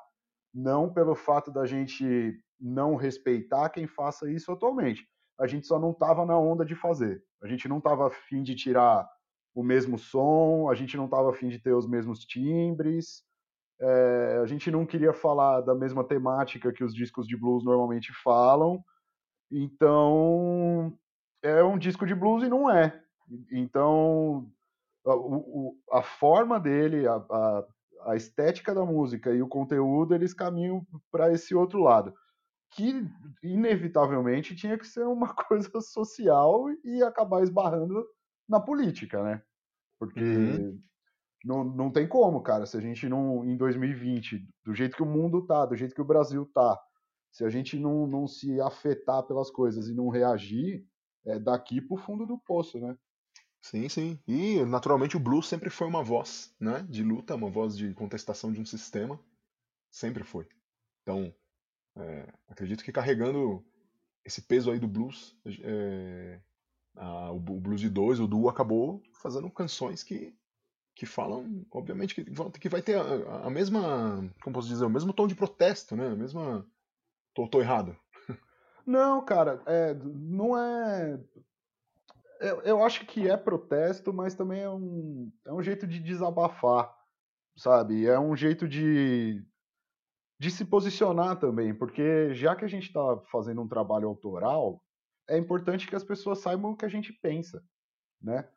não 0.56 0.92
pelo 0.92 1.14
fato 1.14 1.52
da 1.52 1.66
gente 1.66 2.40
não 2.60 2.96
respeitar 2.96 3.70
quem 3.70 3.86
faça 3.86 4.32
isso 4.32 4.52
atualmente. 4.52 5.06
A 5.38 5.46
gente 5.46 5.68
só 5.68 5.78
não 5.78 5.94
tava 5.94 6.26
na 6.26 6.40
onda 6.40 6.64
de 6.64 6.74
fazer. 6.74 7.22
A 7.44 7.48
gente 7.48 7.68
não 7.68 7.82
tava 7.82 8.08
afim 8.08 8.42
de 8.42 8.56
tirar 8.56 9.08
o 9.54 9.62
mesmo 9.62 9.98
som, 9.98 10.70
a 10.70 10.76
gente 10.76 10.96
não 10.96 11.08
tava 11.08 11.30
afim 11.30 11.50
de 11.50 11.60
ter 11.60 11.74
os 11.74 11.88
mesmos 11.88 12.20
timbres, 12.20 13.24
é, 13.80 14.40
a 14.42 14.46
gente 14.46 14.72
não 14.72 14.86
queria 14.86 15.14
falar 15.14 15.62
da 15.62 15.76
mesma 15.76 16.04
temática 16.04 16.72
que 16.72 16.84
os 16.84 16.94
discos 16.94 17.28
de 17.28 17.36
blues 17.36 17.64
normalmente 17.64 18.14
falam. 18.24 18.84
Então, 19.52 20.98
é 21.42 21.64
um 21.64 21.78
disco 21.78 22.06
de 22.06 22.16
blues 22.16 22.44
e 22.44 22.50
não 22.50 22.70
é. 22.70 23.02
Então, 23.52 24.50
a, 25.92 26.00
a 26.00 26.02
forma 26.02 26.60
dele, 26.60 27.08
a, 27.08 27.16
a, 27.16 27.66
a 28.06 28.16
estética 28.16 28.74
da 28.74 28.86
música 28.86 29.34
e 29.34 29.42
o 29.42 29.48
conteúdo, 29.48 30.16
eles 30.16 30.34
caminham 30.34 30.86
para 31.12 31.32
esse 31.34 31.56
outro 31.56 31.80
lado. 31.80 32.14
Que, 32.72 32.94
inevitavelmente, 33.44 34.56
tinha 34.56 34.78
que 34.78 34.88
ser 34.88 35.06
uma 35.06 35.34
coisa 35.48 35.82
social 35.82 36.66
e 36.84 37.04
acabar 37.04 37.44
esbarrando 37.44 38.06
na 38.50 38.60
política, 38.62 39.24
né? 39.24 39.44
Porque 40.00 40.24
Uhum. 40.24 40.82
não, 41.44 41.64
não 41.64 41.92
tem 41.92 42.08
como, 42.08 42.42
cara. 42.42 42.66
Se 42.66 42.78
a 42.78 42.82
gente 42.82 43.08
não, 43.10 43.46
em 43.46 43.58
2020, 43.58 44.48
do 44.64 44.74
jeito 44.74 44.96
que 44.96 45.04
o 45.04 45.06
mundo 45.06 45.46
tá, 45.46 45.66
do 45.66 45.76
jeito 45.76 45.96
que 45.96 46.02
o 46.02 46.06
Brasil 46.06 46.46
tá, 46.54 46.80
se 47.32 47.44
a 47.46 47.50
gente 47.50 47.78
não, 47.80 48.08
não 48.08 48.28
se 48.28 48.60
afetar 48.62 49.24
pelas 49.24 49.52
coisas 49.52 49.88
e 49.90 49.94
não 49.96 50.10
reagir, 50.10 50.86
é 51.26 51.40
daqui 51.40 51.82
pro 51.82 51.98
fundo 51.98 52.26
do 52.26 52.38
poço, 52.40 52.80
né? 52.80 52.96
Sim, 53.66 53.90
sim. 53.90 54.20
E 54.28 54.64
naturalmente 54.66 55.18
o 55.18 55.20
blues 55.20 55.48
sempre 55.48 55.70
foi 55.70 55.88
uma 55.88 56.04
voz, 56.04 56.54
né, 56.60 56.86
de 56.90 57.04
luta, 57.04 57.34
uma 57.36 57.50
voz 57.50 57.76
de 57.76 57.94
contestação 57.96 58.52
de 58.52 58.62
um 58.62 58.66
sistema, 58.66 59.20
sempre 59.92 60.24
foi. 60.24 60.48
Então, 61.04 61.34
é, 61.98 62.28
acredito 62.50 62.84
que 62.84 62.92
carregando 62.92 63.66
esse 64.26 64.42
peso 64.44 64.72
aí 64.72 64.80
do 64.80 64.88
blues, 64.88 65.38
é, 65.64 66.42
a- 66.96 67.32
o, 67.32 67.38
o 67.38 67.62
blues 67.62 67.82
de 67.82 67.90
dois, 67.90 68.20
o 68.20 68.28
duo 68.28 68.50
acabou 68.50 69.04
fazendo 69.22 69.50
canções 69.52 70.04
que 70.04 70.36
que 70.96 71.06
falam, 71.08 71.66
obviamente, 71.72 72.16
que, 72.16 72.30
vão- 72.32 72.52
que 72.52 72.70
vai 72.70 72.82
ter 72.82 72.96
a, 72.98 73.48
a 73.48 73.50
mesma, 73.50 74.32
como 74.44 74.56
posso 74.56 74.68
dizer, 74.68 74.86
o 74.86 74.90
mesmo 74.90 75.14
tom 75.14 75.28
de 75.28 75.36
protesto, 75.36 75.96
né, 75.96 76.08
a 76.08 76.16
mesma, 76.16 76.66
tô, 77.34 77.48
tô 77.48 77.62
errado. 77.62 77.98
Não, 78.86 79.24
cara, 79.26 79.62
é, 79.66 79.94
não 79.96 80.58
é. 80.58 81.20
Eu, 82.40 82.62
eu 82.62 82.84
acho 82.84 83.06
que 83.06 83.30
é 83.30 83.38
protesto, 83.38 84.14
mas 84.14 84.36
também 84.36 84.62
é 84.62 84.70
um, 84.70 85.32
é 85.46 85.54
um 85.54 85.62
jeito 85.62 85.88
de 85.88 86.00
desabafar, 86.00 86.94
sabe? 87.58 88.06
É 88.06 88.20
um 88.20 88.36
jeito 88.36 88.68
de, 88.68 89.44
de 90.40 90.52
se 90.52 90.66
posicionar 90.66 91.40
também, 91.40 91.74
porque 91.74 92.34
já 92.34 92.56
que 92.56 92.66
a 92.66 92.68
gente 92.68 92.88
está 92.88 93.18
fazendo 93.32 93.62
um 93.62 93.68
trabalho 93.68 94.08
autoral, 94.08 94.84
é 95.28 95.38
importante 95.38 95.88
que 95.88 95.96
as 95.96 96.04
pessoas 96.04 96.40
saibam 96.40 96.72
o 96.72 96.78
que 96.78 96.86
a 96.86 96.90
gente 96.90 97.14
pensa, 97.14 97.64
né? 98.22 98.48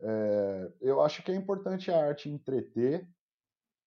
É, 0.00 0.72
eu 0.80 1.02
acho 1.02 1.22
que 1.22 1.30
é 1.32 1.34
importante 1.34 1.90
a 1.90 2.06
arte 2.06 2.28
entreter, 2.28 3.08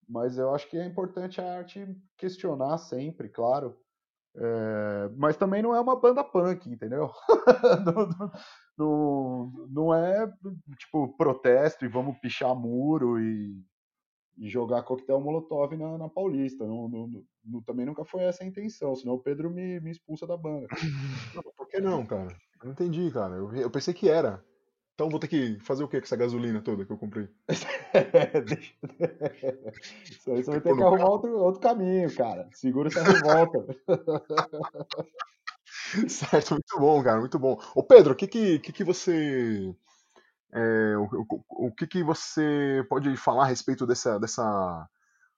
mas 0.07 0.37
eu 0.37 0.53
acho 0.53 0.69
que 0.69 0.77
é 0.77 0.85
importante 0.85 1.41
a 1.41 1.57
arte 1.57 1.85
questionar 2.17 2.77
sempre, 2.77 3.29
claro. 3.29 3.77
É, 4.35 5.09
mas 5.15 5.35
também 5.35 5.61
não 5.61 5.75
é 5.75 5.81
uma 5.81 5.99
banda 5.99 6.23
punk, 6.23 6.69
entendeu? 6.69 7.11
não, 7.85 8.31
não, 8.77 9.47
não 9.69 9.93
é 9.93 10.31
tipo 10.77 11.07
protesto 11.17 11.83
e 11.85 11.87
vamos 11.87 12.17
pichar 12.19 12.55
muro 12.55 13.19
e, 13.19 13.61
e 14.37 14.49
jogar 14.49 14.83
coquetel 14.83 15.19
molotov 15.19 15.75
na, 15.75 15.97
na 15.97 16.09
Paulista. 16.09 16.65
Não, 16.65 16.87
não- 16.87 17.23
não- 17.43 17.61
também 17.61 17.85
nunca 17.85 18.03
foi 18.05 18.23
essa 18.23 18.43
a 18.43 18.47
intenção, 18.47 18.95
senão 18.95 19.15
o 19.15 19.19
Pedro 19.19 19.49
me, 19.49 19.79
me 19.79 19.91
expulsa 19.91 20.27
da 20.27 20.35
banda. 20.37 20.67
Por 21.55 21.67
que 21.67 21.79
não, 21.79 22.05
cara? 22.05 22.27
Eu 22.59 22.65
não 22.65 22.71
entendi, 22.71 23.09
cara. 23.11 23.35
Eu, 23.35 23.53
eu 23.53 23.69
pensei 23.71 23.93
que 23.93 24.09
era. 24.09 24.43
Então 24.95 25.09
vou 25.09 25.19
ter 25.19 25.27
que 25.27 25.59
fazer 25.59 25.83
o 25.83 25.87
que 25.87 25.99
com 25.99 26.05
essa 26.05 26.15
gasolina 26.15 26.59
toda 26.59 26.83
que 26.83 26.91
eu 26.91 26.97
comprei? 26.97 27.27
Deixa- 28.47 28.73
Isso 30.09 30.31
aí 30.31 30.43
você 30.43 30.49
vai 30.51 30.59
ter 30.61 30.75
que 30.75 30.81
arrumar 30.81 31.09
outro, 31.09 31.37
outro 31.37 31.61
caminho, 31.61 32.13
cara. 32.15 32.49
Segura 32.51 32.87
essa 32.89 33.03
revolta. 33.03 33.63
Certo, 36.09 36.51
muito 36.53 36.79
bom, 36.79 37.03
cara, 37.03 37.19
muito 37.19 37.39
bom. 37.39 37.59
Ô 37.75 37.83
Pedro, 37.83 38.13
o 38.13 38.15
que 38.15 38.27
que, 38.27 38.59
que, 38.59 38.73
que 38.73 38.83
você. 38.83 39.73
é, 40.53 40.97
o, 40.97 41.05
o, 41.29 41.67
o 41.67 41.71
que 41.75 41.87
que 41.87 42.03
você 42.03 42.85
pode 42.89 43.15
falar 43.17 43.45
a 43.45 43.47
respeito 43.47 43.85
dessa, 43.87 44.19
dessa, 44.19 44.89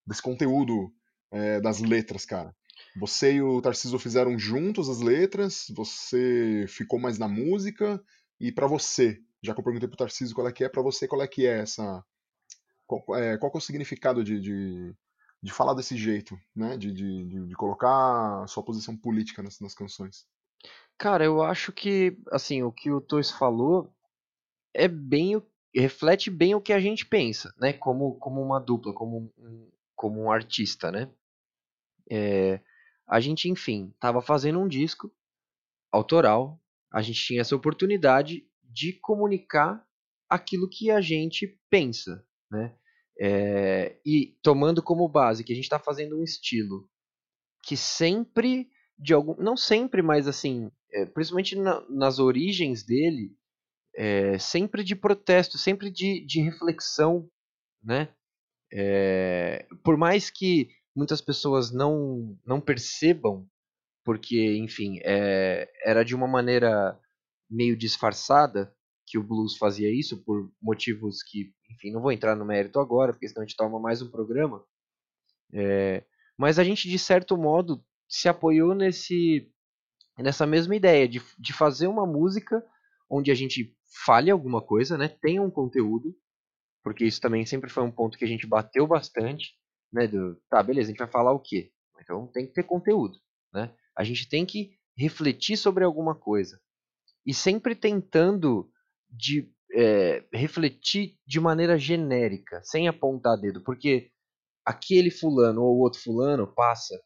desse 0.05 0.21
conteúdo 0.21 0.93
é, 1.31 1.61
das 1.61 1.79
letras, 1.79 2.25
cara? 2.25 2.55
Você 2.97 3.35
e 3.35 3.41
o 3.41 3.61
Tarcísio 3.61 3.99
fizeram 3.99 4.37
juntos 4.39 4.89
as 4.89 5.01
letras, 5.01 5.65
você 5.75 6.65
ficou 6.67 6.99
mais 6.99 7.19
na 7.19 7.27
música, 7.27 8.01
e 8.39 8.51
pra 8.51 8.67
você, 8.67 9.19
já 9.43 9.53
que 9.53 9.59
eu 9.59 9.63
perguntei 9.63 9.87
pro 9.87 9.97
Tarcísio 9.97 10.35
qual 10.35 10.47
é 10.47 10.53
que 10.53 10.63
é, 10.63 10.69
pra 10.69 10.81
você 10.81 11.07
qual 11.07 11.21
é 11.21 11.27
que 11.27 11.45
é 11.47 11.59
essa, 11.61 12.03
Qual, 12.87 13.03
é, 13.17 13.37
qual 13.37 13.51
é 13.53 13.57
o 13.57 13.61
significado 13.61 14.23
de, 14.23 14.39
de, 14.39 14.95
de, 15.43 15.51
falar 15.53 15.73
desse 15.75 15.95
jeito, 15.97 16.37
né? 16.55 16.77
De, 16.77 16.91
de, 16.93 17.47
de 17.47 17.55
colocar 17.55 18.47
sua 18.47 18.63
posição 18.63 18.97
política 18.97 19.43
nas, 19.43 19.59
nas 19.59 19.75
canções? 19.75 20.25
Cara, 20.99 21.23
eu 21.23 21.41
acho 21.41 21.71
que, 21.71 22.15
assim, 22.29 22.61
o 22.61 22.71
que 22.71 22.91
o 22.91 22.99
Toys 22.99 23.31
falou 23.31 23.91
é 24.73 24.87
bem 24.87 25.41
reflete 25.73 26.29
bem 26.29 26.55
o 26.55 26.61
que 26.61 26.73
a 26.73 26.79
gente 26.79 27.05
pensa, 27.05 27.53
né? 27.57 27.73
Como, 27.73 28.15
como 28.15 28.41
uma 28.41 28.59
dupla, 28.59 28.93
como 28.93 29.31
um, 29.37 29.71
como 29.95 30.21
um 30.21 30.31
artista, 30.31 30.91
né? 30.91 31.09
É, 32.11 32.59
a 33.07 33.19
gente, 33.19 33.49
enfim, 33.49 33.91
estava 33.93 34.21
fazendo 34.21 34.59
um 34.59 34.67
disco 34.67 35.11
autoral, 35.91 36.59
a 36.91 37.01
gente 37.01 37.23
tinha 37.23 37.41
essa 37.41 37.55
oportunidade 37.55 38.45
de 38.63 38.93
comunicar 38.93 39.87
aquilo 40.27 40.69
que 40.69 40.91
a 40.91 41.01
gente 41.01 41.59
pensa, 41.69 42.25
né? 42.51 42.75
É, 43.21 43.99
e 44.05 44.37
tomando 44.41 44.81
como 44.81 45.07
base 45.07 45.43
que 45.43 45.51
a 45.51 45.55
gente 45.55 45.65
está 45.65 45.79
fazendo 45.79 46.17
um 46.17 46.23
estilo 46.23 46.89
que 47.63 47.75
sempre 47.75 48.69
de 48.97 49.13
algum, 49.13 49.35
não 49.41 49.55
sempre, 49.55 50.01
mas 50.01 50.27
assim, 50.27 50.71
é, 50.91 51.05
principalmente 51.05 51.55
na, 51.55 51.81
nas 51.89 52.19
origens 52.19 52.83
dele, 52.83 53.35
é, 53.95 54.37
sempre 54.37 54.83
de 54.83 54.95
protesto, 54.95 55.57
sempre 55.57 55.89
de, 55.89 56.25
de 56.25 56.41
reflexão, 56.41 57.29
né? 57.83 58.09
É, 58.71 59.67
por 59.83 59.97
mais 59.97 60.29
que 60.29 60.69
muitas 60.95 61.21
pessoas 61.21 61.71
não 61.71 62.37
não 62.45 62.61
percebam, 62.61 63.47
porque 64.05 64.57
enfim, 64.57 64.99
era 65.03 66.03
de 66.03 66.15
uma 66.15 66.27
maneira 66.27 66.99
meio 67.49 67.75
disfarçada 67.75 68.73
que 69.07 69.17
o 69.17 69.23
blues 69.23 69.57
fazia 69.57 69.89
isso 69.91 70.23
por 70.23 70.51
motivos 70.61 71.23
que, 71.23 71.51
enfim, 71.71 71.91
não 71.91 72.01
vou 72.01 72.11
entrar 72.11 72.35
no 72.35 72.45
mérito 72.45 72.79
agora, 72.79 73.11
porque 73.11 73.27
senão 73.27 73.41
a 73.41 73.45
gente 73.45 73.57
toma 73.57 73.79
mais 73.79 74.01
um 74.01 74.09
programa. 74.09 74.63
Mas 76.37 76.59
a 76.59 76.63
gente 76.63 76.87
de 76.87 76.99
certo 76.99 77.35
modo 77.35 77.83
se 78.07 78.29
apoiou 78.29 78.73
nesse 78.73 79.51
nessa 80.23 80.45
mesma 80.45 80.75
ideia 80.75 81.07
de, 81.07 81.21
de 81.37 81.53
fazer 81.53 81.87
uma 81.87 82.05
música 82.05 82.63
onde 83.09 83.31
a 83.31 83.35
gente 83.35 83.75
fale 84.05 84.29
alguma 84.29 84.61
coisa, 84.61 84.97
né? 84.97 85.07
Tenha 85.07 85.41
um 85.41 85.49
conteúdo, 85.49 86.15
porque 86.83 87.05
isso 87.05 87.19
também 87.19 87.45
sempre 87.45 87.69
foi 87.69 87.83
um 87.83 87.91
ponto 87.91 88.17
que 88.17 88.25
a 88.25 88.27
gente 88.27 88.47
bateu 88.47 88.85
bastante, 88.85 89.55
né? 89.91 90.07
Do, 90.07 90.35
tá, 90.49 90.61
beleza, 90.61 90.89
a 90.89 90.91
gente 90.91 90.99
vai 90.99 91.11
falar 91.11 91.31
o 91.31 91.39
quê? 91.39 91.71
Então 92.01 92.27
tem 92.27 92.45
que 92.45 92.53
ter 92.53 92.63
conteúdo, 92.63 93.17
né? 93.53 93.73
A 93.95 94.03
gente 94.03 94.29
tem 94.29 94.45
que 94.45 94.71
refletir 94.97 95.57
sobre 95.57 95.83
alguma 95.83 96.13
coisa 96.13 96.59
e 97.25 97.33
sempre 97.33 97.75
tentando 97.75 98.69
de 99.09 99.51
é, 99.73 100.25
refletir 100.33 101.17
de 101.25 101.39
maneira 101.39 101.77
genérica, 101.77 102.61
sem 102.63 102.87
apontar 102.87 103.39
dedo, 103.39 103.63
porque 103.63 104.11
aquele 104.65 105.11
fulano 105.11 105.61
ou 105.61 105.79
outro 105.79 106.01
fulano 106.01 106.47
passa, 106.47 106.99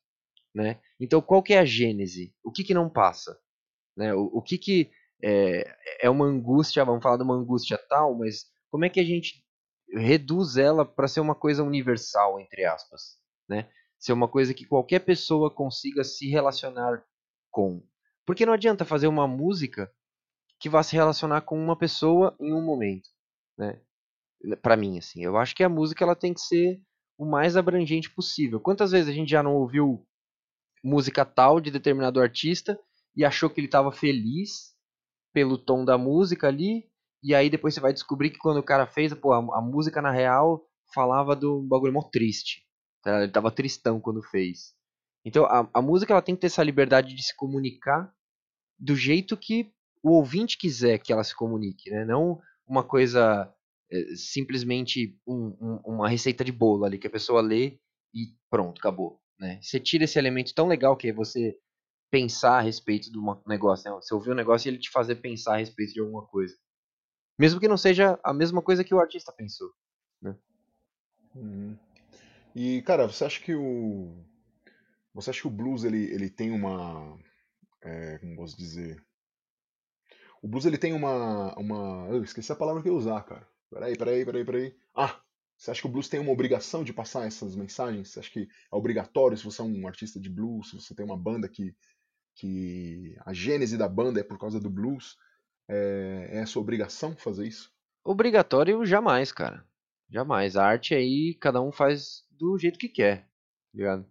né? 0.53 0.79
Então 0.99 1.21
qual 1.21 1.41
que 1.41 1.53
é 1.53 1.59
a 1.59 1.65
gênese? 1.65 2.33
O 2.43 2.51
que 2.51 2.63
que 2.63 2.73
não 2.73 2.89
passa? 2.89 3.37
Né? 3.95 4.13
O, 4.13 4.25
o 4.33 4.41
que 4.41 4.57
que 4.57 4.91
é, 5.23 5.63
é 6.01 6.09
uma 6.09 6.25
angústia, 6.25 6.83
vamos 6.83 7.01
falar 7.01 7.17
de 7.17 7.23
uma 7.23 7.35
angústia 7.35 7.77
tal, 7.89 8.17
mas 8.17 8.45
como 8.69 8.85
é 8.85 8.89
que 8.89 8.99
a 8.99 9.03
gente 9.03 9.43
reduz 9.93 10.57
ela 10.57 10.85
para 10.85 11.07
ser 11.07 11.19
uma 11.19 11.35
coisa 11.35 11.63
universal, 11.63 12.39
entre 12.39 12.65
aspas, 12.65 13.19
né? 13.47 13.69
Ser 13.99 14.11
uma 14.13 14.27
coisa 14.27 14.53
que 14.53 14.65
qualquer 14.65 14.99
pessoa 14.99 15.49
consiga 15.49 16.03
se 16.03 16.27
relacionar 16.27 17.03
com. 17.51 17.81
Porque 18.25 18.45
não 18.45 18.53
adianta 18.53 18.83
fazer 18.83 19.07
uma 19.07 19.27
música 19.27 19.91
que 20.59 20.69
vá 20.69 20.81
se 20.83 20.95
relacionar 20.95 21.41
com 21.41 21.57
uma 21.57 21.77
pessoa 21.77 22.35
em 22.39 22.53
um 22.53 22.61
momento, 22.61 23.09
né? 23.57 23.79
Para 24.61 24.75
mim, 24.75 24.97
assim, 24.97 25.23
eu 25.23 25.37
acho 25.37 25.55
que 25.55 25.63
a 25.63 25.69
música 25.69 26.03
ela 26.03 26.15
tem 26.15 26.33
que 26.33 26.41
ser 26.41 26.81
o 27.17 27.25
mais 27.25 27.55
abrangente 27.55 28.09
possível. 28.09 28.59
Quantas 28.59 28.91
vezes 28.91 29.07
a 29.07 29.13
gente 29.13 29.29
já 29.29 29.41
não 29.41 29.55
ouviu 29.55 30.05
música 30.83 31.23
tal 31.23 31.59
de 31.59 31.71
determinado 31.71 32.19
artista 32.19 32.77
e 33.15 33.23
achou 33.23 33.49
que 33.49 33.59
ele 33.59 33.67
estava 33.67 33.91
feliz 33.91 34.73
pelo 35.33 35.57
tom 35.57 35.83
da 35.83 35.97
música 35.97 36.47
ali, 36.47 36.85
e 37.23 37.33
aí 37.33 37.49
depois 37.49 37.73
você 37.73 37.79
vai 37.79 37.93
descobrir 37.93 38.29
que 38.29 38.37
quando 38.37 38.57
o 38.57 38.63
cara 38.63 38.85
fez, 38.85 39.13
pô, 39.13 39.31
a, 39.31 39.37
a 39.37 39.61
música 39.61 40.01
na 40.01 40.11
real 40.11 40.63
falava 40.93 41.35
do 41.35 41.61
bagulho 41.63 41.93
mó 41.93 42.03
triste. 42.03 42.63
Tá? 43.01 43.23
Ele 43.23 43.31
tava 43.31 43.51
tristão 43.51 43.99
quando 43.99 44.21
fez. 44.21 44.73
Então 45.25 45.45
a, 45.45 45.67
a 45.73 45.81
música 45.81 46.13
ela 46.13 46.21
tem 46.21 46.35
que 46.35 46.41
ter 46.41 46.47
essa 46.47 46.63
liberdade 46.63 47.15
de 47.15 47.23
se 47.23 47.35
comunicar 47.35 48.13
do 48.77 48.95
jeito 48.95 49.37
que 49.37 49.71
o 50.03 50.11
ouvinte 50.11 50.57
quiser 50.57 50.99
que 50.99 51.13
ela 51.13 51.23
se 51.23 51.35
comunique, 51.35 51.89
né? 51.89 52.03
Não 52.03 52.39
uma 52.67 52.83
coisa 52.83 53.51
é, 53.91 54.15
simplesmente 54.15 55.17
um, 55.25 55.55
um, 55.61 55.81
uma 55.85 56.09
receita 56.09 56.43
de 56.43 56.51
bolo 56.51 56.83
ali 56.83 56.97
que 56.97 57.07
a 57.07 57.11
pessoa 57.11 57.41
lê 57.41 57.79
e 58.13 58.35
pronto, 58.49 58.79
acabou. 58.79 59.22
Né? 59.39 59.59
Você 59.61 59.79
tira 59.79 60.03
esse 60.03 60.17
elemento 60.17 60.53
tão 60.53 60.67
legal 60.67 60.95
que 60.95 61.09
é 61.09 61.13
você 61.13 61.57
pensar 62.09 62.59
a 62.59 62.61
respeito 62.61 63.11
de 63.11 63.17
um 63.17 63.41
negócio. 63.47 63.89
Né? 63.89 63.95
Você 63.95 64.13
ouvir 64.13 64.31
um 64.31 64.35
negócio 64.35 64.67
e 64.67 64.71
ele 64.71 64.79
te 64.79 64.89
fazer 64.89 65.15
pensar 65.15 65.55
a 65.55 65.57
respeito 65.57 65.93
de 65.93 65.99
alguma 65.99 66.25
coisa. 66.25 66.55
Mesmo 67.37 67.59
que 67.59 67.67
não 67.67 67.77
seja 67.77 68.19
a 68.23 68.33
mesma 68.33 68.61
coisa 68.61 68.83
que 68.83 68.93
o 68.93 68.99
artista 68.99 69.31
pensou. 69.31 69.71
Né? 70.21 70.35
Uhum. 71.35 71.77
E, 72.55 72.81
cara, 72.83 73.07
você 73.07 73.25
acha 73.25 73.41
que 73.41 73.55
o. 73.55 74.13
Você 75.13 75.29
acha 75.29 75.41
que 75.41 75.47
o 75.47 75.51
blues 75.51 75.83
ele, 75.83 76.03
ele 76.13 76.29
tem 76.29 76.51
uma. 76.51 77.17
É, 77.81 78.19
como 78.19 78.35
posso 78.35 78.55
dizer? 78.55 79.03
O 80.41 80.47
blues 80.47 80.65
ele 80.65 80.77
tem 80.77 80.93
uma. 80.93 81.57
uma... 81.57 82.07
Eu 82.09 82.23
esqueci 82.23 82.51
a 82.51 82.55
palavra 82.55 82.81
que 82.83 82.89
eu 82.89 82.93
ia 82.93 82.99
usar, 82.99 83.23
cara. 83.23 83.47
Peraí, 83.71 83.97
peraí, 83.97 84.23
peraí, 84.23 84.45
peraí. 84.45 84.75
Ah! 84.95 85.19
Você 85.57 85.71
acha 85.71 85.81
que 85.81 85.87
o 85.87 85.91
blues 85.91 86.09
tem 86.09 86.19
uma 86.19 86.31
obrigação 86.31 86.83
de 86.83 86.91
passar 86.91 87.25
essas 87.25 87.55
mensagens? 87.55 88.09
Você 88.09 88.19
acha 88.19 88.31
que 88.31 88.41
é 88.41 88.75
obrigatório 88.75 89.37
se 89.37 89.43
você 89.43 89.61
é 89.61 89.65
um 89.65 89.87
artista 89.87 90.19
de 90.19 90.29
blues, 90.29 90.69
se 90.69 90.75
você 90.75 90.93
tem 90.93 91.05
uma 91.05 91.17
banda 91.17 91.47
que, 91.47 91.75
que 92.35 93.15
a 93.25 93.33
gênese 93.33 93.77
da 93.77 93.87
banda 93.87 94.19
é 94.19 94.23
por 94.23 94.37
causa 94.37 94.59
do 94.59 94.69
blues? 94.69 95.17
É, 95.67 96.29
é 96.31 96.45
sua 96.45 96.61
obrigação 96.61 97.15
fazer 97.15 97.47
isso? 97.47 97.71
Obrigatório 98.03 98.85
jamais, 98.85 99.31
cara. 99.31 99.65
Jamais. 100.09 100.57
A 100.57 100.65
arte 100.65 100.93
aí, 100.93 101.35
cada 101.39 101.61
um 101.61 101.71
faz 101.71 102.23
do 102.31 102.57
jeito 102.57 102.77
que 102.77 102.89
quer, 102.89 103.21
tá 103.21 103.27
ligado? 103.73 104.05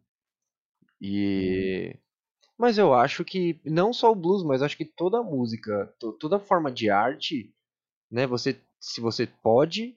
E. 1.01 1.97
Mas 2.57 2.78
eu 2.78 2.95
acho 2.95 3.24
que 3.24 3.61
não 3.64 3.93
só 3.93 4.11
o 4.12 4.14
blues, 4.14 4.43
mas 4.45 4.62
acho 4.62 4.76
que 4.76 4.84
toda 4.84 5.22
música, 5.22 5.93
toda 6.20 6.38
forma 6.38 6.70
de 6.70 6.88
arte, 6.88 7.53
né? 8.11 8.26
Você, 8.26 8.61
se 8.78 9.01
você 9.01 9.26
pode, 9.26 9.97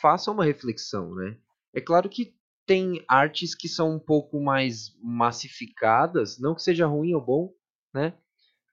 faça 0.00 0.30
uma 0.30 0.44
reflexão, 0.44 1.14
né? 1.14 1.36
É 1.74 1.80
claro 1.80 2.08
que 2.08 2.34
tem 2.66 3.04
artes 3.08 3.54
que 3.54 3.68
são 3.68 3.94
um 3.94 3.98
pouco 3.98 4.40
mais 4.42 4.94
massificadas, 5.02 6.38
não 6.38 6.54
que 6.54 6.62
seja 6.62 6.86
ruim 6.86 7.14
ou 7.14 7.24
bom, 7.24 7.54
né? 7.94 8.14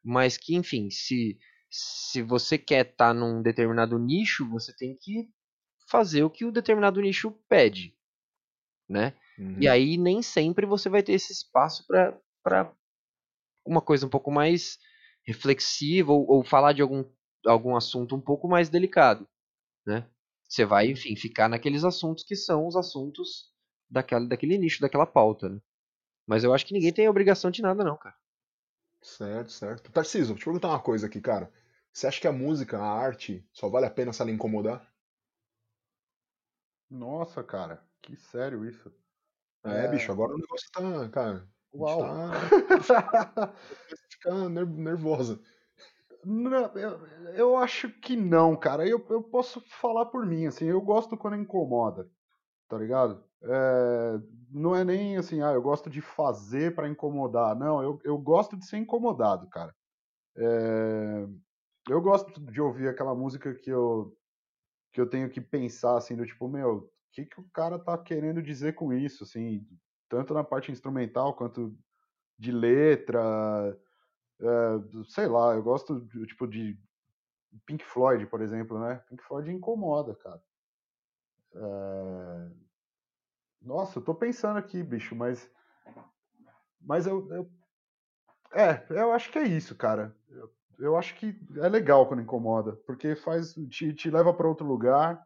Mas 0.04 0.38
que, 0.38 0.56
enfim, 0.56 0.90
se 0.90 1.38
se 1.78 2.22
você 2.22 2.58
quer 2.58 2.86
estar 2.86 3.08
tá 3.10 3.14
num 3.14 3.42
determinado 3.42 4.00
nicho, 4.00 4.48
você 4.50 4.74
tem 4.74 4.96
que 4.96 5.30
fazer 5.90 6.24
o 6.24 6.30
que 6.30 6.46
o 6.46 6.52
determinado 6.52 7.02
nicho 7.02 7.32
pede, 7.50 7.94
né? 8.90 9.14
Uhum. 9.38 9.58
E 9.60 9.68
aí 9.68 9.98
nem 9.98 10.22
sempre 10.22 10.66
você 10.66 10.90
vai 10.90 11.04
ter 11.04 11.14
esse 11.14 11.34
espaço 11.34 11.86
para 12.42 12.74
uma 13.66 13.82
coisa 13.82 14.06
um 14.06 14.10
pouco 14.10 14.32
mais 14.32 14.78
reflexiva 15.26 16.14
ou, 16.14 16.26
ou, 16.30 16.44
falar 16.46 16.72
de 16.72 16.82
algum, 16.82 17.04
algum 17.46 17.76
assunto 17.76 18.16
um 18.16 18.22
pouco 18.22 18.48
mais 18.48 18.70
delicado, 18.70 19.28
né? 19.86 20.10
Você 20.48 20.66
vai, 20.66 20.88
enfim, 20.88 21.16
ficar 21.16 21.50
naqueles 21.50 21.84
assuntos 21.84 22.24
que 22.24 22.36
são 22.36 22.68
os 22.68 22.76
assuntos 22.76 23.52
daquela, 23.90 24.28
daquele 24.28 24.58
nicho, 24.58 24.82
daquela 24.82 25.06
pauta, 25.06 25.50
né? 25.50 25.60
Mas 26.26 26.44
eu 26.44 26.54
acho 26.54 26.66
que 26.66 26.74
ninguém 26.74 26.94
tem 26.94 27.08
obrigação 27.08 27.52
de 27.52 27.62
nada, 27.62 27.84
não, 27.84 27.98
cara. 27.98 28.16
Certo, 29.02 29.52
certo. 29.52 29.92
Tarcísio, 29.92 30.30
vou 30.30 30.38
te 30.38 30.46
perguntar 30.46 30.70
uma 30.70 30.80
coisa 30.80 31.08
aqui, 31.08 31.22
cara. 31.22 31.52
Você 31.92 32.08
acha 32.08 32.20
que 32.20 32.28
a 32.28 32.32
música, 32.32 32.78
a 32.78 32.86
arte, 32.86 33.48
só 33.54 33.70
vale 33.70 33.86
a 33.86 33.92
pena 33.92 34.12
se 34.12 34.22
ela 34.22 34.32
incomodar? 34.32 34.92
Nossa, 36.90 37.44
cara, 37.44 37.84
que 38.02 38.16
sério 38.16 38.66
isso. 38.66 38.92
É, 39.64 39.86
é... 39.86 39.88
bicho, 39.88 40.12
agora 40.12 40.34
o 40.34 40.38
negócio 40.38 40.70
tá, 40.72 41.10
cara. 41.10 41.48
Uau! 41.74 42.00
Tá... 42.00 42.32
ficar 44.10 44.50
nervosa. 44.50 45.40
Não, 46.28 46.76
eu, 46.76 47.08
eu 47.36 47.58
acho 47.58 47.88
que 48.02 48.16
não, 48.16 48.56
cara. 48.56 48.88
Eu, 48.88 49.06
eu 49.12 49.22
posso 49.22 49.62
falar 49.62 50.08
por 50.08 50.26
mim, 50.26 50.48
assim, 50.48 50.66
eu 50.66 50.82
gosto 50.82 51.16
quando 51.16 51.36
incomoda, 51.36 52.10
tá 52.68 52.78
ligado? 52.78 53.24
É, 53.44 54.20
não 54.52 54.76
é 54.76 54.84
nem 54.84 55.18
assim, 55.18 55.44
ah, 55.44 55.52
eu 55.54 55.62
gosto 55.62 55.90
de 55.90 56.02
fazer 56.02 56.74
para 56.74 56.90
incomodar. 56.90 57.56
Não, 57.56 57.84
eu, 57.84 58.00
eu 58.04 58.18
gosto 58.18 58.58
de 58.58 58.66
ser 58.66 58.78
incomodado, 58.78 59.48
cara. 59.50 59.76
É, 60.38 61.28
eu 61.90 62.02
gosto 62.02 62.42
de 62.52 62.60
ouvir 62.62 62.90
aquela 62.90 63.14
música 63.14 63.54
que 63.54 63.70
eu, 63.70 64.18
que 64.94 65.00
eu 65.02 65.08
tenho 65.10 65.30
que 65.30 65.42
pensar, 65.42 65.98
assim, 65.98 66.16
do 66.16 66.26
tipo, 66.26 66.48
meu, 66.48 66.76
o 66.78 66.90
que, 67.12 67.26
que 67.26 67.40
o 67.40 67.50
cara 67.54 67.78
tá 67.78 67.98
querendo 67.98 68.42
dizer 68.42 68.74
com 68.74 68.92
isso, 68.94 69.24
assim, 69.24 69.68
tanto 70.10 70.34
na 70.34 70.44
parte 70.44 70.72
instrumental 70.72 71.36
quanto 71.36 71.78
de 72.38 72.52
letra, 72.52 73.78
é, 74.42 75.04
sei 75.10 75.28
lá, 75.28 75.54
eu 75.54 75.64
gosto 75.64 76.02
de, 76.02 76.26
tipo 76.28 76.48
de 76.48 76.78
Pink 77.66 77.84
Floyd, 77.86 78.26
por 78.28 78.42
exemplo, 78.42 78.80
né? 78.80 78.96
Pink 79.10 79.24
Floyd 79.24 79.52
incomoda, 79.52 80.16
cara. 80.16 80.42
É... 81.56 82.52
Nossa, 83.62 84.00
eu 84.00 84.04
tô 84.04 84.14
pensando 84.14 84.58
aqui, 84.58 84.84
bicho, 84.84 85.16
mas. 85.16 85.50
Mas 86.80 87.08
eu, 87.08 87.28
eu. 87.32 87.50
É, 88.54 88.86
eu 88.90 89.12
acho 89.12 89.32
que 89.32 89.40
é 89.40 89.44
isso, 89.44 89.76
cara. 89.76 90.16
Eu, 90.30 90.54
eu 90.78 90.98
acho 90.98 91.16
que 91.16 91.36
é 91.58 91.68
legal 91.68 92.08
quando 92.08 92.22
incomoda, 92.22 92.74
porque 92.86 93.16
faz 93.16 93.54
te, 93.70 93.94
te 93.94 94.10
leva 94.10 94.34
para 94.34 94.48
outro 94.48 94.68
lugar 94.68 95.26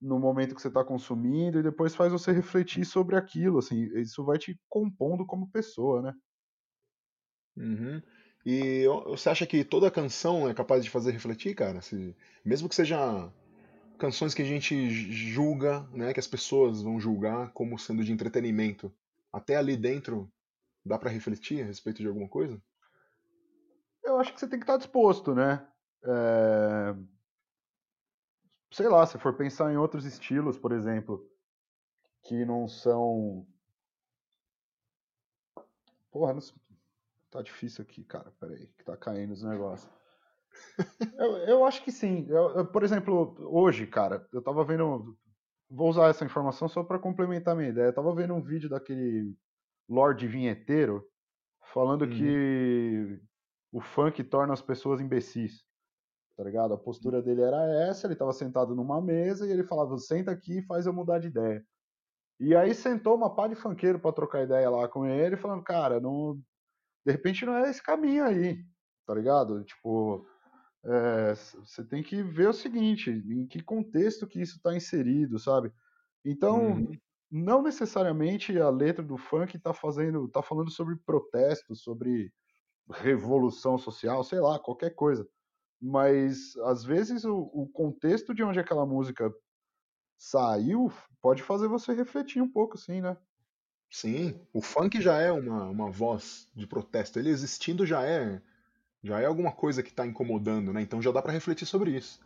no 0.00 0.18
momento 0.18 0.54
que 0.54 0.62
você 0.62 0.68
está 0.68 0.82
consumindo 0.84 1.58
e 1.58 1.62
depois 1.62 1.94
faz 1.94 2.10
você 2.10 2.32
refletir 2.32 2.84
sobre 2.84 3.16
aquilo, 3.16 3.58
assim, 3.58 3.84
isso 3.98 4.24
vai 4.24 4.38
te 4.38 4.58
compondo 4.68 5.26
como 5.26 5.50
pessoa, 5.50 6.00
né? 6.00 6.14
Uhum. 7.56 8.02
E 8.44 8.84
você 9.06 9.28
acha 9.28 9.46
que 9.46 9.64
toda 9.64 9.90
canção 9.90 10.48
é 10.48 10.54
capaz 10.54 10.82
de 10.82 10.90
fazer 10.90 11.12
refletir, 11.12 11.54
cara? 11.54 11.80
Se, 11.82 12.16
mesmo 12.44 12.68
que 12.68 12.74
seja 12.74 13.30
canções 13.98 14.32
que 14.32 14.40
a 14.40 14.46
gente 14.46 14.88
julga, 15.10 15.82
né, 15.92 16.14
que 16.14 16.20
as 16.20 16.26
pessoas 16.26 16.82
vão 16.82 16.98
julgar 16.98 17.52
como 17.52 17.78
sendo 17.78 18.02
de 18.02 18.12
entretenimento, 18.12 18.92
até 19.30 19.56
ali 19.56 19.76
dentro 19.76 20.30
dá 20.84 20.98
para 20.98 21.10
refletir 21.10 21.62
a 21.62 21.66
respeito 21.66 22.00
de 22.00 22.08
alguma 22.08 22.28
coisa? 22.28 22.60
Eu 24.02 24.18
acho 24.18 24.32
que 24.32 24.40
você 24.40 24.48
tem 24.48 24.58
que 24.58 24.64
estar 24.64 24.78
disposto, 24.78 25.34
né? 25.34 25.66
É... 26.02 26.94
Sei 28.72 28.88
lá, 28.88 29.04
se 29.06 29.18
for 29.18 29.36
pensar 29.36 29.72
em 29.72 29.76
outros 29.76 30.06
estilos, 30.06 30.56
por 30.56 30.72
exemplo, 30.72 31.28
que 32.22 32.44
não 32.44 32.66
são. 32.66 33.46
Porra, 36.10 36.32
não... 36.32 36.40
tá 37.30 37.42
difícil 37.42 37.82
aqui, 37.82 38.04
cara. 38.04 38.32
Peraí, 38.38 38.66
que 38.66 38.84
tá 38.84 38.96
caindo 38.96 39.32
os 39.32 39.42
negócios. 39.42 39.90
eu, 41.18 41.36
eu 41.46 41.64
acho 41.64 41.82
que 41.84 41.92
sim. 41.92 42.26
Eu, 42.28 42.50
eu, 42.56 42.66
por 42.66 42.82
exemplo, 42.82 43.36
hoje, 43.38 43.86
cara, 43.86 44.26
eu 44.32 44.42
tava 44.42 44.64
vendo. 44.64 45.16
Vou 45.68 45.88
usar 45.88 46.08
essa 46.08 46.24
informação 46.24 46.68
só 46.68 46.82
para 46.82 46.98
complementar 46.98 47.54
minha 47.54 47.68
ideia. 47.68 47.86
Eu 47.86 47.94
tava 47.94 48.12
vendo 48.14 48.34
um 48.34 48.42
vídeo 48.42 48.68
daquele 48.68 49.36
Lorde 49.88 50.26
Vinheteiro 50.26 51.06
falando 51.72 52.02
uhum. 52.02 52.10
que 52.10 53.20
o 53.72 53.80
funk 53.80 54.22
torna 54.24 54.52
as 54.52 54.60
pessoas 54.60 55.00
imbecis. 55.00 55.64
Tá 56.36 56.44
ligado? 56.44 56.74
A 56.74 56.78
postura 56.78 57.22
dele 57.22 57.42
era 57.42 57.62
essa, 57.88 58.06
ele 58.06 58.16
tava 58.16 58.32
sentado 58.32 58.74
numa 58.74 59.00
mesa 59.00 59.46
e 59.46 59.50
ele 59.50 59.62
falava: 59.62 59.96
senta 59.98 60.30
aqui 60.30 60.58
e 60.58 60.66
faz 60.66 60.86
eu 60.86 60.92
mudar 60.92 61.18
de 61.18 61.28
ideia. 61.28 61.64
E 62.40 62.56
aí 62.56 62.74
sentou 62.74 63.14
uma 63.14 63.34
pá 63.34 63.46
de 63.46 63.54
funkeiro 63.54 64.00
para 64.00 64.14
trocar 64.14 64.42
ideia 64.42 64.70
lá 64.70 64.88
com 64.88 65.04
ele, 65.06 65.36
falando: 65.36 65.62
cara, 65.62 66.00
não, 66.00 66.40
de 67.04 67.12
repente 67.12 67.44
não 67.44 67.56
é 67.56 67.70
esse 67.70 67.82
caminho 67.82 68.24
aí, 68.24 68.64
tá 69.06 69.14
ligado? 69.14 69.64
Tipo, 69.64 70.26
é, 70.84 71.34
você 71.34 71.84
tem 71.84 72.02
que 72.02 72.22
ver 72.22 72.48
o 72.48 72.52
seguinte, 72.52 73.10
em 73.10 73.46
que 73.46 73.62
contexto 73.62 74.26
que 74.26 74.40
isso 74.40 74.56
está 74.56 74.74
inserido, 74.74 75.38
sabe? 75.38 75.72
Então, 76.24 76.72
uhum. 76.72 76.92
não 77.30 77.62
necessariamente 77.62 78.58
a 78.58 78.70
letra 78.70 79.04
do 79.04 79.16
funk 79.16 79.56
está 79.56 79.72
fazendo, 79.72 80.28
tá 80.28 80.42
falando 80.42 80.70
sobre 80.70 80.96
protesto, 80.96 81.74
sobre 81.74 82.32
revolução 82.88 83.78
social, 83.78 84.24
sei 84.24 84.40
lá, 84.40 84.58
qualquer 84.58 84.94
coisa. 84.94 85.28
Mas 85.80 86.56
às 86.58 86.84
vezes 86.84 87.24
o, 87.24 87.50
o 87.54 87.68
contexto 87.68 88.34
de 88.34 88.42
onde 88.42 88.60
aquela 88.60 88.84
música 88.84 89.32
saiu 90.18 90.92
pode 91.22 91.42
fazer 91.42 91.68
você 91.68 91.94
refletir 91.94 92.42
um 92.42 92.50
pouco, 92.50 92.76
sim, 92.76 93.00
né? 93.00 93.16
Sim, 93.90 94.38
o 94.52 94.62
funk 94.62 95.00
já 95.00 95.18
é 95.18 95.32
uma, 95.32 95.64
uma 95.64 95.90
voz 95.90 96.48
de 96.54 96.66
protesto. 96.66 97.18
Ele 97.18 97.30
existindo 97.30 97.84
já 97.84 98.02
é 98.04 98.40
já 99.02 99.18
é 99.18 99.24
alguma 99.24 99.50
coisa 99.50 99.82
que 99.82 99.88
está 99.90 100.06
incomodando, 100.06 100.72
né? 100.72 100.82
Então 100.82 101.00
já 101.00 101.10
dá 101.10 101.22
para 101.22 101.32
refletir 101.32 101.66
sobre 101.66 101.90
isso. 101.96 102.20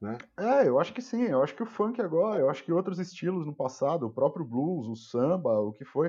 Né? 0.00 0.16
É, 0.36 0.68
eu 0.68 0.80
acho 0.80 0.92
que 0.92 1.02
sim. 1.02 1.22
Eu 1.24 1.42
acho 1.42 1.54
que 1.54 1.62
o 1.62 1.66
funk 1.66 2.00
agora, 2.00 2.40
eu 2.40 2.48
acho 2.48 2.64
que 2.64 2.72
outros 2.72 2.98
estilos 2.98 3.46
no 3.46 3.54
passado, 3.54 4.06
o 4.06 4.10
próprio 4.10 4.44
blues, 4.44 4.86
o 4.86 4.96
samba, 4.96 5.60
o 5.60 5.72
que 5.72 5.84
foi, 5.84 6.08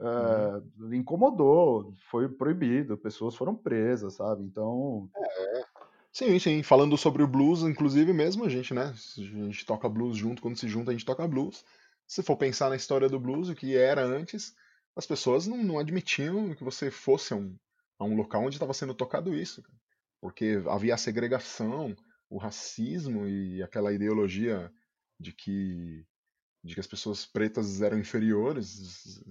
é, 0.00 0.60
uhum. 0.80 0.94
incomodou, 0.94 1.94
foi 2.10 2.28
proibido, 2.28 2.96
pessoas 2.96 3.34
foram 3.34 3.54
presas, 3.54 4.14
sabe? 4.14 4.42
Então. 4.42 5.08
É. 5.16 5.64
Sim, 6.10 6.38
sim. 6.38 6.62
Falando 6.62 6.96
sobre 6.96 7.22
o 7.22 7.28
blues, 7.28 7.62
inclusive 7.62 8.12
mesmo, 8.12 8.44
a 8.44 8.48
gente, 8.48 8.74
né? 8.74 8.92
A 8.92 9.20
gente 9.20 9.64
toca 9.64 9.88
blues 9.88 10.16
junto, 10.16 10.42
quando 10.42 10.56
se 10.56 10.66
junta, 10.66 10.90
a 10.90 10.94
gente 10.94 11.04
toca 11.04 11.28
blues. 11.28 11.64
Se 12.08 12.22
for 12.22 12.36
pensar 12.36 12.70
na 12.70 12.76
história 12.76 13.08
do 13.08 13.20
blues, 13.20 13.50
o 13.50 13.54
que 13.54 13.76
era 13.76 14.02
antes, 14.02 14.54
as 14.96 15.06
pessoas 15.06 15.46
não, 15.46 15.62
não 15.62 15.78
admitiam 15.78 16.54
que 16.54 16.64
você 16.64 16.90
fosse 16.90 17.34
um, 17.34 17.54
a 17.98 18.04
um 18.04 18.16
local 18.16 18.42
onde 18.42 18.56
estava 18.56 18.72
sendo 18.72 18.94
tocado 18.94 19.36
isso, 19.36 19.62
porque 20.18 20.60
havia 20.68 20.94
a 20.94 20.98
segregação, 20.98 21.94
o 22.30 22.38
racismo 22.38 23.28
e 23.28 23.62
aquela 23.62 23.92
ideologia 23.92 24.72
de 25.20 25.32
que 25.32 26.04
de 26.64 26.74
que 26.74 26.80
as 26.80 26.86
pessoas 26.88 27.24
pretas 27.24 27.80
eram 27.80 27.98
inferiores, 27.98 29.22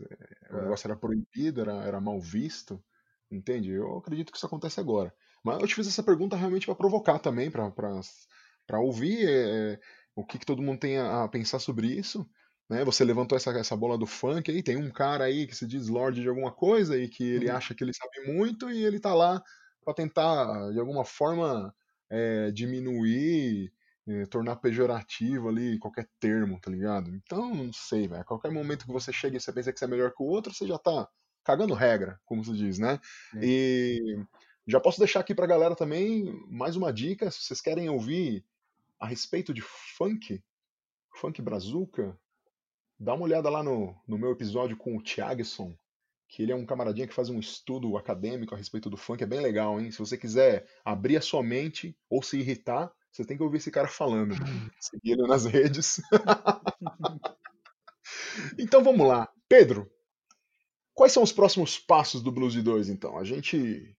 é. 0.49 0.55
o 0.55 0.61
negócio 0.61 0.87
era 0.87 0.95
proibido, 0.95 1.59
era, 1.59 1.83
era 1.83 1.99
mal 1.99 2.19
visto, 2.21 2.81
entende? 3.29 3.69
Eu 3.69 3.97
acredito 3.97 4.31
que 4.31 4.37
isso 4.37 4.45
acontece 4.45 4.79
agora. 4.79 5.13
Mas 5.43 5.59
eu 5.59 5.67
te 5.67 5.75
fiz 5.75 5.87
essa 5.87 6.01
pergunta 6.01 6.37
realmente 6.37 6.65
para 6.65 6.73
provocar 6.73 7.19
também, 7.19 7.51
para 7.51 8.79
ouvir 8.79 9.27
é, 9.29 9.79
o 10.15 10.25
que, 10.25 10.39
que 10.39 10.45
todo 10.45 10.61
mundo 10.61 10.79
tem 10.79 10.97
a, 10.97 11.25
a 11.25 11.27
pensar 11.27 11.59
sobre 11.59 11.87
isso 11.87 12.27
né? 12.69 12.83
Você 12.83 13.03
levantou 13.03 13.35
essa, 13.35 13.51
essa 13.51 13.75
bola 13.75 13.97
do 13.97 14.05
funk 14.05 14.51
aí, 14.51 14.61
tem 14.61 14.77
um 14.77 14.91
cara 14.91 15.25
aí 15.25 15.47
que 15.47 15.55
se 15.55 15.65
diz 15.65 15.87
Lorde 15.87 16.21
de 16.21 16.29
alguma 16.29 16.51
coisa 16.51 16.97
e 16.97 17.07
que 17.07 17.23
ele 17.23 17.49
uhum. 17.49 17.55
acha 17.55 17.73
que 17.73 17.83
ele 17.83 17.93
sabe 17.93 18.31
muito 18.31 18.69
e 18.69 18.83
ele 18.83 18.99
tá 18.99 19.13
lá 19.13 19.41
para 19.83 19.93
tentar, 19.93 20.71
de 20.71 20.79
alguma 20.79 21.05
forma, 21.05 21.73
é, 22.09 22.51
diminuir, 22.51 23.71
é, 24.07 24.25
tornar 24.25 24.57
pejorativo 24.57 25.47
ali 25.47 25.79
qualquer 25.79 26.09
termo, 26.19 26.59
tá 26.59 26.69
ligado? 26.69 27.09
Então, 27.09 27.53
não 27.55 27.71
sei, 27.71 28.07
velho. 28.07 28.21
A 28.21 28.25
qualquer 28.25 28.51
momento 28.51 28.85
que 28.85 28.91
você 28.91 29.13
chega 29.13 29.37
e 29.37 29.39
você 29.39 29.51
pensa 29.53 29.71
que 29.71 29.79
você 29.79 29.85
é 29.85 29.87
melhor 29.87 30.11
que 30.11 30.21
o 30.21 30.25
outro, 30.25 30.53
você 30.53 30.67
já 30.67 30.77
tá 30.77 31.07
cagando 31.43 31.73
regra, 31.73 32.19
como 32.25 32.43
se 32.43 32.51
diz, 32.53 32.77
né? 32.77 32.99
E 33.41 34.19
já 34.67 34.81
posso 34.81 34.99
deixar 34.99 35.21
aqui 35.21 35.33
pra 35.33 35.47
galera 35.47 35.75
também 35.75 36.45
mais 36.49 36.75
uma 36.75 36.91
dica, 36.91 37.31
se 37.31 37.41
vocês 37.41 37.61
querem 37.61 37.89
ouvir 37.89 38.45
a 38.99 39.07
respeito 39.07 39.53
de 39.53 39.61
funk, 39.61 40.43
funk 41.15 41.41
brazuca, 41.41 42.19
Dá 42.99 43.13
uma 43.13 43.25
olhada 43.25 43.49
lá 43.49 43.61
no, 43.61 43.95
no 44.07 44.17
meu 44.17 44.31
episódio 44.31 44.75
com 44.75 44.97
o 44.97 45.01
Thiagson, 45.01 45.75
que 46.27 46.41
ele 46.41 46.51
é 46.51 46.55
um 46.55 46.65
camaradinha 46.65 47.07
que 47.07 47.13
faz 47.13 47.29
um 47.29 47.39
estudo 47.39 47.95
acadêmico 47.95 48.55
a 48.55 48.57
respeito 48.57 48.89
do 48.89 48.97
funk, 48.97 49.23
é 49.23 49.27
bem 49.27 49.39
legal, 49.39 49.79
hein? 49.79 49.91
Se 49.91 49.99
você 49.99 50.17
quiser 50.17 50.67
abrir 50.83 51.15
a 51.15 51.21
sua 51.21 51.43
mente 51.43 51.95
ou 52.09 52.23
se 52.23 52.39
irritar, 52.39 52.91
você 53.11 53.23
tem 53.23 53.37
que 53.37 53.43
ouvir 53.43 53.57
esse 53.57 53.71
cara 53.71 53.87
falando. 53.87 54.33
Seguir 54.79 55.11
ele 55.11 55.27
nas 55.27 55.45
redes. 55.45 56.01
então 58.57 58.83
vamos 58.83 59.07
lá. 59.07 59.29
Pedro, 59.47 59.89
quais 60.93 61.13
são 61.13 61.23
os 61.23 61.31
próximos 61.31 61.79
passos 61.79 62.21
do 62.21 62.31
Blues 62.31 62.53
de 62.53 62.61
2, 62.61 62.89
então? 62.89 63.17
A 63.17 63.23
gente 63.23 63.95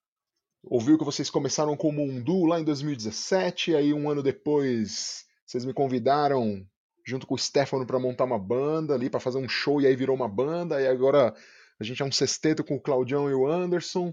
ouviu 0.64 0.98
que 0.98 1.04
vocês 1.04 1.30
começaram 1.30 1.76
como 1.76 2.02
um 2.02 2.20
duo 2.20 2.46
lá 2.46 2.60
em 2.60 2.64
2017, 2.64 3.74
aí 3.74 3.94
um 3.94 4.10
ano 4.10 4.22
depois 4.22 5.24
vocês 5.46 5.64
me 5.64 5.72
convidaram 5.72 6.66
junto 7.08 7.26
com 7.26 7.34
o 7.34 7.38
Stefano 7.38 7.86
para 7.86 7.98
montar 7.98 8.24
uma 8.24 8.38
banda 8.38 8.94
ali, 8.94 9.08
para 9.08 9.18
fazer 9.18 9.38
um 9.38 9.48
show, 9.48 9.80
e 9.80 9.86
aí 9.86 9.96
virou 9.96 10.14
uma 10.14 10.28
banda, 10.28 10.80
e 10.80 10.86
agora 10.86 11.34
a 11.80 11.84
gente 11.84 12.02
é 12.02 12.04
um 12.04 12.12
sexteto 12.12 12.62
com 12.62 12.76
o 12.76 12.80
Claudião 12.80 13.30
e 13.30 13.34
o 13.34 13.46
Anderson, 13.46 14.12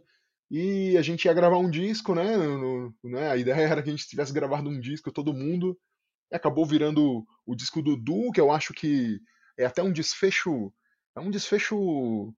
e 0.50 0.96
a 0.98 1.02
gente 1.02 1.26
ia 1.26 1.34
gravar 1.34 1.58
um 1.58 1.70
disco, 1.70 2.16
né? 2.16 2.38
No, 2.38 2.96
né? 3.04 3.30
A 3.30 3.36
ideia 3.36 3.68
era 3.68 3.84
que 3.84 3.89
a 3.89 3.91
gente 3.91 4.08
tivesse 4.08 4.32
gravado 4.32 4.70
um 4.70 4.80
disco, 4.80 5.12
todo 5.12 5.34
mundo, 5.34 5.78
e 6.32 6.36
acabou 6.36 6.66
virando 6.66 7.26
o 7.46 7.56
disco 7.56 7.82
do 7.82 7.98
Du, 7.98 8.32
que 8.32 8.39
eu 8.39 8.50
acho 8.50 8.74
que 8.74 9.20
é 9.58 9.66
até 9.66 9.84
um 9.84 9.91
desfecho. 9.91 10.72
É 11.18 11.20
um 11.20 11.30
desfecho. 11.30 12.34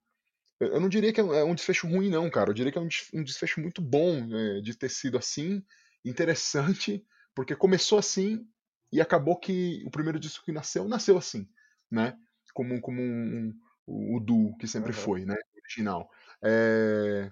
Eu 0.60 0.80
não 0.80 0.90
diria 0.90 1.14
que 1.14 1.20
é 1.20 1.44
um 1.44 1.54
desfecho 1.54 1.88
ruim, 1.88 2.10
não, 2.10 2.30
cara. 2.32 2.50
Eu 2.50 2.54
diria 2.54 2.72
que 2.72 2.80
é 2.80 2.82
um 2.82 3.24
desfecho 3.24 3.62
muito 3.62 3.80
bom 3.80 4.28
é, 4.34 4.62
de 4.62 4.76
ter 4.76 4.90
sido 4.90 5.18
assim, 5.18 5.62
interessante, 6.04 7.06
porque 7.36 7.56
começou 7.56 8.00
assim 8.00 8.44
e 8.92 9.02
acabou 9.02 9.38
que 9.38 9.84
o 9.86 9.92
primeiro 9.92 10.20
disco 10.20 10.46
que 10.46 10.52
nasceu, 10.52 10.88
nasceu 10.88 11.18
assim, 11.18 11.48
né? 11.92 12.18
Como, 12.54 12.80
como 12.82 13.02
um, 13.02 13.54
um, 13.88 14.16
o 14.16 14.20
duo 14.20 14.58
que 14.58 14.68
sempre 14.68 14.92
uhum. 14.92 14.98
foi, 14.98 15.26
né? 15.26 15.36
Original. 15.64 16.10
É... 16.42 17.32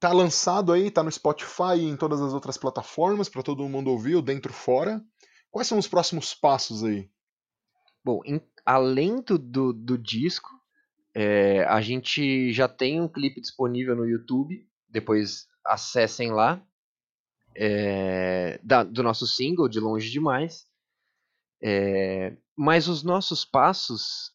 Tá 0.00 0.12
lançado 0.12 0.72
aí, 0.72 0.90
tá 0.90 1.02
no 1.02 1.10
Spotify 1.10 1.76
e 1.78 1.84
em 1.84 1.96
todas 1.96 2.20
as 2.20 2.34
outras 2.34 2.58
plataformas 2.58 3.28
para 3.28 3.42
todo 3.42 3.68
mundo 3.68 3.90
ouvir, 3.90 4.16
o 4.16 4.22
dentro 4.22 4.52
fora. 4.52 5.02
Quais 5.50 5.68
são 5.68 5.78
os 5.78 5.88
próximos 5.88 6.34
passos 6.34 6.84
aí? 6.84 7.08
Bom, 8.04 8.20
em, 8.26 8.40
além 8.66 9.22
do, 9.22 9.72
do, 9.72 9.96
disco, 9.96 10.50
é, 11.14 11.64
a 11.64 11.80
gente 11.80 12.52
já 12.52 12.68
tem 12.68 13.00
um 13.00 13.08
clipe 13.08 13.40
disponível 13.40 13.96
no 13.96 14.04
YouTube. 14.04 14.68
Depois 14.88 15.46
acessem 15.64 16.32
lá 16.32 16.62
é, 17.56 18.58
da, 18.62 18.82
do 18.82 19.02
nosso 19.02 19.26
single, 19.26 19.68
De 19.68 19.80
Longe 19.80 20.10
Demais. 20.10 20.66
É, 21.62 22.36
mas 22.56 22.88
os 22.88 23.02
nossos 23.02 23.44
passos 23.44 24.32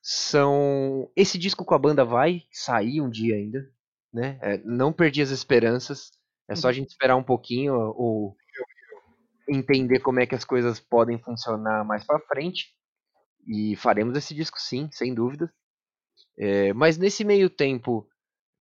são. 0.00 1.10
Esse 1.16 1.38
disco 1.38 1.64
com 1.64 1.74
a 1.74 1.78
banda 1.78 2.04
vai 2.04 2.42
sair 2.50 3.00
um 3.00 3.10
dia 3.10 3.36
ainda. 3.36 3.68
Né? 4.12 4.38
É, 4.42 4.58
não 4.58 4.92
perdi 4.92 5.22
as 5.22 5.30
esperanças. 5.30 6.12
É 6.48 6.54
só 6.54 6.68
a 6.68 6.72
gente 6.72 6.90
esperar 6.90 7.16
um 7.16 7.22
pouquinho 7.22 7.74
ou 7.74 8.36
entender 9.48 10.00
como 10.00 10.20
é 10.20 10.26
que 10.26 10.34
as 10.34 10.44
coisas 10.44 10.78
podem 10.78 11.18
funcionar 11.18 11.84
mais 11.84 12.04
para 12.04 12.20
frente. 12.20 12.74
E 13.46 13.74
faremos 13.76 14.16
esse 14.16 14.34
disco 14.34 14.60
sim, 14.60 14.88
sem 14.92 15.14
dúvida. 15.14 15.52
É, 16.38 16.72
mas 16.72 16.96
nesse 16.96 17.24
meio 17.24 17.50
tempo, 17.50 18.08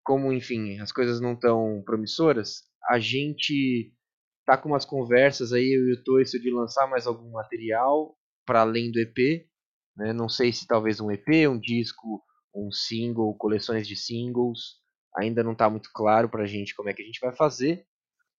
como 0.03 0.31
enfim, 0.33 0.79
as 0.79 0.91
coisas 0.91 1.19
não 1.21 1.33
estão 1.33 1.83
promissoras, 1.85 2.63
a 2.91 2.99
gente 2.99 3.93
tá 4.45 4.57
com 4.57 4.67
umas 4.67 4.83
conversas 4.83 5.53
aí, 5.53 5.73
eu 5.73 5.87
e 5.87 5.93
o 5.93 6.03
Toiço, 6.03 6.37
de 6.37 6.51
lançar 6.51 6.87
mais 6.89 7.07
algum 7.07 7.31
material 7.31 8.17
para 8.45 8.61
além 8.61 8.91
do 8.91 8.99
EP. 8.99 9.47
Né? 9.95 10.11
Não 10.11 10.27
sei 10.27 10.51
se 10.51 10.67
talvez 10.67 10.99
um 10.99 11.09
EP, 11.09 11.47
um 11.49 11.57
disco, 11.57 12.21
um 12.53 12.69
single, 12.69 13.33
coleções 13.37 13.87
de 13.87 13.95
singles. 13.95 14.81
Ainda 15.17 15.41
não 15.41 15.53
está 15.53 15.69
muito 15.69 15.89
claro 15.93 16.27
para 16.27 16.43
a 16.43 16.45
gente 16.45 16.75
como 16.75 16.89
é 16.89 16.93
que 16.93 17.01
a 17.01 17.05
gente 17.05 17.21
vai 17.21 17.33
fazer. 17.33 17.87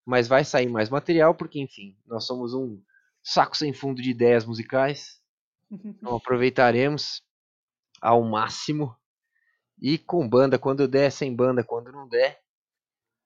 Mas 0.05 0.29
vai 0.29 0.45
sair 0.45 0.69
mais 0.69 0.91
material, 0.91 1.35
porque 1.35 1.59
enfim, 1.59 1.97
nós 2.07 2.27
somos 2.27 2.53
um 2.53 2.79
saco 3.23 3.57
sem 3.57 3.73
fundo 3.73 4.03
de 4.03 4.11
ideias 4.11 4.45
musicais. 4.45 5.19
Então 5.71 6.15
aproveitaremos 6.15 7.23
ao 8.03 8.23
máximo. 8.23 8.95
E 9.81 9.97
com 9.97 10.29
banda 10.29 10.59
quando 10.59 10.87
der, 10.87 11.11
sem 11.11 11.35
banda 11.35 11.65
quando 11.65 11.91
não 11.91 12.07
der. 12.07 12.39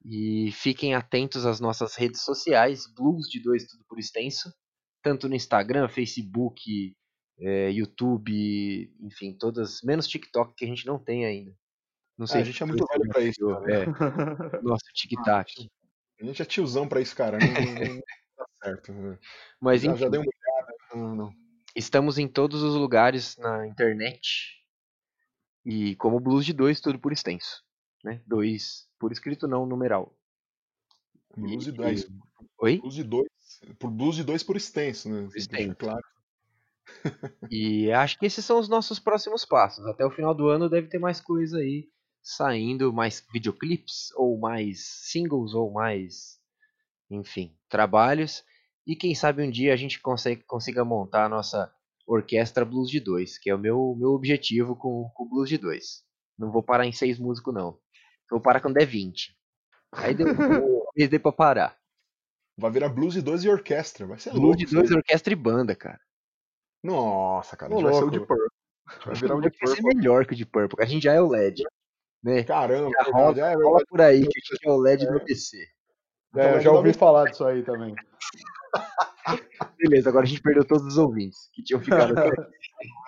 E 0.08 0.52
fiquem 0.52 0.94
atentos 0.94 1.44
às 1.44 1.58
nossas 1.58 1.96
redes 1.96 2.22
sociais, 2.22 2.86
Blues 2.94 3.28
de 3.28 3.40
Dois 3.40 3.66
Tudo 3.66 3.84
por 3.88 3.98
Extenso, 3.98 4.54
tanto 5.02 5.28
no 5.28 5.34
Instagram, 5.34 5.88
Facebook, 5.88 6.94
é, 7.40 7.72
YouTube, 7.72 8.94
enfim, 9.00 9.36
todas, 9.36 9.80
menos 9.82 10.06
TikTok 10.06 10.54
que 10.54 10.64
a 10.64 10.68
gente 10.68 10.86
não 10.86 10.96
tem 10.96 11.26
ainda. 11.26 11.52
Não 12.16 12.24
sei 12.24 12.38
ah, 12.38 12.42
a 12.42 12.46
gente 12.46 12.62
é 12.62 12.66
muito 12.66 12.86
velho 12.86 13.08
pra 13.08 13.20
isso. 13.20 13.50
É, 13.68 13.86
nosso 14.62 14.84
TikTok. 14.94 15.68
A 16.20 16.24
gente 16.24 16.40
é 16.40 16.44
tiozão 16.44 16.88
pra 16.88 17.00
isso, 17.00 17.14
cara. 17.14 17.38
Não, 17.38 17.48
não, 17.48 17.94
não 17.94 18.00
tá 18.36 18.46
certo. 18.62 18.92
Mas 19.60 19.82
já, 19.82 19.90
enfim, 19.90 20.00
já 20.00 20.08
dei 20.08 20.20
uma 20.20 20.26
olhada. 20.26 20.74
Não, 20.94 21.16
não. 21.16 21.32
estamos 21.74 22.16
em 22.16 22.28
todos 22.28 22.62
os 22.62 22.76
lugares 22.76 23.36
na 23.38 23.66
internet. 23.66 24.62
E 25.64 25.96
como 25.96 26.20
Blues 26.20 26.46
de 26.46 26.52
Dois, 26.52 26.80
tudo 26.80 26.98
por 26.98 27.12
extenso. 27.12 27.62
Né? 28.04 28.22
Dois 28.24 28.85
por 28.98 29.12
escrito, 29.12 29.46
não 29.46 29.66
numeral. 29.66 30.16
Blues 31.36 31.64
de 31.64 31.72
dois. 31.72 32.06
Oi? 32.60 32.78
Blues 32.78 32.94
de 32.94 33.04
dois. 33.04 33.28
Por 33.78 33.90
blues 33.90 34.16
de 34.16 34.24
dois 34.24 34.42
por 34.42 34.56
extenso, 34.56 35.08
né? 35.08 35.26
Por 35.26 35.36
extenso. 35.36 35.76
Claro. 35.76 36.02
E 37.50 37.90
acho 37.92 38.18
que 38.18 38.26
esses 38.26 38.44
são 38.44 38.58
os 38.58 38.68
nossos 38.68 38.98
próximos 38.98 39.44
passos. 39.44 39.84
Até 39.86 40.04
o 40.04 40.10
final 40.10 40.34
do 40.34 40.48
ano 40.48 40.68
deve 40.68 40.88
ter 40.88 40.98
mais 40.98 41.20
coisa 41.20 41.58
aí 41.58 41.88
saindo, 42.22 42.92
mais 42.92 43.24
videoclips, 43.32 44.10
ou 44.16 44.38
mais 44.38 44.84
singles, 44.84 45.54
ou 45.54 45.70
mais, 45.70 46.40
enfim, 47.08 47.56
trabalhos. 47.68 48.42
E 48.86 48.96
quem 48.96 49.14
sabe 49.14 49.42
um 49.42 49.50
dia 49.50 49.72
a 49.72 49.76
gente 49.76 50.00
consegue, 50.00 50.42
consiga 50.42 50.84
montar 50.84 51.26
a 51.26 51.28
nossa 51.28 51.72
orquestra 52.06 52.64
Blues 52.64 52.90
de 52.90 53.00
2, 53.00 53.38
que 53.38 53.50
é 53.50 53.54
o 53.54 53.58
meu, 53.58 53.94
meu 53.98 54.10
objetivo 54.10 54.74
com 54.76 55.10
o 55.16 55.28
Blues 55.28 55.48
de 55.48 55.58
2. 55.58 56.04
Não 56.38 56.50
vou 56.50 56.62
parar 56.62 56.86
em 56.86 56.92
seis 56.92 57.18
músicos, 57.18 57.54
não. 57.54 57.78
Vou 58.30 58.40
parar 58.40 58.60
quando 58.60 58.74
der 58.74 58.86
20. 58.86 59.36
Aí 59.92 60.14
deu, 60.14 60.26
deu, 60.94 61.08
deu 61.08 61.20
pra 61.20 61.32
parar. 61.32 61.76
Vai 62.58 62.70
virar 62.70 62.88
blues 62.88 63.14
de 63.14 63.22
dois 63.22 63.44
e 63.44 63.48
orquestra. 63.48 64.06
Vai 64.06 64.18
ser 64.18 64.30
Blues 64.30 64.42
louco. 64.42 64.56
de 64.58 64.64
isso 64.64 64.74
2, 64.74 64.90
aí. 64.90 64.96
orquestra 64.96 65.32
e 65.32 65.36
banda, 65.36 65.74
cara. 65.74 66.00
Nossa, 66.82 67.56
cara. 67.56 67.72
A 67.72 67.76
gente 67.76 67.84
vai 67.84 67.94
ser 67.94 68.04
o 68.04 68.10
de 68.10 68.20
Purple. 68.20 68.46
A 68.86 68.92
gente 68.92 69.04
vai 69.06 69.14
virar 69.16 69.34
o 69.36 69.40
de 69.40 69.48
Vai 69.48 69.68
ser 69.68 69.82
Purple. 69.82 69.96
melhor 69.96 70.26
que 70.26 70.32
o 70.32 70.36
de 70.36 70.46
Purple. 70.46 70.82
A 70.82 70.86
gente 70.86 71.02
já 71.02 71.12
é 71.12 71.20
o 71.20 71.28
LED. 71.28 71.62
Né? 72.22 72.42
Caramba, 72.44 72.90
Já 72.90 73.02
rola, 73.10 73.38
é 73.38 73.54
rola 73.54 73.84
por 73.88 74.00
aí 74.00 74.20
que 74.22 74.38
a 74.38 74.54
gente 74.54 74.66
é 74.66 74.70
o 74.70 74.76
LED 74.78 75.06
do 75.06 75.20
PC. 75.20 75.58
É, 76.34 76.56
eu 76.56 76.60
já 76.60 76.72
ouvi 76.72 76.92
falar 76.92 77.30
disso 77.30 77.44
aí 77.44 77.62
também. 77.62 77.94
Beleza, 79.78 80.08
agora 80.08 80.24
a 80.24 80.28
gente 80.28 80.42
perdeu 80.42 80.64
todos 80.64 80.86
os 80.86 80.98
ouvintes 80.98 81.48
que 81.52 81.62
tinham 81.62 81.80
ficado 81.80 82.18
aqui. 82.18 82.40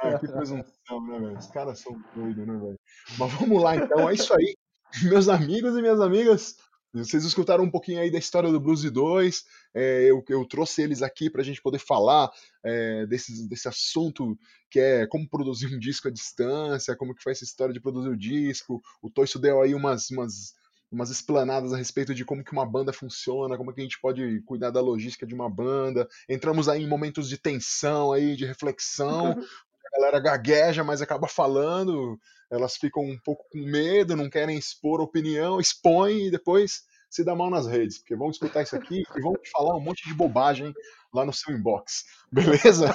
Ah, 0.02 0.18
que 0.18 0.28
presunção, 0.28 1.06
né, 1.06 1.18
velho? 1.18 1.38
Os 1.38 1.46
caras 1.48 1.78
são 1.80 2.00
doidos, 2.14 2.46
né, 2.46 2.54
velho? 2.54 2.78
Mas 3.18 3.32
vamos 3.34 3.62
lá, 3.62 3.76
então. 3.76 4.08
É 4.08 4.14
isso 4.14 4.34
aí. 4.34 4.56
Meus 5.04 5.28
amigos 5.28 5.76
e 5.76 5.82
minhas 5.82 6.00
amigas, 6.00 6.56
vocês 6.92 7.24
escutaram 7.24 7.64
um 7.64 7.70
pouquinho 7.70 8.00
aí 8.00 8.10
da 8.10 8.18
história 8.18 8.50
do 8.50 8.60
Blues 8.60 8.82
2. 8.82 9.44
É, 9.74 10.04
eu, 10.04 10.24
eu 10.28 10.44
trouxe 10.46 10.82
eles 10.82 11.02
aqui 11.02 11.28
pra 11.28 11.42
gente 11.42 11.60
poder 11.60 11.78
falar 11.78 12.30
é, 12.64 13.06
desse, 13.06 13.46
desse 13.48 13.68
assunto 13.68 14.38
que 14.70 14.80
é 14.80 15.06
como 15.06 15.28
produzir 15.28 15.66
um 15.66 15.78
disco 15.78 16.08
à 16.08 16.10
distância, 16.10 16.96
como 16.96 17.14
que 17.14 17.22
foi 17.22 17.32
essa 17.32 17.44
história 17.44 17.74
de 17.74 17.80
produzir 17.80 18.08
o 18.08 18.16
disco. 18.16 18.82
O 19.02 19.10
Toiço 19.10 19.38
deu 19.38 19.60
aí 19.60 19.74
umas, 19.74 20.10
umas, 20.10 20.54
umas 20.90 21.10
explanadas 21.10 21.72
a 21.72 21.76
respeito 21.76 22.14
de 22.14 22.24
como 22.24 22.42
que 22.42 22.52
uma 22.52 22.66
banda 22.66 22.92
funciona, 22.92 23.56
como 23.58 23.72
que 23.72 23.80
a 23.80 23.84
gente 23.84 24.00
pode 24.00 24.40
cuidar 24.42 24.70
da 24.70 24.80
logística 24.80 25.26
de 25.26 25.34
uma 25.34 25.50
banda. 25.50 26.08
Entramos 26.28 26.68
aí 26.68 26.82
em 26.82 26.88
momentos 26.88 27.28
de 27.28 27.36
tensão 27.36 28.12
aí, 28.12 28.34
de 28.34 28.46
reflexão. 28.46 29.36
A 29.92 29.98
galera 29.98 30.20
gagueja, 30.20 30.84
mas 30.84 31.02
acaba 31.02 31.26
falando. 31.28 32.18
Elas 32.50 32.76
ficam 32.76 33.02
um 33.02 33.18
pouco 33.24 33.44
com 33.50 33.58
medo, 33.58 34.16
não 34.16 34.30
querem 34.30 34.58
expor 34.58 35.00
opinião, 35.00 35.60
expõem 35.60 36.26
e 36.26 36.30
depois 36.30 36.82
se 37.10 37.24
dá 37.24 37.34
mal 37.34 37.50
nas 37.50 37.66
redes, 37.66 37.98
porque 37.98 38.16
vão 38.16 38.30
escutar 38.30 38.62
isso 38.62 38.76
aqui 38.76 39.02
e 39.16 39.20
vão 39.20 39.32
te 39.34 39.50
falar 39.50 39.74
um 39.76 39.80
monte 39.80 40.06
de 40.06 40.14
bobagem 40.14 40.72
lá 41.12 41.24
no 41.24 41.32
seu 41.32 41.54
inbox. 41.54 42.04
Beleza? 42.30 42.94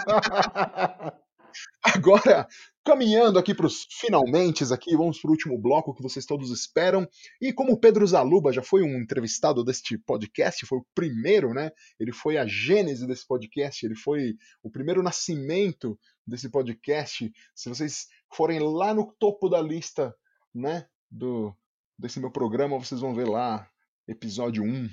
Agora, 1.83 2.47
caminhando 2.83 3.37
aqui 3.37 3.53
para 3.53 3.67
os 3.67 3.85
finalmente 3.89 4.63
aqui, 4.73 4.95
vamos 4.95 5.19
para 5.19 5.29
o 5.29 5.31
último 5.31 5.57
bloco 5.57 5.93
que 5.93 6.01
vocês 6.01 6.25
todos 6.25 6.49
esperam. 6.51 7.07
E 7.39 7.53
como 7.53 7.73
o 7.73 7.79
Pedro 7.79 8.05
Zaluba 8.05 8.51
já 8.51 8.63
foi 8.63 8.81
um 8.81 8.99
entrevistado 8.99 9.63
deste 9.63 9.97
podcast, 9.97 10.65
foi 10.65 10.79
o 10.79 10.85
primeiro, 10.95 11.53
né? 11.53 11.71
Ele 11.99 12.11
foi 12.11 12.37
a 12.37 12.45
gênese 12.45 13.05
desse 13.05 13.27
podcast, 13.27 13.85
ele 13.85 13.95
foi 13.95 14.35
o 14.63 14.69
primeiro 14.69 15.03
nascimento 15.03 15.97
desse 16.25 16.49
podcast. 16.49 17.31
Se 17.55 17.69
vocês 17.69 18.07
forem 18.31 18.59
lá 18.59 18.93
no 18.93 19.11
topo 19.19 19.49
da 19.49 19.61
lista, 19.61 20.15
né, 20.53 20.87
do 21.09 21.55
desse 21.97 22.19
meu 22.19 22.31
programa, 22.31 22.77
vocês 22.79 23.01
vão 23.01 23.13
ver 23.13 23.27
lá 23.27 23.69
episódio 24.07 24.63
1, 24.63 24.89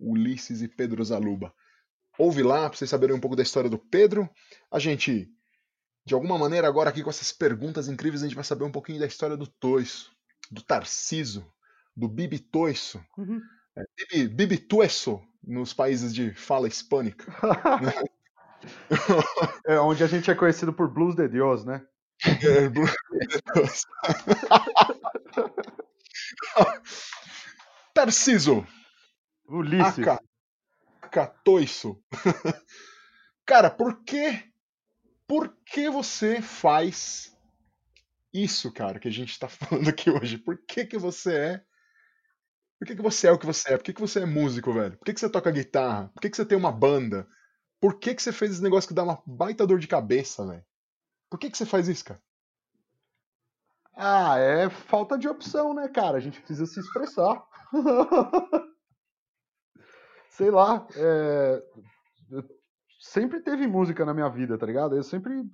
Ulisses 0.00 0.62
e 0.62 0.68
Pedro 0.68 1.04
Zaluba. 1.04 1.54
Ouve 2.18 2.42
lá 2.42 2.68
para 2.68 2.76
vocês 2.76 2.90
saberem 2.90 3.14
um 3.14 3.20
pouco 3.20 3.36
da 3.36 3.42
história 3.42 3.70
do 3.70 3.78
Pedro. 3.78 4.28
A 4.70 4.78
gente 4.78 5.30
de 6.06 6.14
alguma 6.14 6.38
maneira, 6.38 6.66
agora 6.66 6.88
aqui 6.88 7.02
com 7.02 7.10
essas 7.10 7.30
perguntas 7.32 7.86
incríveis, 7.86 8.22
a 8.22 8.26
gente 8.26 8.34
vai 8.34 8.42
saber 8.42 8.64
um 8.64 8.72
pouquinho 8.72 8.98
da 8.98 9.06
história 9.06 9.36
do 9.36 9.46
Toiço, 9.46 10.10
do 10.50 10.62
Tarciso, 10.62 11.46
do 11.94 12.08
Bibi 12.08 12.38
Toiço, 12.38 12.98
Uhum. 13.18 13.42
é, 13.76 13.82
Bibi, 13.94 14.28
Bibi 14.28 14.56
Tueso, 14.56 15.20
nos 15.44 15.74
países 15.74 16.14
de 16.14 16.32
fala 16.32 16.66
hispânica. 16.66 17.26
É 19.66 19.78
onde 19.78 20.02
a 20.02 20.06
gente 20.06 20.30
é 20.30 20.34
conhecido 20.34 20.72
por 20.72 20.88
Blues 20.88 21.14
de 21.14 21.28
Deus, 21.28 21.64
né? 21.64 21.82
É, 22.42 22.68
Blu- 22.68 22.86
Tarciso, 27.94 28.66
Ulisses. 29.48 30.00
Aka, 30.00 30.20
Aka 31.02 31.28
Toiço. 31.44 32.02
Cara, 33.46 33.70
por 33.70 34.04
que, 34.04 34.44
por 35.28 35.56
que 35.66 35.90
você 35.90 36.42
faz 36.42 37.36
isso, 38.32 38.72
cara, 38.72 38.98
que 38.98 39.08
a 39.08 39.12
gente 39.12 39.38
tá 39.38 39.48
falando 39.48 39.88
aqui 39.88 40.10
hoje? 40.10 40.38
Por 40.38 40.58
que 40.66 40.84
que 40.86 40.98
você 40.98 41.34
é 41.36 41.64
Por 42.78 42.86
que, 42.86 42.94
que 42.96 43.02
você 43.02 43.26
é 43.28 43.32
o 43.32 43.38
que 43.38 43.46
você 43.46 43.72
é? 43.72 43.76
Por 43.76 43.84
que, 43.84 43.92
que 43.92 44.00
você 44.00 44.20
é 44.20 44.26
músico, 44.26 44.72
velho? 44.72 44.96
Por 44.96 45.04
que, 45.04 45.12
que 45.14 45.20
você 45.20 45.28
toca 45.30 45.50
guitarra? 45.50 46.08
Por 46.14 46.20
que, 46.20 46.30
que 46.30 46.36
você 46.36 46.46
tem 46.46 46.56
uma 46.56 46.70
banda? 46.72 47.26
Por 47.80 47.98
que, 47.98 48.14
que 48.14 48.22
você 48.22 48.32
fez 48.32 48.52
esse 48.52 48.62
negócio 48.62 48.88
que 48.88 48.94
dá 48.94 49.02
uma 49.02 49.22
baita 49.26 49.66
dor 49.66 49.78
de 49.80 49.88
cabeça, 49.88 50.46
velho? 50.46 50.64
Por 51.30 51.38
que, 51.38 51.50
que 51.50 51.58
você 51.58 51.66
faz 51.66 51.88
isso, 51.88 52.04
cara? 52.06 52.22
Ah, 53.94 54.38
é 54.38 54.70
falta 54.70 55.18
de 55.18 55.28
opção, 55.28 55.74
né, 55.74 55.88
cara? 55.88 56.16
A 56.16 56.20
gente 56.20 56.38
precisa 56.40 56.64
se 56.66 56.80
expressar. 56.80 57.44
Sei 60.30 60.50
lá, 60.50 60.86
é, 60.96 61.62
sempre 63.00 63.40
teve 63.40 63.66
música 63.66 64.04
na 64.04 64.14
minha 64.14 64.28
vida, 64.28 64.58
tá 64.58 64.66
ligado? 64.66 64.94
Eu 64.96 65.02
sempre, 65.02 65.44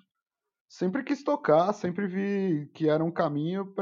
sempre 0.69 1.05
quis 1.05 1.25
tocar, 1.25 1.73
sempre 1.75 2.07
vi 2.07 2.69
que 2.75 2.89
era 2.89 3.05
um 3.05 3.13
caminho 3.13 3.75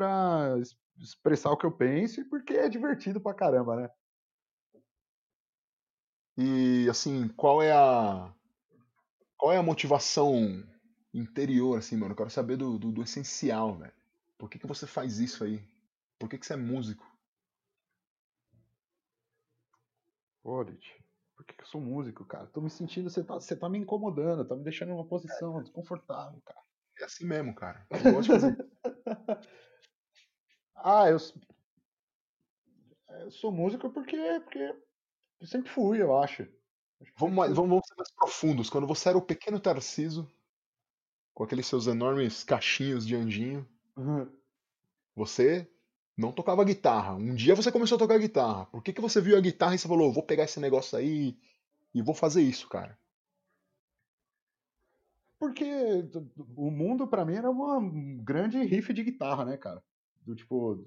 es- 0.60 0.76
expressar 1.00 1.50
o 1.52 1.56
que 1.58 1.66
eu 1.66 1.72
penso 1.72 2.20
e 2.20 2.24
porque 2.24 2.54
é 2.54 2.68
divertido 2.68 3.20
pra 3.20 3.34
caramba, 3.34 3.76
né? 3.76 3.90
E 6.42 6.88
assim, 6.90 7.28
qual 7.28 7.62
é 7.62 7.72
a. 7.72 8.32
Qual 9.36 9.52
é 9.52 9.58
a 9.58 9.62
motivação 9.62 10.64
interior, 11.12 11.78
assim, 11.78 11.96
mano? 11.96 12.12
Eu 12.12 12.16
quero 12.16 12.30
saber 12.30 12.56
do, 12.56 12.78
do, 12.78 12.90
do 12.90 13.02
essencial, 13.02 13.76
velho. 13.76 13.92
Por 14.38 14.48
que, 14.48 14.58
que 14.58 14.66
você 14.66 14.86
faz 14.86 15.18
isso 15.18 15.44
aí? 15.44 15.62
Por 16.18 16.28
que, 16.28 16.38
que 16.38 16.46
você 16.46 16.54
é 16.54 16.56
músico? 16.56 17.06
Pô, 20.42 20.64
por 21.36 21.44
que 21.46 21.54
que 21.54 21.62
eu 21.62 21.66
sou 21.66 21.80
músico, 21.80 22.24
cara? 22.24 22.46
Tô 22.46 22.60
me 22.60 22.70
sentindo, 22.70 23.08
você 23.10 23.22
tá, 23.24 23.34
você 23.34 23.56
tá 23.56 23.68
me 23.68 23.78
incomodando, 23.78 24.44
tá 24.46 24.54
me 24.56 24.62
deixando 24.64 24.90
numa 24.90 25.06
posição 25.06 25.60
desconfortável, 25.62 26.40
cara. 26.44 26.60
É 27.00 27.04
assim 27.04 27.24
mesmo, 27.26 27.54
cara. 27.54 27.86
Eu 27.90 27.98
gosto 28.12 28.24
de 28.24 28.30
fazer. 28.30 28.56
Ah, 30.76 31.08
eu, 31.08 31.16
s- 31.16 31.32
eu 33.20 33.30
sou 33.30 33.52
músico 33.52 33.90
porque, 33.90 34.16
porque 34.44 34.74
sempre 35.46 35.70
fui, 35.70 36.00
eu 36.02 36.16
acho. 36.18 36.46
Vamos, 37.16 37.34
mais- 37.36 37.52
vamos, 37.54 37.70
vamos 37.70 37.86
ser 37.88 37.94
mais 37.96 38.10
profundos. 38.12 38.70
Quando 38.70 38.86
você 38.86 39.08
era 39.08 39.18
o 39.18 39.22
pequeno 39.22 39.60
Tarciso, 39.60 40.30
com 41.34 41.44
aqueles 41.44 41.66
seus 41.66 41.86
enormes 41.86 42.42
cachinhos 42.44 43.06
de 43.06 43.14
anjinho. 43.14 43.68
Você 45.14 45.66
não 46.16 46.32
tocava 46.32 46.64
guitarra. 46.64 47.14
Um 47.14 47.34
dia 47.34 47.54
você 47.54 47.72
começou 47.72 47.96
a 47.96 47.98
tocar 47.98 48.18
guitarra. 48.18 48.66
Por 48.66 48.82
que, 48.82 48.92
que 48.92 49.00
você 49.00 49.20
viu 49.20 49.36
a 49.36 49.40
guitarra 49.40 49.74
e 49.74 49.78
você 49.78 49.88
falou, 49.88 50.12
vou 50.12 50.22
pegar 50.22 50.44
esse 50.44 50.60
negócio 50.60 50.96
aí 50.98 51.38
e 51.94 52.02
vou 52.02 52.14
fazer 52.14 52.42
isso, 52.42 52.68
cara? 52.68 52.98
Porque 55.38 55.64
o 56.56 56.70
mundo 56.70 57.06
pra 57.06 57.24
mim 57.24 57.34
era 57.34 57.50
uma 57.50 57.80
grande 58.22 58.58
riff 58.62 58.92
de 58.92 59.02
guitarra, 59.02 59.44
né, 59.44 59.56
cara? 59.56 59.82
Do 60.24 60.34
tipo. 60.36 60.86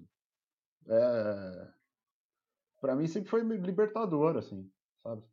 É... 0.87 1.74
Pra 2.85 2.95
mim 2.95 3.07
sempre 3.07 3.31
foi 3.31 3.41
libertador, 3.41 4.37
assim, 4.37 4.69
sabe? 5.01 5.23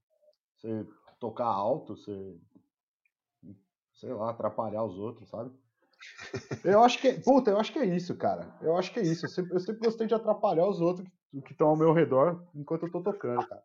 Você 0.57 0.87
tocar 1.21 1.45
alto, 1.45 1.95
você. 1.95 2.35
Sei 3.93 4.11
lá, 4.11 4.31
atrapalhar 4.31 4.83
os 4.83 4.97
outros, 4.97 5.29
sabe? 5.29 5.53
Eu 6.65 6.83
acho 6.83 6.99
que. 6.99 7.13
Puta, 7.21 7.51
eu 7.51 7.59
acho 7.59 7.71
que 7.71 7.79
é 7.79 7.85
isso, 7.85 8.17
cara. 8.17 8.57
Eu 8.63 8.75
acho 8.79 8.91
que 8.91 9.01
é 9.01 9.03
isso. 9.03 9.27
Eu 9.27 9.29
sempre, 9.29 9.53
eu 9.53 9.61
sempre 9.61 9.85
gostei 9.85 10.07
de 10.07 10.15
atrapalhar 10.15 10.67
os 10.67 10.81
outros 10.81 11.07
que 11.45 11.53
estão 11.53 11.69
ao 11.69 11.77
meu 11.77 11.93
redor 11.93 12.43
enquanto 12.55 12.87
eu 12.87 12.91
tô 12.91 13.03
tocando, 13.03 13.47
cara. 13.47 13.63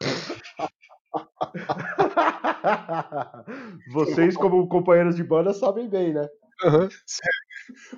Vocês, 3.92 4.36
como 4.36 4.68
companheiros 4.68 5.14
de 5.14 5.22
banda, 5.22 5.54
sabem 5.54 5.88
bem, 5.88 6.12
né? 6.12 6.28
Uhum. 6.64 6.88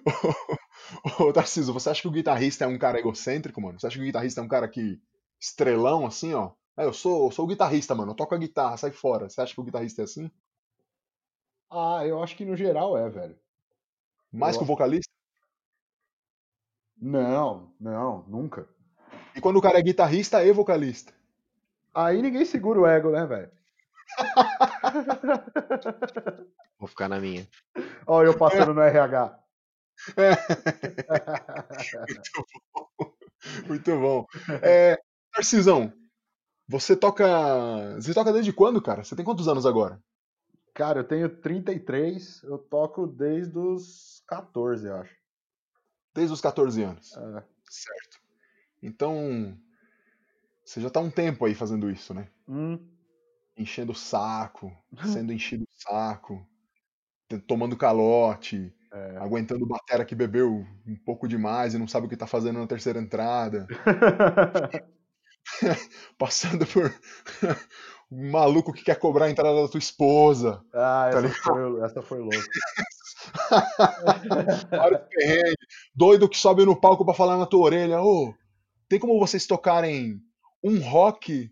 Ô, 1.18 1.33
Tarciso, 1.33 1.72
você 1.72 1.91
acha 1.91 2.03
que 2.03 2.09
o 2.09 2.12
guitarrista 2.12 2.64
é 2.64 2.68
um 2.68 2.79
cara 2.79 2.99
egocêntrico, 2.99 3.61
mano? 3.61 3.79
Você 3.79 3.87
acha 3.87 3.97
que 3.97 4.03
o 4.03 4.07
guitarrista 4.07 4.41
é 4.41 4.45
um 4.45 4.49
cara 4.49 4.68
que. 4.68 5.01
Estrelão, 5.45 6.07
assim, 6.07 6.34
ó? 6.34 6.53
É, 6.76 6.84
eu 6.84 6.92
sou, 6.92 7.26
eu 7.26 7.30
sou 7.30 7.45
o 7.45 7.49
guitarrista, 7.49 7.95
mano. 7.95 8.12
Eu 8.12 8.16
toco 8.16 8.34
a 8.34 8.38
guitarra, 8.38 8.76
sai 8.76 8.90
fora. 8.90 9.28
Você 9.28 9.40
acha 9.40 9.55
que 9.55 9.61
o 9.61 9.64
guitarrista 9.64 10.03
é 10.03 10.05
assim? 10.05 10.30
Ah, 11.70 12.07
eu 12.07 12.22
acho 12.22 12.36
que 12.36 12.45
no 12.45 12.57
geral 12.57 12.97
é, 12.97 13.09
velho. 13.09 13.38
Mais 14.32 14.57
Eu 14.57 14.61
que 14.61 14.64
o 14.64 14.66
vocalista? 14.66 15.12
Não, 16.97 17.72
não, 17.78 18.24
nunca. 18.26 18.68
E 19.36 19.40
quando 19.40 19.57
o 19.57 19.62
cara 19.62 19.78
é 19.78 19.82
guitarrista 19.82 20.45
e 20.45 20.53
vocalista? 20.53 21.12
Aí 21.92 22.22
ninguém 22.22 22.45
segura 22.45 22.80
o 22.80 22.86
ego, 22.86 23.11
né, 23.11 23.26
velho? 23.26 23.51
Vou 26.78 26.88
ficar 26.88 27.09
na 27.09 27.20
minha. 27.20 27.49
Olha 28.07 28.28
eu 28.28 28.38
passando 28.38 28.74
no 28.74 28.80
RH. 28.80 29.38
Muito 32.09 32.47
bom. 32.72 32.88
Muito 33.68 34.01
bom. 34.01 34.26
É, 34.62 34.99
Tarcisão, 35.35 35.93
você 36.68 36.97
toca. 36.97 37.24
Você 37.97 38.14
toca 38.14 38.32
desde 38.32 38.53
quando, 38.53 38.80
cara? 38.82 39.05
Você 39.05 39.16
tem 39.16 39.24
quantos 39.24 39.49
anos 39.49 39.66
agora? 39.66 40.01
Cara, 40.74 41.01
eu 41.01 41.05
tenho 41.05 41.28
33, 41.28 42.43
eu 42.45 42.59
toco 42.59 43.07
desde 43.07 43.59
os 43.59 44.22
14, 44.26 44.89
eu 44.89 44.97
acho. 44.97 45.14
Desde 46.14 46.32
os 46.32 46.41
14 46.41 46.82
anos. 46.82 47.16
É. 47.16 47.45
Certo. 47.68 48.20
Então. 48.82 49.57
Você 50.64 50.80
já 50.80 50.89
tá 50.89 50.99
um 51.01 51.11
tempo 51.11 51.45
aí 51.45 51.55
fazendo 51.55 51.91
isso, 51.91 52.14
né? 52.14 52.28
Hum, 52.49 52.78
Enchendo 53.57 53.93
o 53.93 53.95
saco, 53.95 54.72
sendo 55.05 55.32
enchido 55.32 55.64
o 55.64 55.82
saco, 55.82 56.47
tomando 57.47 57.76
calote, 57.76 58.74
é. 58.93 59.16
aguentando 59.18 59.66
batera 59.66 60.05
que 60.05 60.14
bebeu 60.14 60.66
um 60.87 60.97
pouco 60.97 61.28
demais 61.28 61.74
e 61.74 61.78
não 61.78 61.87
sabe 61.87 62.07
o 62.07 62.09
que 62.09 62.16
tá 62.16 62.26
fazendo 62.26 62.59
na 62.59 62.66
terceira 62.66 62.99
entrada. 62.99 63.66
Passando 66.18 66.66
por 66.66 66.95
um 68.11 68.30
maluco 68.30 68.72
que 68.72 68.84
quer 68.84 68.99
cobrar 68.99 69.26
a 69.26 69.30
entrada 69.30 69.62
da 69.62 69.68
tua 69.68 69.78
esposa. 69.78 70.62
ah, 70.72 71.11
Tá 71.12 71.18
essa 71.18 71.28
foi, 71.42 71.80
essa 71.82 72.03
foi 72.03 72.18
louca. 72.20 72.38
Vários 74.70 75.01
perrengues. 75.09 75.57
Doido 75.95 76.28
que 76.28 76.36
sobe 76.38 76.64
no 76.64 76.78
palco 76.78 77.05
pra 77.05 77.14
falar 77.14 77.36
na 77.36 77.47
tua 77.47 77.64
orelha. 77.64 78.01
Ô, 78.01 78.34
tem 78.88 78.99
como 78.99 79.18
vocês 79.18 79.47
tocarem 79.47 80.20
um 80.62 80.80
rock, 80.80 81.51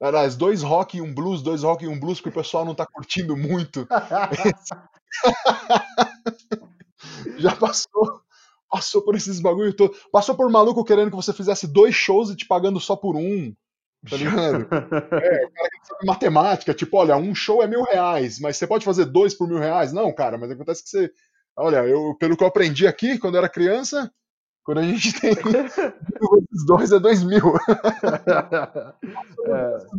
aliás, 0.00 0.36
dois 0.36 0.62
rock 0.62 0.96
e 0.96 1.00
um 1.00 1.14
blues, 1.14 1.42
dois 1.42 1.62
rock 1.62 1.84
e 1.84 1.88
um 1.88 1.98
blues, 1.98 2.20
que 2.20 2.28
o 2.28 2.32
pessoal 2.32 2.64
não 2.64 2.74
tá 2.74 2.86
curtindo 2.86 3.36
muito. 3.36 3.86
Já 7.38 7.54
passou, 7.56 8.20
passou 8.72 9.02
por 9.02 9.14
esses 9.14 9.38
bagulho 9.38 9.74
todo. 9.74 9.94
Passou 10.10 10.34
por 10.34 10.50
maluco 10.50 10.82
querendo 10.82 11.10
que 11.10 11.16
você 11.16 11.30
fizesse 11.34 11.66
dois 11.66 11.94
shows 11.94 12.30
e 12.30 12.36
te 12.36 12.46
pagando 12.46 12.80
só 12.80 12.96
por 12.96 13.14
um. 13.14 13.54
Tá 14.08 14.16
ligado? 14.16 14.66
É, 15.12 15.44
o 15.44 15.52
cara 15.52 15.68
que 15.70 15.86
sabe 15.86 16.06
matemática, 16.06 16.74
tipo, 16.74 16.96
olha, 16.96 17.16
um 17.16 17.34
show 17.34 17.62
é 17.62 17.66
mil 17.66 17.82
reais, 17.82 18.40
mas 18.40 18.56
você 18.56 18.66
pode 18.66 18.84
fazer 18.84 19.04
dois 19.04 19.34
por 19.34 19.46
mil 19.46 19.58
reais? 19.58 19.92
Não, 19.92 20.12
cara, 20.12 20.38
mas 20.38 20.50
acontece 20.50 20.82
que 20.82 20.88
você. 20.88 21.10
Olha, 21.54 21.86
eu, 21.86 22.16
pelo 22.18 22.34
que 22.34 22.42
eu 22.42 22.48
aprendi 22.48 22.86
aqui 22.86 23.18
quando 23.18 23.34
eu 23.34 23.40
era 23.40 23.48
criança, 23.48 24.10
quando 24.64 24.78
a 24.78 24.82
gente 24.82 25.20
tem 25.20 25.34
dois 26.66 26.90
é 26.90 26.98
dois 26.98 27.22
mil. 27.22 27.52
É. 29.44 29.92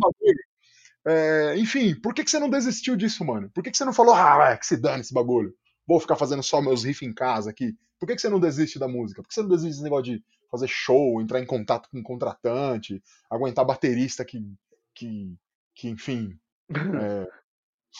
É, 1.05 1.57
enfim, 1.57 1.93
por 1.99 2.13
que, 2.13 2.23
que 2.23 2.31
você 2.31 2.39
não 2.39 2.49
desistiu 2.49 2.95
disso, 2.95 3.25
mano? 3.25 3.49
Por 3.53 3.61
que, 3.61 3.69
que 3.69 3.77
você 3.77 3.83
não 3.83 3.91
falou, 3.91 4.15
ah, 4.15 4.37
vai, 4.37 4.57
que 4.57 4.65
se 4.65 4.77
dane 4.77 5.01
esse 5.01 5.13
bagulho? 5.13 5.53
Vou 5.85 5.99
ficar 5.99 6.15
fazendo 6.15 6.41
só 6.41 6.61
meus 6.61 6.85
riffs 6.85 7.07
em 7.07 7.13
casa 7.13 7.49
aqui. 7.49 7.75
Por 8.03 8.07
que, 8.07 8.15
que 8.15 8.21
você 8.21 8.27
não 8.27 8.39
desiste 8.39 8.77
da 8.77 8.85
música? 8.85 9.21
Por 9.21 9.29
que 9.29 9.33
você 9.33 9.41
não 9.41 9.47
desiste 9.47 9.75
desse 9.75 9.83
negócio 9.83 10.03
de 10.03 10.21
fazer 10.51 10.67
show, 10.67 11.21
entrar 11.21 11.39
em 11.39 11.45
contato 11.45 11.89
com 11.89 11.99
um 11.99 12.03
contratante, 12.03 13.01
aguentar 13.29 13.63
baterista 13.63 14.25
que, 14.25 14.45
que, 14.93 15.33
que 15.73 15.87
enfim, 15.87 16.37
é, 17.01 17.25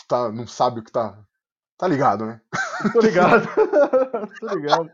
tá, 0.06 0.30
não 0.30 0.46
sabe 0.46 0.82
o 0.82 0.84
que 0.84 0.92
tá. 0.92 1.26
Tá 1.78 1.88
ligado, 1.88 2.26
né? 2.26 2.42
tô 2.92 3.00
ligado. 3.00 3.48
tô 4.42 4.48
ligado. 4.56 4.92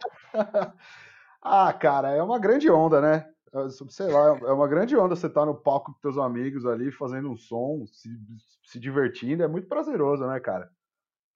Ah, 1.41 1.74
cara, 1.74 2.12
é 2.12 2.22
uma 2.22 2.38
grande 2.38 2.70
onda, 2.70 3.01
né? 3.01 3.28
Sei 3.89 4.12
lá, 4.12 4.38
é 4.38 4.51
uma 4.51 4.68
grande 4.68 4.95
onda 4.95 5.16
você 5.16 5.26
estar 5.26 5.43
no 5.43 5.55
palco 5.55 5.91
com 5.91 5.99
teus 6.01 6.20
amigos 6.20 6.68
ali, 6.68 6.91
fazendo 6.91 7.32
um 7.32 7.36
som, 7.36 7.84
se, 7.88 8.10
se 8.64 8.80
divertindo, 8.80 9.41
é 9.41 9.47
muito 9.47 9.68
prazeroso, 9.68 10.28
né, 10.28 10.39
cara? 10.39 10.70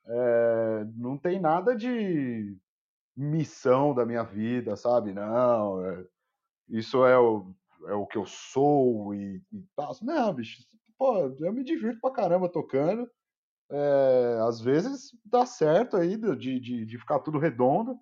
É, 0.05 0.85
não 0.95 1.17
tem 1.17 1.39
nada 1.39 1.75
de 1.75 2.55
missão 3.15 3.93
da 3.93 4.05
minha 4.05 4.23
vida, 4.23 4.75
sabe? 4.75 5.13
Não, 5.13 5.85
é- 5.85 6.05
isso 6.69 7.05
é 7.05 7.17
o, 7.17 7.53
é 7.87 7.93
o 7.93 8.05
que 8.07 8.17
eu 8.17 8.25
sou 8.25 9.13
e, 9.13 9.41
e. 9.51 9.63
Não, 10.01 10.33
bicho, 10.33 10.63
pô, 10.97 11.17
eu 11.39 11.53
me 11.53 11.63
divirto 11.63 11.99
pra 12.01 12.11
caramba 12.11 12.49
tocando. 12.49 13.09
É, 13.71 14.37
às 14.47 14.61
vezes 14.61 15.11
dá 15.25 15.45
certo 15.45 15.97
aí 15.97 16.15
de, 16.17 16.59
de, 16.59 16.85
de 16.85 16.97
ficar 16.97 17.19
tudo 17.19 17.39
redondo. 17.39 17.97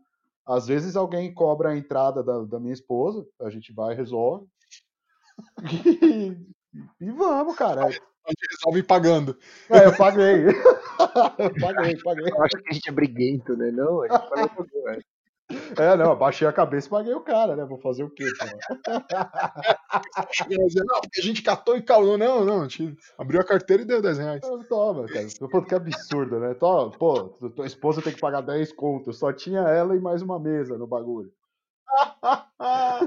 Às 0.45 0.67
vezes 0.67 0.95
alguém 0.95 1.33
cobra 1.33 1.69
a 1.69 1.77
entrada 1.77 2.23
da, 2.23 2.43
da 2.43 2.59
minha 2.59 2.73
esposa, 2.73 3.25
a 3.39 3.49
gente 3.49 3.71
vai 3.73 3.93
e 3.93 3.97
resolve. 3.97 4.47
E 6.99 7.11
vamos, 7.11 7.55
cara. 7.55 7.89
A 8.25 8.29
gente 8.29 8.47
resolve 8.51 8.83
pagando. 8.83 9.37
É, 9.69 9.85
eu 9.85 9.95
paguei. 9.95 10.45
eu 10.47 11.53
paguei, 11.59 11.97
paguei. 12.03 12.31
Eu 12.31 12.43
acho 12.43 12.57
que 12.57 12.69
a 12.69 12.73
gente 12.73 12.89
é 12.89 12.91
briguento, 12.91 13.57
né? 13.57 13.71
Não, 13.71 14.03
a 14.03 14.07
gente 14.07 14.55
tudo, 14.55 14.83
velho. 14.83 15.03
É, 15.77 15.97
não, 15.97 16.11
abaixei 16.11 16.47
a 16.47 16.53
cabeça 16.53 16.87
e 16.87 16.89
paguei 16.89 17.13
o 17.13 17.21
cara, 17.21 17.55
né? 17.55 17.65
Vou 17.65 17.77
fazer 17.79 18.03
o 18.03 18.09
quê? 18.09 18.23
não, 20.47 21.01
porque 21.01 21.19
a 21.19 21.23
gente 21.23 21.41
catou 21.41 21.75
e 21.75 21.81
calou. 21.81 22.17
Não, 22.17 22.45
não, 22.45 22.61
a 22.61 22.67
gente 22.67 22.95
abriu 23.17 23.41
a 23.41 23.45
carteira 23.45 23.83
e 23.83 23.85
deu 23.85 24.01
10 24.01 24.17
reais. 24.17 24.41
Toma, 24.69 25.05
cara. 25.07 25.27
Pô, 25.51 25.61
que 25.61 25.75
absurdo, 25.75 26.39
né? 26.39 26.53
Toma, 26.53 26.91
pô, 26.91 27.23
tua 27.49 27.65
esposa 27.65 28.01
tem 28.01 28.13
que 28.13 28.21
pagar 28.21 28.41
10 28.41 28.71
contos. 28.73 29.19
Só 29.19 29.33
tinha 29.33 29.61
ela 29.61 29.95
e 29.95 29.99
mais 29.99 30.21
uma 30.21 30.39
mesa 30.39 30.77
no 30.77 30.87
bagulho. 30.87 31.31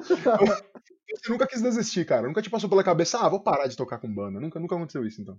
Você 0.03 1.31
nunca 1.31 1.47
quis 1.47 1.63
desistir, 1.63 2.05
cara. 2.05 2.27
Nunca 2.27 2.43
te 2.43 2.51
passou 2.51 2.69
pela 2.69 2.85
cabeça, 2.85 3.19
ah, 3.19 3.29
vou 3.29 3.41
parar 3.41 3.67
de 3.67 3.77
tocar 3.77 3.99
com 3.99 4.13
banda. 4.13 4.41
Nunca, 4.41 4.59
nunca 4.59 4.75
aconteceu 4.75 5.07
isso, 5.07 5.23
então. 5.23 5.39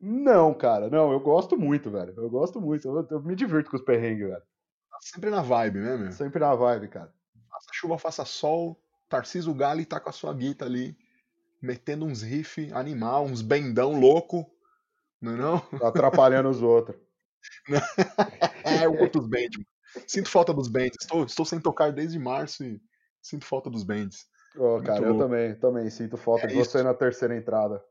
Não, 0.00 0.52
cara, 0.52 0.90
não, 0.90 1.12
eu 1.12 1.20
gosto 1.20 1.56
muito, 1.56 1.90
velho. 1.90 2.14
Eu 2.16 2.28
gosto 2.28 2.60
muito. 2.60 2.88
Eu, 2.88 3.06
eu 3.10 3.22
me 3.22 3.36
divirto 3.36 3.70
com 3.70 3.76
os 3.76 3.82
perrengues, 3.84 4.28
velho. 4.28 4.42
Tá 4.90 4.98
sempre 5.00 5.30
na 5.30 5.42
vibe, 5.42 5.78
né, 5.78 5.96
meu? 5.96 6.12
Sempre 6.12 6.40
na 6.40 6.54
vibe, 6.54 6.88
cara. 6.88 7.12
Faça 7.48 7.68
chuva, 7.72 7.98
faça 7.98 8.24
sol. 8.24 8.80
Tarciso 9.08 9.54
Gali 9.54 9.84
tá 9.84 10.00
com 10.00 10.08
a 10.08 10.12
sua 10.12 10.32
guita 10.32 10.64
ali, 10.64 10.96
metendo 11.60 12.06
uns 12.06 12.22
riff 12.22 12.72
animal, 12.72 13.26
uns 13.26 13.42
bendão 13.42 14.00
louco. 14.00 14.50
Não 15.20 15.32
é 15.32 15.36
não? 15.36 15.60
Tá 15.78 15.88
atrapalhando 15.88 16.48
os 16.48 16.62
outros. 16.62 16.98
É, 18.64 18.86
eu 18.86 18.96
curto 18.96 19.18
os 19.20 19.26
bands. 19.26 19.58
mano. 19.58 19.71
Sinto 20.06 20.28
falta 20.28 20.52
dos 20.52 20.68
bands. 20.68 20.96
Estou, 21.00 21.24
estou 21.24 21.44
sem 21.44 21.60
tocar 21.60 21.92
desde 21.92 22.18
março 22.18 22.64
e 22.64 22.80
sinto 23.20 23.44
falta 23.44 23.70
dos 23.70 23.82
bands. 23.82 24.26
Muito 24.54 24.84
cara, 24.84 25.04
eu 25.04 25.14
louco. 25.14 25.24
também, 25.24 25.54
também 25.56 25.90
sinto 25.90 26.16
falta 26.16 26.44
É 26.44 26.48
de 26.48 26.54
você 26.54 26.82
na 26.82 26.94
terceira 26.94 27.36
entrada. 27.36 27.82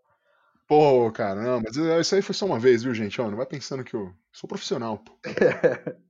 Pô, 0.68 1.12
cara, 1.12 1.42
não, 1.42 1.62
mas 1.62 1.76
isso 1.76 2.16
aí 2.16 2.22
foi 2.22 2.34
só 2.34 2.46
uma 2.46 2.60
vez, 2.60 2.84
viu, 2.84 2.94
gente? 2.94 3.20
Ó, 3.20 3.30
não 3.30 3.38
vai 3.38 3.46
pensando 3.46 3.84
que 3.84 3.94
eu 3.94 4.14
sou 4.32 4.48
profissional, 4.48 5.00
pô. 5.00 5.18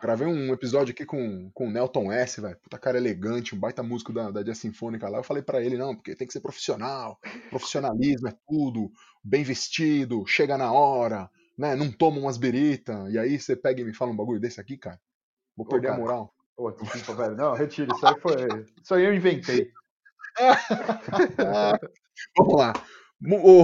Gravei 0.00 0.28
um 0.28 0.52
episódio 0.52 0.92
aqui 0.92 1.06
com, 1.06 1.50
com 1.52 1.66
o 1.66 1.70
Nelton 1.70 2.12
S, 2.12 2.40
velho. 2.40 2.56
Puta 2.58 2.78
cara 2.78 2.98
elegante, 2.98 3.54
um 3.54 3.58
baita 3.58 3.82
músico 3.82 4.12
da, 4.12 4.30
da 4.30 4.42
Jazz 4.42 4.58
Sinfônica 4.58 5.08
lá. 5.08 5.18
Eu 5.18 5.24
falei 5.24 5.42
pra 5.42 5.60
ele, 5.60 5.78
não, 5.78 5.96
porque 5.96 6.14
tem 6.14 6.26
que 6.26 6.32
ser 6.32 6.40
profissional. 6.40 7.18
Profissionalismo 7.48 8.28
é 8.28 8.34
tudo. 8.46 8.92
Bem 9.24 9.42
vestido, 9.42 10.24
chega 10.26 10.56
na 10.56 10.70
hora, 10.70 11.28
né, 11.58 11.74
não 11.74 11.90
toma 11.90 12.18
umas 12.18 12.36
birita, 12.36 13.06
e 13.10 13.18
aí 13.18 13.40
você 13.40 13.56
pega 13.56 13.80
e 13.80 13.84
me 13.84 13.94
fala 13.94 14.12
um 14.12 14.16
bagulho 14.16 14.38
desse 14.38 14.60
aqui, 14.60 14.76
cara. 14.76 15.00
Vou 15.56 15.66
perder 15.66 15.88
cara. 15.88 15.98
a 15.98 16.00
moral. 16.00 16.34
Pô, 16.56 16.70
desculpa, 16.70 17.14
velho. 17.14 17.36
Não, 17.36 17.54
retira. 17.54 17.92
Isso 17.94 18.06
aí 18.06 18.20
foi. 18.20 18.34
Isso 18.82 18.94
aí 18.94 19.04
eu 19.04 19.14
inventei. 19.14 19.70
Vamos 22.36 22.56
lá. 22.56 22.72
Ô, 23.42 23.62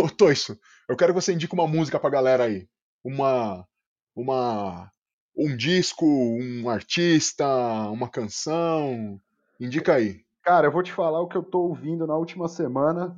ô, 0.00 0.08
Toiço, 0.16 0.58
eu 0.88 0.96
quero 0.96 1.14
que 1.14 1.20
você 1.20 1.32
indique 1.32 1.54
uma 1.54 1.66
música 1.66 1.98
pra 1.98 2.10
galera 2.10 2.44
aí. 2.44 2.68
Uma. 3.04 3.66
Uma. 4.14 4.90
Um 5.36 5.56
disco, 5.56 6.04
um 6.04 6.68
artista, 6.68 7.46
uma 7.90 8.08
canção. 8.08 9.20
Indica 9.58 9.94
aí. 9.94 10.22
Cara, 10.42 10.66
eu 10.66 10.72
vou 10.72 10.82
te 10.82 10.92
falar 10.92 11.20
o 11.20 11.28
que 11.28 11.36
eu 11.36 11.42
tô 11.42 11.60
ouvindo 11.60 12.06
na 12.06 12.16
última 12.16 12.48
semana, 12.48 13.16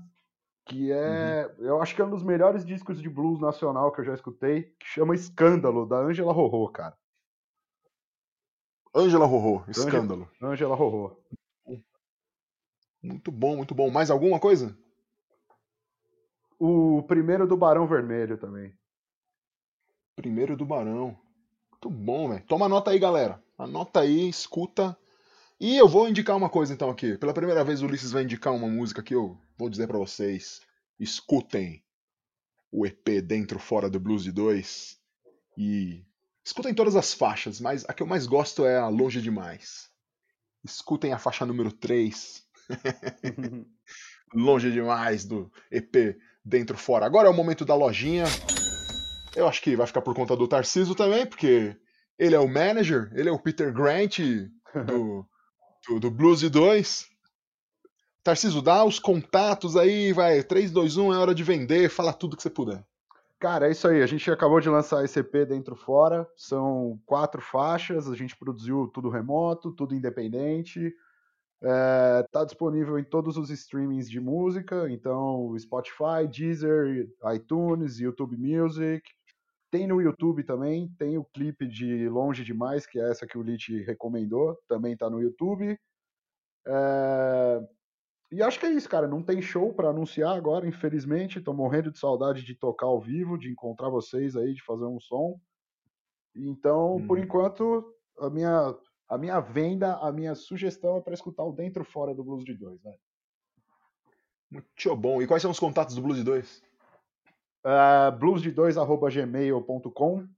que 0.67 0.93
é. 0.93 1.51
Eu 1.59 1.83
acho 1.83 1.95
que 1.95 2.03
é 2.03 2.05
um 2.05 2.11
dos 2.11 2.23
melhores 2.23 2.65
discos 2.65 3.01
de 3.01 3.09
blues 3.09 3.41
nacional 3.41 3.91
que 3.91 4.01
eu 4.01 4.05
já 4.05 4.15
escutei, 4.15 4.75
que 4.79 4.87
chama 4.87 5.15
Escândalo, 5.15 5.87
da 5.87 5.99
Ângela 5.99 6.33
Rorô, 6.33 6.69
cara. 6.69 6.95
Ângela 8.95 9.27
Rorô, 9.27 9.65
escândalo. 9.69 10.31
Ângela 10.41 10.77
Rorô. 10.77 11.17
Muito 13.03 13.31
bom, 13.31 13.57
muito 13.57 13.75
bom. 13.75 13.91
Mais 13.91 14.11
alguma 14.11 14.39
coisa? 14.39 14.77
O 16.59 17.03
primeiro 17.03 17.47
do 17.47 17.57
Barão 17.57 17.87
Vermelho 17.87 18.39
também. 18.39 18.73
Primeiro 20.17 20.57
do 20.57 20.65
Barão. 20.65 21.19
Muito 21.73 21.91
bom, 21.91 22.29
velho. 22.31 22.47
Toma 22.47 22.69
nota 22.69 22.93
aí, 22.93 22.99
galera. 22.99 23.43
Anota 23.59 24.01
aí, 24.01 24.29
escuta. 24.29 24.97
E 25.61 25.77
eu 25.77 25.89
vou 25.89 26.09
indicar 26.09 26.37
uma 26.37 26.49
coisa 26.49 26.73
então 26.73 26.89
aqui. 26.89 27.19
Pela 27.19 27.35
primeira 27.35 27.63
vez 27.65 27.83
o 27.83 27.87
Ulisses 27.87 28.13
vai 28.13 28.23
indicar 28.23 28.55
uma 28.55 28.69
música 28.69 29.03
que 29.03 29.15
eu 29.15 29.39
vou 29.59 29.69
dizer 29.69 29.87
pra 29.87 29.99
vocês. 29.99 30.61
Escutem 30.99 31.85
o 32.73 32.87
EP 32.87 33.21
Dentro 33.23 33.59
Fora 33.59 33.91
do 33.91 34.01
Blues 34.01 34.25
de 34.25 34.33
2 34.33 34.99
e 35.59 36.05
escutem 36.45 36.75
todas 36.75 36.95
as 36.97 37.15
faixas, 37.15 37.61
mas 37.61 37.85
a 37.89 37.93
que 37.93 38.03
eu 38.03 38.07
mais 38.07 38.27
gosto 38.27 38.67
é 38.67 38.77
a 38.77 38.89
Longe 38.89 39.21
Demais. 39.21 39.89
Escutem 40.65 41.13
a 41.13 41.19
faixa 41.19 41.45
número 41.45 41.73
3. 41.73 42.43
Longe 44.35 44.73
demais 44.73 45.25
do 45.25 45.51
EP 45.71 46.17
Dentro 46.45 46.77
Fora. 46.77 47.07
Agora 47.07 47.29
é 47.29 47.31
o 47.31 47.35
momento 47.35 47.65
da 47.65 47.75
lojinha. 47.75 48.25
Eu 49.37 49.47
acho 49.47 49.63
que 49.63 49.77
vai 49.77 49.87
ficar 49.87 50.03
por 50.03 50.15
conta 50.15 50.37
do 50.37 50.49
Tarciso 50.49 50.95
também, 50.95 51.27
porque 51.27 51.77
ele 52.19 52.35
é 52.35 52.39
o 52.39 52.49
manager, 52.49 53.11
ele 53.15 53.29
é 53.29 53.33
o 53.33 53.39
Peter 53.39 53.73
Grant 53.73 54.19
do, 54.87 55.27
do, 55.87 56.01
do 56.01 56.11
Blues 56.11 56.41
de 56.41 56.49
2. 56.49 57.07
Tarciso, 58.23 58.63
dá 58.63 58.85
os 58.85 58.99
contatos 58.99 59.77
aí, 59.77 60.13
vai. 60.13 60.43
3, 60.43 60.71
2, 60.71 60.97
1, 60.97 61.15
é 61.15 61.19
hora 61.19 61.35
de 61.35 61.45
vender, 61.45 61.91
fala 61.91 62.13
tudo 62.13 62.37
que 62.37 62.43
você 62.43 62.51
puder. 62.51 62.85
Cara, 63.39 63.69
é 63.69 63.73
isso 63.73 63.87
aí. 63.89 64.03
A 64.03 64.07
gente 64.07 64.31
acabou 64.31 64.61
de 64.61 64.69
lançar 64.71 65.05
esse 65.05 65.21
EP 65.21 65.47
dentro 65.47 65.77
fora. 65.77 66.27
São 66.37 66.99
quatro 67.05 67.43
faixas. 67.43 68.09
A 68.09 68.15
gente 68.15 68.37
produziu 68.37 68.89
tudo 68.89 69.11
remoto, 69.11 69.73
tudo 69.73 69.95
independente. 69.95 70.95
É, 71.63 72.23
tá 72.31 72.45
disponível 72.45 72.99
em 72.99 73.05
todos 73.05 73.39
os 73.39 73.49
streamings 73.49 74.11
de 74.11 74.21
música, 74.21 74.87
então 74.91 75.57
Spotify, 75.59 76.29
Deezer, 76.31 77.09
iTunes, 77.35 77.99
YouTube 77.99 78.37
Music. 78.37 79.03
Tem 79.71 79.87
no 79.87 80.01
YouTube 80.01 80.45
também, 80.45 80.89
tem 80.99 81.17
o 81.17 81.25
clipe 81.25 81.67
de 81.67 82.07
Longe 82.09 82.45
Demais, 82.45 82.87
que 82.87 83.01
é 83.01 83.11
essa 83.11 83.27
que 83.27 83.39
o 83.39 83.43
Lit 83.43 83.83
recomendou, 83.83 84.57
também 84.69 84.95
tá 84.95 85.09
no 85.09 85.23
YouTube. 85.23 85.79
É, 86.67 87.61
E 88.31 88.43
acho 88.43 88.59
que 88.59 88.67
é 88.67 88.71
isso, 88.71 88.89
cara. 88.89 89.07
Não 89.07 89.23
tem 89.23 89.41
show 89.41 89.73
para 89.73 89.91
anunciar 89.91 90.37
agora, 90.37 90.67
infelizmente. 90.67 91.41
Tô 91.41 91.53
morrendo 91.53 91.91
de 91.91 91.99
saudade 91.99 92.45
de 92.45 92.55
tocar 92.55 92.87
ao 92.87 93.01
vivo, 93.01 93.39
de 93.39 93.51
encontrar 93.51 93.91
vocês 93.91 94.37
aí, 94.37 94.55
de 94.55 94.63
fazer 94.63 94.85
um 94.85 94.99
som. 94.99 95.39
Então, 96.35 97.05
por 97.07 97.19
Uhum. 97.19 97.25
enquanto, 97.25 97.95
a 98.19 98.29
minha, 98.29 98.75
a 99.09 99.19
minha 99.19 99.41
venda, 99.41 99.97
a 99.99 100.11
minha 100.11 100.35
sugestão 100.35 100.97
é 100.97 101.01
para 101.01 101.15
escutar 101.15 101.45
o 101.45 101.53
Dentro 101.53 101.85
Fora 101.85 102.15
do 102.15 102.25
Blues 102.25 102.45
de 102.45 102.55
Dois, 102.55 102.83
né? 102.83 102.95
Muito 104.51 104.97
bom. 104.97 105.23
E 105.23 105.27
quais 105.27 105.43
são 105.43 105.51
os 105.51 105.61
contatos 105.61 105.95
do 105.95 106.03
Blues 106.03 106.19
de 106.19 106.25
2? 106.25 106.63
Uh, 107.65 108.19
bluesde2.gmail.com 108.19 110.29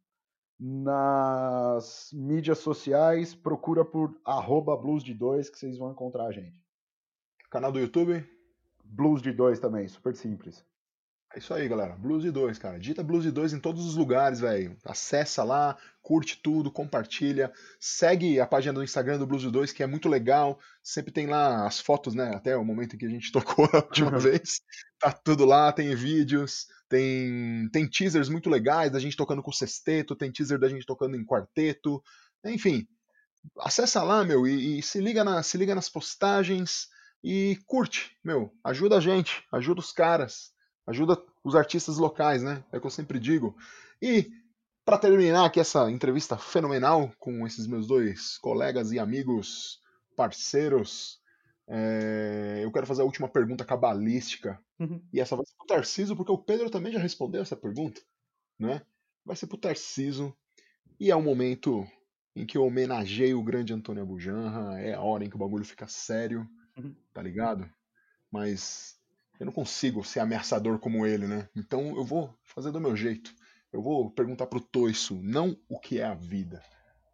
Nas 0.59 2.11
mídias 2.13 2.59
sociais, 2.59 3.35
procura 3.35 3.85
por 3.85 4.19
arroba 4.25 4.77
blues 4.77 5.05
de 5.05 5.13
dois 5.13 5.51
que 5.51 5.59
vocês 5.59 5.77
vão 5.77 5.91
encontrar 5.91 6.27
a 6.27 6.33
gente. 6.33 6.65
Canal 7.51 7.73
do 7.73 7.79
YouTube? 7.79 8.25
Blues 8.85 9.23
de 9.23 9.33
dois 9.33 9.59
também, 9.59 9.89
super 9.89 10.15
simples. 10.15 10.65
É 11.37 11.39
isso 11.39 11.53
aí, 11.53 11.69
galera. 11.69 11.95
Blues 11.97 12.23
de 12.23 12.31
2, 12.31 12.59
cara. 12.59 12.79
Digita 12.79 13.03
Blues 13.03 13.23
de 13.23 13.31
2 13.31 13.53
em 13.53 13.61
todos 13.61 13.85
os 13.85 13.95
lugares, 13.95 14.41
velho. 14.41 14.75
Acessa 14.83 15.45
lá, 15.45 15.77
curte 16.01 16.41
tudo, 16.43 16.71
compartilha. 16.71 17.53
Segue 17.79 18.41
a 18.41 18.47
página 18.47 18.73
do 18.73 18.83
Instagram 18.83 19.19
do 19.19 19.27
Blues 19.27 19.43
de 19.43 19.51
2, 19.51 19.71
que 19.71 19.83
é 19.83 19.87
muito 19.87 20.09
legal. 20.09 20.59
Sempre 20.83 21.13
tem 21.13 21.27
lá 21.27 21.67
as 21.67 21.79
fotos, 21.79 22.15
né? 22.15 22.35
Até 22.35 22.57
o 22.57 22.65
momento 22.65 22.95
em 22.95 22.99
que 22.99 23.05
a 23.05 23.11
gente 23.11 23.31
tocou 23.33 23.69
a 23.71 23.79
última 23.79 24.19
vez. 24.19 24.63
Tá 24.99 25.13
tudo 25.13 25.45
lá, 25.45 25.71
tem 25.73 25.95
vídeos, 25.95 26.69
tem, 26.89 27.69
tem 27.71 27.87
teasers 27.87 28.31
muito 28.31 28.49
legais 28.49 28.91
da 28.91 28.99
gente 28.99 29.15
tocando 29.15 29.43
com 29.43 29.53
sexteto, 29.53 30.17
tem 30.17 30.33
teaser 30.33 30.59
da 30.59 30.71
gente 30.71 30.87
tocando 30.87 31.17
em 31.17 31.27
quarteto. 31.27 32.03
Enfim, 32.47 32.89
acessa 33.59 34.03
lá, 34.03 34.25
meu, 34.25 34.47
e, 34.47 34.79
e 34.79 34.83
se, 34.83 35.03
liga 35.03 35.23
na, 35.23 35.43
se 35.43 35.59
liga 35.59 35.75
nas 35.75 35.91
postagens 35.91 36.89
e 37.29 37.57
curte, 37.67 38.17
meu. 38.23 38.53
Ajuda 38.63 38.99
a 38.99 39.01
gente, 39.01 39.45
ajuda 39.51 39.81
os 39.81 39.91
caras. 39.91 40.53
Ajuda 40.87 41.21
os 41.43 41.57
artistas 41.57 41.99
locais, 41.99 42.41
né? 42.41 42.65
É 42.71 42.79
o 42.79 42.81
que 42.81 42.87
eu 42.87 42.91
sempre 42.91 43.19
digo. 43.19 43.57
E 44.01 44.31
para 44.85 44.97
terminar 44.97 45.45
aqui 45.45 45.59
essa 45.59 45.91
entrevista 45.91 46.39
fenomenal 46.39 47.13
com 47.19 47.45
esses 47.45 47.67
meus 47.67 47.89
dois 47.89 48.39
colegas 48.39 48.93
e 48.93 49.01
amigos, 49.01 49.81
parceiros, 50.15 51.21
é, 51.67 52.61
eu 52.63 52.71
quero 52.71 52.87
fazer 52.87 53.03
a 53.03 53.05
última 53.05 53.29
pergunta 53.29 53.65
cabalística. 53.65 54.63
E 55.13 55.19
essa 55.19 55.35
vai 55.35 55.45
ser 55.45 55.57
pro 55.57 55.67
Tarciso, 55.67 56.15
porque 56.15 56.31
o 56.31 56.39
Pedro 56.39 56.71
também 56.71 56.93
já 56.93 57.01
respondeu 57.01 57.43
essa 57.43 57.57
pergunta, 57.57 58.01
né? 58.57 58.83
Vai 59.25 59.35
ser 59.35 59.49
pro 59.49 59.59
Tarciso. 59.59 60.33
E 61.01 61.11
é 61.11 61.17
o 61.17 61.23
momento 61.23 61.85
em 62.37 62.47
que 62.47 62.57
eu 62.57 62.65
homenageio 62.65 63.41
o 63.41 63.43
grande 63.43 63.73
Antônio 63.73 64.05
Abujanra. 64.05 64.81
É 64.81 64.95
a 64.95 65.01
hora 65.01 65.25
em 65.25 65.29
que 65.29 65.35
o 65.35 65.41
bagulho 65.41 65.65
fica 65.65 65.89
sério, 65.89 66.49
Uhum. 66.77 66.95
tá 67.13 67.23
ligado? 67.23 67.69
Mas 68.31 68.97
eu 69.39 69.47
não 69.47 69.53
consigo 69.53 70.05
ser 70.05 70.21
ameaçador 70.21 70.79
como 70.79 71.07
ele, 71.07 71.27
né? 71.27 71.49
Então 71.57 71.97
eu 71.97 72.05
vou 72.05 72.35
fazer 72.45 72.71
do 72.71 72.81
meu 72.81 72.97
jeito. 72.97 73.35
Eu 73.73 73.83
vou 73.83 74.11
perguntar 74.11 74.47
pro 74.47 74.61
Toiço, 74.61 75.21
não 75.23 75.57
o 75.69 75.79
que 75.79 76.01
é 76.01 76.05
a 76.05 76.15
vida. 76.15 76.63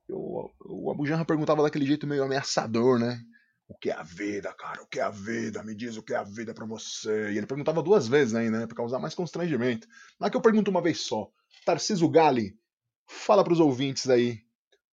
Eu, 0.08 0.50
o 0.66 0.90
Abujanra 0.90 1.24
perguntava 1.24 1.62
daquele 1.62 1.86
jeito 1.86 2.06
meio 2.06 2.24
ameaçador, 2.24 2.98
né? 2.98 3.20
O 3.68 3.76
que 3.78 3.90
é 3.90 3.94
a 3.94 4.02
vida, 4.02 4.52
cara? 4.54 4.82
O 4.82 4.86
que 4.86 5.00
é 5.00 5.02
a 5.02 5.10
vida? 5.10 5.62
Me 5.62 5.74
diz 5.74 5.96
o 5.96 6.02
que 6.02 6.12
é 6.12 6.16
a 6.16 6.22
vida 6.24 6.52
pra 6.54 6.66
você. 6.66 7.32
E 7.32 7.38
ele 7.38 7.46
perguntava 7.46 7.82
duas 7.82 8.06
vezes 8.06 8.34
ainda, 8.34 8.60
né? 8.60 8.66
Pra 8.66 8.76
causar 8.76 8.98
mais 8.98 9.14
constrangimento. 9.14 9.88
Não 10.20 10.26
é 10.28 10.30
que 10.30 10.36
eu 10.36 10.42
pergunto 10.42 10.70
uma 10.70 10.82
vez 10.82 11.00
só. 11.00 11.30
Tarciso 11.64 12.08
Gali, 12.08 12.58
fala 13.06 13.44
pros 13.44 13.60
ouvintes 13.60 14.08
aí, 14.10 14.40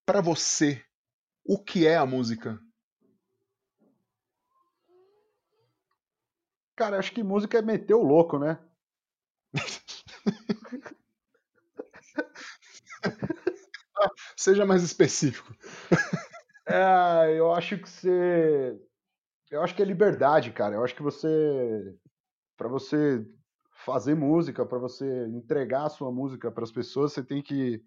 pra 0.06 0.22
você, 0.22 0.82
o 1.46 1.58
que 1.62 1.88
é 1.88 1.98
a 1.98 2.06
música? 2.06 2.60
Cara, 6.80 6.98
acho 6.98 7.12
que 7.12 7.22
música 7.22 7.60
é 7.60 7.62
meter 7.62 7.94
o 7.94 8.02
louco, 8.02 8.40
né? 8.40 8.58
Seja 14.36 14.66
mais 14.66 14.84
específico. 14.84 15.54
É, 16.68 17.36
eu 17.38 17.54
acho 17.54 17.78
que 17.78 17.90
você. 17.90 18.80
Eu 19.52 19.62
acho 19.64 19.76
que 19.76 19.82
é 19.82 19.86
liberdade, 19.86 20.52
cara. 20.52 20.76
Eu 20.76 20.84
acho 20.84 20.96
que 20.96 21.02
você. 21.04 21.28
Pra 22.58 22.68
você 22.68 23.26
fazer 23.86 24.16
música, 24.16 24.66
pra 24.66 24.78
você 24.80 25.06
entregar 25.30 25.86
a 25.86 25.90
sua 25.90 26.12
música 26.12 26.52
pras 26.52 26.72
pessoas, 26.72 27.14
você 27.14 27.24
tem 27.24 27.42
que. 27.42 27.82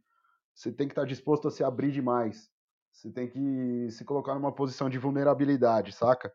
Você 0.54 0.72
tem 0.72 0.86
que 0.88 0.92
estar 0.92 1.04
disposto 1.06 1.48
a 1.48 1.50
se 1.50 1.62
abrir 1.64 1.92
demais. 1.92 2.50
Você 2.92 3.10
tem 3.12 3.28
que 3.28 3.88
se 3.90 4.04
colocar 4.04 4.34
numa 4.34 4.54
posição 4.54 4.88
de 4.90 4.98
vulnerabilidade, 4.98 5.92
saca? 5.92 6.32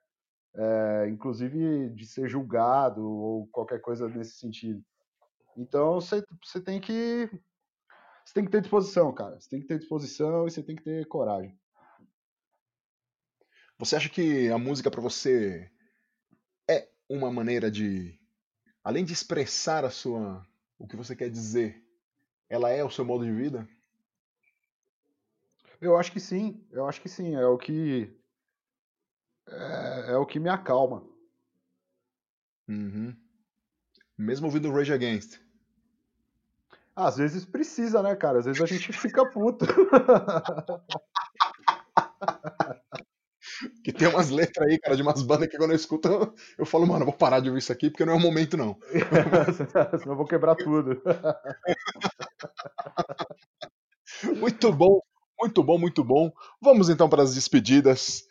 É, 0.58 1.08
inclusive 1.10 1.90
de 1.90 2.06
ser 2.06 2.28
julgado 2.28 3.08
ou 3.08 3.48
qualquer 3.48 3.80
coisa 3.80 4.10
nesse 4.10 4.38
sentido. 4.38 4.84
Então 5.56 6.02
você, 6.02 6.24
tem 6.64 6.82
que. 6.82 7.30
Você 8.26 8.34
tem 8.34 8.44
que 8.44 8.52
ter 8.52 8.62
disposição, 8.62 9.14
cara. 9.14 9.40
Você 9.40 9.50
tem 9.50 9.62
que 9.62 9.68
ter 9.68 9.78
disposição 9.78 10.48
e 10.48 10.52
você 10.52 10.64
tem 10.64 10.76
que 10.76 10.84
ter 10.84 11.06
coragem. 11.08 11.58
Você 13.78 13.96
acha 13.96 14.10
que 14.10 14.50
a 14.50 14.58
música 14.58 14.90
pra 14.90 15.00
você 15.00 15.72
é 16.68 16.90
uma 17.08 17.32
maneira 17.32 17.70
de, 17.70 18.20
além 18.84 19.06
de 19.06 19.14
expressar 19.14 19.86
a 19.86 19.92
sua, 19.92 20.44
o 20.80 20.88
que 20.88 20.96
você 20.96 21.16
quer 21.16 21.30
dizer, 21.30 21.86
ela 22.50 22.72
é 22.72 22.84
o 22.84 22.90
seu 22.90 23.06
modo 23.06 23.24
de 23.24 23.32
vida? 23.32 23.68
Eu 25.80 25.96
acho 25.96 26.12
que 26.12 26.20
sim, 26.20 26.66
eu 26.72 26.88
acho 26.88 27.00
que 27.00 27.08
sim. 27.08 27.36
É 27.36 27.46
o 27.46 27.58
que. 27.58 28.12
É, 29.48 30.12
é 30.12 30.18
o 30.18 30.26
que 30.26 30.40
me 30.40 30.50
acalma. 30.50 31.04
Uhum. 32.68 33.16
Mesmo 34.18 34.48
ouvindo 34.48 34.72
Rage 34.72 34.92
Against. 34.92 35.40
Às 36.96 37.18
vezes 37.18 37.46
precisa, 37.46 38.02
né, 38.02 38.16
cara? 38.16 38.40
Às 38.40 38.46
vezes 38.46 38.62
a 38.62 38.66
gente 38.66 38.92
fica 38.92 39.24
puto. 39.30 39.66
que 43.84 43.94
tem 43.94 44.08
umas 44.08 44.30
letras 44.30 44.68
aí, 44.68 44.80
cara, 44.80 44.96
de 44.96 45.02
umas 45.02 45.22
bandas 45.22 45.48
que 45.48 45.58
quando 45.58 45.72
eu 45.72 45.76
escuto, 45.76 46.08
eu, 46.08 46.34
eu 46.58 46.66
falo, 46.66 46.88
mano, 46.88 47.06
vou 47.06 47.14
parar 47.14 47.40
de 47.40 47.50
ouvir 47.50 47.60
isso 47.60 47.72
aqui 47.72 47.90
porque 47.90 48.04
não 48.04 48.14
é 48.14 48.16
o 48.16 48.20
momento, 48.20 48.58
não. 48.58 48.78
Senão 50.00 50.14
eu 50.14 50.16
vou 50.16 50.26
quebrar 50.26 50.56
tudo. 50.56 51.02
muito 54.38 54.74
bom, 54.74 55.02
muito 55.40 55.64
bom, 55.64 55.78
muito 55.78 56.04
bom. 56.04 56.32
Vamos 56.62 56.90
então 56.90 57.08
para 57.08 57.24
as 57.24 57.36
despedidas. 57.36 58.28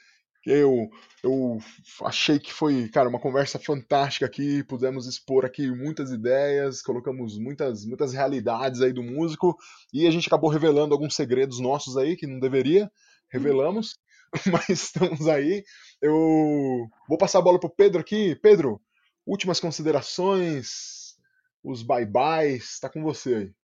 Eu, 0.47 0.88
eu 1.24 1.59
achei 2.05 2.38
que 2.38 2.53
foi, 2.53 2.88
cara, 2.88 3.09
uma 3.09 3.18
conversa 3.18 3.59
fantástica 3.59 4.26
aqui. 4.26 4.62
Pudemos 4.62 5.09
expor 5.09 5.44
aqui 5.44 5.68
muitas 5.72 6.12
ideias, 6.12 6.80
colocamos 6.80 7.36
muitas, 7.36 7.84
muitas 7.84 8.12
realidades 8.12 8.80
aí 8.80 8.92
do 8.92 9.03
músico 9.03 9.59
e 9.92 10.07
a 10.07 10.11
gente 10.12 10.28
acabou 10.28 10.49
revelando 10.49 10.94
alguns 10.94 11.16
segredos 11.16 11.59
nossos 11.59 11.97
aí 11.97 12.16
que 12.16 12.28
não 12.28 12.38
deveria. 12.38 12.88
Revelamos, 13.28 13.99
mas 14.47 14.68
estamos 14.68 15.26
aí. 15.26 15.64
Eu 16.01 16.88
vou 17.09 17.18
passar 17.18 17.40
a 17.40 17.42
bola 17.42 17.59
pro 17.59 17.68
Pedro 17.68 18.01
aqui. 18.01 18.36
Pedro, 18.36 18.80
últimas 19.26 19.59
considerações, 19.59 21.16
os 21.64 21.82
bye-byes, 21.82 22.78
tá 22.78 22.88
com 22.88 23.03
você 23.03 23.34
aí. 23.34 23.55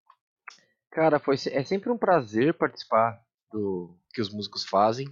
Cara, 0.90 1.20
foi, 1.20 1.36
é 1.52 1.62
sempre 1.62 1.90
um 1.90 1.96
prazer 1.96 2.54
participar 2.54 3.22
do 3.52 3.96
que 4.12 4.20
os 4.20 4.30
músicos 4.34 4.64
fazem. 4.64 5.06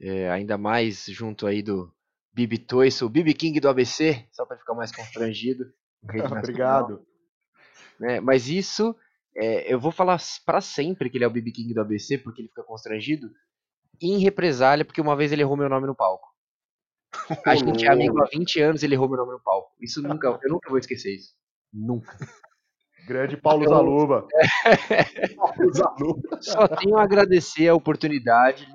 É, 0.00 0.30
ainda 0.30 0.56
mais 0.56 1.04
junto 1.06 1.46
aí 1.46 1.62
do 1.62 1.92
Bibi 2.32 2.58
Toiço, 2.58 3.06
o 3.06 3.10
Bibi 3.10 3.34
King 3.34 3.60
do 3.60 3.68
ABC, 3.68 4.26
só 4.32 4.46
para 4.46 4.56
ficar 4.56 4.74
mais 4.74 4.90
constrangido. 4.90 5.72
Obrigado. 6.02 7.04
Né? 7.98 8.20
Mas 8.20 8.48
isso, 8.48 8.96
é, 9.36 9.72
eu 9.72 9.78
vou 9.78 9.92
falar 9.92 10.18
para 10.46 10.60
sempre 10.60 11.10
que 11.10 11.18
ele 11.18 11.24
é 11.24 11.26
o 11.26 11.32
Bibi 11.32 11.52
King 11.52 11.74
do 11.74 11.80
ABC, 11.80 12.18
porque 12.18 12.40
ele 12.40 12.48
fica 12.48 12.62
constrangido, 12.62 13.30
em 14.00 14.18
represália, 14.18 14.84
porque 14.84 15.00
uma 15.00 15.14
vez 15.14 15.32
ele 15.32 15.42
errou 15.42 15.56
meu 15.56 15.68
nome 15.68 15.86
no 15.86 15.94
palco. 15.94 16.28
A 17.44 17.54
gente 17.54 17.84
é 17.84 17.92
amigo 17.92 18.22
há 18.22 18.26
20 18.26 18.60
anos 18.60 18.82
e 18.82 18.86
ele 18.86 18.94
errou 18.94 19.08
meu 19.08 19.18
nome 19.18 19.32
no 19.32 19.40
palco. 19.40 19.72
Isso 19.80 20.00
nunca, 20.00 20.38
eu 20.42 20.50
nunca 20.50 20.70
vou 20.70 20.78
esquecer 20.78 21.14
isso. 21.14 21.34
Nunca. 21.72 22.16
Grande 23.06 23.36
Paulo 23.36 23.64
então, 23.64 23.76
Zaluba. 23.76 24.28
Paulo 25.36 25.74
Zaluba. 25.74 26.38
Só 26.40 26.68
tenho 26.68 26.96
a 26.96 27.02
agradecer 27.02 27.68
a 27.68 27.74
oportunidade, 27.74 28.66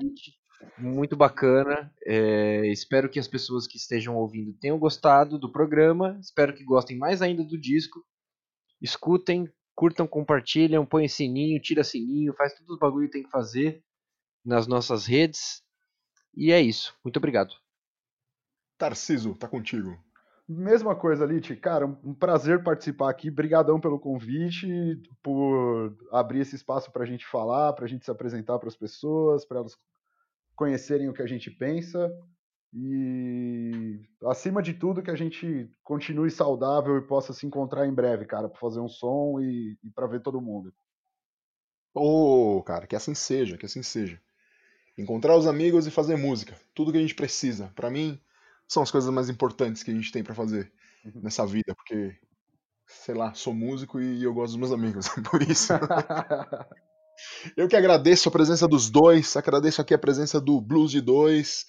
muito 0.78 1.16
bacana. 1.16 1.93
É, 2.03 2.68
espero 2.68 3.10
que 3.10 3.20
as 3.20 3.28
pessoas 3.28 3.68
que 3.68 3.78
estejam 3.78 4.16
ouvindo 4.16 4.53
tenham 4.53 4.78
gostado 4.78 5.38
do 5.38 5.51
programa. 5.51 6.18
Espero 6.22 6.53
que 6.53 6.64
gostem 6.64 6.97
mais 6.97 7.22
ainda 7.22 7.43
do 7.43 7.58
disco. 7.58 8.06
Escutem, 8.82 9.51
curtam, 9.74 10.08
compartilham, 10.08 10.86
põem 10.86 11.08
sininho, 11.08 11.62
tira 11.62 11.84
sininho, 11.84 12.34
faz 12.34 12.53
todos 12.53 12.72
os 12.72 12.80
bagulho 12.80 13.08
que 13.08 13.14
tem 13.14 13.24
que 13.24 13.32
fazer 13.32 13.84
nas 14.43 14.68
nossas 14.68 15.06
redes. 15.06 15.64
E 16.36 16.51
é 16.51 16.62
isso. 16.62 16.97
Muito 17.03 17.18
obrigado. 17.18 17.53
Tarciso, 18.78 19.36
tá 19.36 19.47
contigo. 19.47 19.97
Mesma 20.47 20.95
coisa, 20.95 21.26
Lit. 21.26 21.56
Cara, 21.56 21.88
um 21.88 22.14
prazer 22.14 22.62
participar 22.64 23.10
aqui. 23.10 23.32
Brigadão 23.32 23.80
pelo 23.80 23.99
convite, 23.99 24.68
por 25.24 25.97
abrir 26.12 26.41
esse 26.41 26.56
espaço 26.56 26.91
para 26.91 27.03
a 27.03 27.06
gente 27.06 27.26
falar, 27.26 27.74
para 27.74 27.86
a 27.86 27.88
gente 27.88 28.06
se 28.06 28.12
apresentar 28.12 28.60
para 28.60 28.68
as 28.68 28.76
pessoas, 28.76 29.43
para 29.43 29.60
elas 29.60 29.76
conhecerem 30.56 31.10
o 31.10 31.14
que 31.14 31.22
a 31.22 31.28
gente 31.28 31.51
pensa 31.51 32.12
e, 32.78 34.01
acima 34.26 34.62
de 34.62 34.74
tudo, 34.74 35.01
que 35.01 35.10
a 35.10 35.16
gente 35.16 35.70
continue 35.82 36.30
saudável 36.30 36.97
e 36.97 37.08
possa 37.08 37.32
se 37.32 37.45
encontrar 37.45 37.88
em 37.88 37.93
breve, 37.93 38.26
cara, 38.26 38.49
para 38.49 38.60
fazer 38.60 38.82
um 38.82 38.89
som 38.89 39.39
e, 39.39 39.78
e 39.82 39.89
para 39.91 40.08
ver 40.08 40.22
todo 40.22 40.41
mundo. 40.41 40.74
Ô, 41.93 42.58
oh, 42.58 42.64
cara, 42.64 42.86
que 42.86 42.95
assim 42.95 43.16
seja, 43.16 43.58
que 43.58 43.66
assim 43.66 43.82
seja. 43.82 44.22
Encontrar 44.97 45.38
os 45.38 45.47
amigos 45.47 45.88
e 45.88 45.91
fazer 45.91 46.18
música, 46.18 46.60
tudo 46.74 46.91
que 46.91 46.97
a 46.97 47.01
gente 47.01 47.16
precisa. 47.16 47.72
Para 47.74 47.89
mim, 47.89 48.20
são 48.68 48.84
as 48.84 48.91
coisas 48.91 49.10
mais 49.10 49.30
importantes 49.30 49.82
que 49.82 49.91
a 49.91 49.93
gente 49.93 50.12
tem 50.12 50.22
para 50.22 50.36
fazer 50.36 50.70
uhum. 51.06 51.22
nessa 51.24 51.45
vida, 51.45 51.74
porque 51.74 52.18
sei 52.86 53.16
lá, 53.16 53.34
sou 53.34 53.53
músico 53.53 54.01
e 54.01 54.22
eu 54.22 54.34
gosto 54.34 54.51
dos 54.51 54.60
meus 54.60 54.72
amigos, 54.72 55.08
por 55.32 55.41
isso. 55.41 55.72
Eu 57.55 57.68
que 57.68 57.76
agradeço 57.76 58.30
a 58.30 58.32
presença 58.32 58.68
dos 58.68 58.89
dois, 58.89 59.36
agradeço 59.36 59.82
aqui 59.82 59.93
a 59.93 59.99
presença 59.99 60.39
do 60.39 60.59
Blues 60.59 60.91
de 60.91 61.01
Dois, 61.01 61.66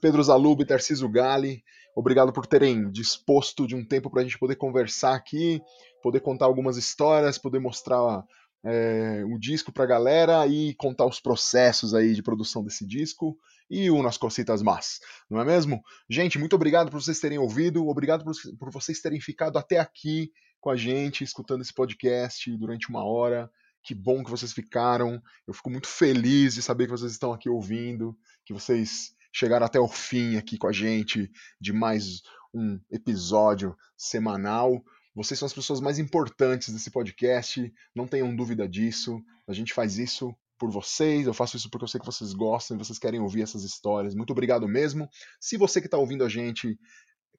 Pedro 0.00 0.22
Zalub 0.22 0.62
e 0.62 0.66
Tarciso 0.66 1.08
Gali. 1.08 1.62
Obrigado 1.94 2.32
por 2.32 2.46
terem 2.46 2.90
disposto 2.90 3.66
de 3.66 3.74
um 3.74 3.84
tempo 3.84 4.10
para 4.10 4.20
a 4.20 4.24
gente 4.24 4.38
poder 4.38 4.56
conversar 4.56 5.14
aqui, 5.14 5.60
poder 6.02 6.20
contar 6.20 6.44
algumas 6.46 6.76
histórias, 6.76 7.38
poder 7.38 7.58
mostrar 7.58 8.24
é, 8.64 9.24
o 9.24 9.38
disco 9.38 9.72
para 9.72 9.84
a 9.84 9.88
galera 9.88 10.46
e 10.46 10.74
contar 10.74 11.06
os 11.06 11.20
processos 11.20 11.94
aí 11.94 12.14
de 12.14 12.22
produção 12.22 12.62
desse 12.64 12.86
disco 12.86 13.38
e 13.70 13.90
umas 13.90 14.16
cositas 14.16 14.62
más, 14.62 15.00
não 15.30 15.40
é 15.40 15.44
mesmo? 15.44 15.82
Gente, 16.08 16.38
muito 16.38 16.54
obrigado 16.54 16.90
por 16.90 17.00
vocês 17.00 17.18
terem 17.18 17.38
ouvido, 17.38 17.86
obrigado 17.88 18.24
por, 18.24 18.34
por 18.58 18.70
vocês 18.70 19.00
terem 19.00 19.20
ficado 19.20 19.58
até 19.58 19.78
aqui 19.78 20.30
com 20.60 20.70
a 20.70 20.76
gente, 20.76 21.24
escutando 21.24 21.62
esse 21.62 21.72
podcast 21.72 22.56
durante 22.56 22.88
uma 22.88 23.04
hora. 23.04 23.50
Que 23.86 23.94
bom 23.94 24.24
que 24.24 24.30
vocês 24.32 24.52
ficaram. 24.52 25.22
Eu 25.46 25.54
fico 25.54 25.70
muito 25.70 25.86
feliz 25.86 26.54
de 26.54 26.62
saber 26.62 26.86
que 26.86 26.90
vocês 26.90 27.12
estão 27.12 27.32
aqui 27.32 27.48
ouvindo, 27.48 28.18
que 28.44 28.52
vocês 28.52 29.14
chegaram 29.32 29.64
até 29.64 29.78
o 29.78 29.86
fim 29.86 30.36
aqui 30.36 30.58
com 30.58 30.66
a 30.66 30.72
gente 30.72 31.30
de 31.60 31.72
mais 31.72 32.20
um 32.52 32.80
episódio 32.90 33.76
semanal. 33.96 34.84
Vocês 35.14 35.38
são 35.38 35.46
as 35.46 35.52
pessoas 35.52 35.80
mais 35.80 36.00
importantes 36.00 36.74
desse 36.74 36.90
podcast, 36.90 37.72
não 37.94 38.08
tenham 38.08 38.34
dúvida 38.34 38.68
disso. 38.68 39.22
A 39.46 39.52
gente 39.52 39.72
faz 39.72 39.98
isso 39.98 40.34
por 40.58 40.68
vocês, 40.68 41.28
eu 41.28 41.34
faço 41.34 41.56
isso 41.56 41.70
porque 41.70 41.84
eu 41.84 41.88
sei 41.88 42.00
que 42.00 42.06
vocês 42.06 42.34
gostam 42.34 42.76
e 42.76 42.78
vocês 42.78 42.98
querem 42.98 43.20
ouvir 43.20 43.42
essas 43.42 43.62
histórias. 43.62 44.16
Muito 44.16 44.32
obrigado 44.32 44.66
mesmo. 44.66 45.08
Se 45.38 45.56
você 45.56 45.80
que 45.80 45.86
está 45.86 45.96
ouvindo 45.96 46.24
a 46.24 46.28
gente 46.28 46.76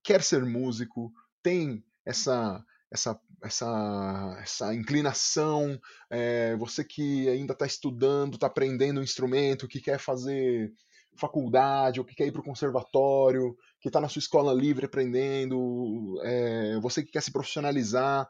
quer 0.01 0.23
ser 0.23 0.45
músico, 0.45 1.11
tem 1.43 1.83
essa 2.05 2.63
essa, 2.91 3.19
essa, 3.43 4.37
essa 4.41 4.73
inclinação, 4.73 5.79
é, 6.09 6.55
você 6.57 6.83
que 6.83 7.29
ainda 7.29 7.53
está 7.53 7.65
estudando, 7.65 8.35
está 8.35 8.47
aprendendo 8.47 8.99
um 8.99 9.03
instrumento, 9.03 9.67
que 9.67 9.79
quer 9.79 9.99
fazer 9.99 10.71
faculdade, 11.15 11.99
ou 11.99 12.05
que 12.05 12.15
quer 12.15 12.27
ir 12.27 12.31
para 12.31 12.41
o 12.41 12.45
conservatório, 12.45 13.55
que 13.79 13.89
está 13.89 13.99
na 13.99 14.09
sua 14.09 14.19
escola 14.19 14.53
livre 14.53 14.85
aprendendo, 14.85 16.19
é, 16.23 16.79
você 16.79 17.03
que 17.03 17.11
quer 17.11 17.21
se 17.21 17.31
profissionalizar, 17.31 18.27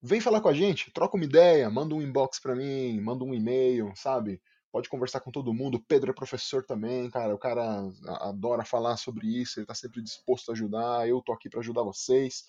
vem 0.00 0.20
falar 0.20 0.40
com 0.40 0.48
a 0.48 0.54
gente, 0.54 0.92
troca 0.92 1.16
uma 1.16 1.24
ideia, 1.24 1.68
manda 1.70 1.94
um 1.94 2.02
inbox 2.02 2.40
para 2.40 2.54
mim, 2.54 3.00
manda 3.00 3.24
um 3.24 3.34
e-mail, 3.34 3.92
sabe? 3.96 4.40
Pode 4.70 4.88
conversar 4.88 5.20
com 5.20 5.30
todo 5.30 5.52
mundo. 5.52 5.74
O 5.76 5.84
Pedro 5.84 6.10
é 6.10 6.14
professor 6.14 6.64
também, 6.64 7.10
cara. 7.10 7.34
O 7.34 7.38
cara 7.38 7.82
adora 8.20 8.64
falar 8.64 8.96
sobre 8.96 9.26
isso, 9.26 9.58
ele 9.58 9.64
está 9.64 9.74
sempre 9.74 10.00
disposto 10.00 10.48
a 10.48 10.54
ajudar. 10.54 11.06
Eu 11.06 11.20
tô 11.20 11.32
aqui 11.32 11.50
para 11.50 11.60
ajudar 11.60 11.82
vocês 11.82 12.44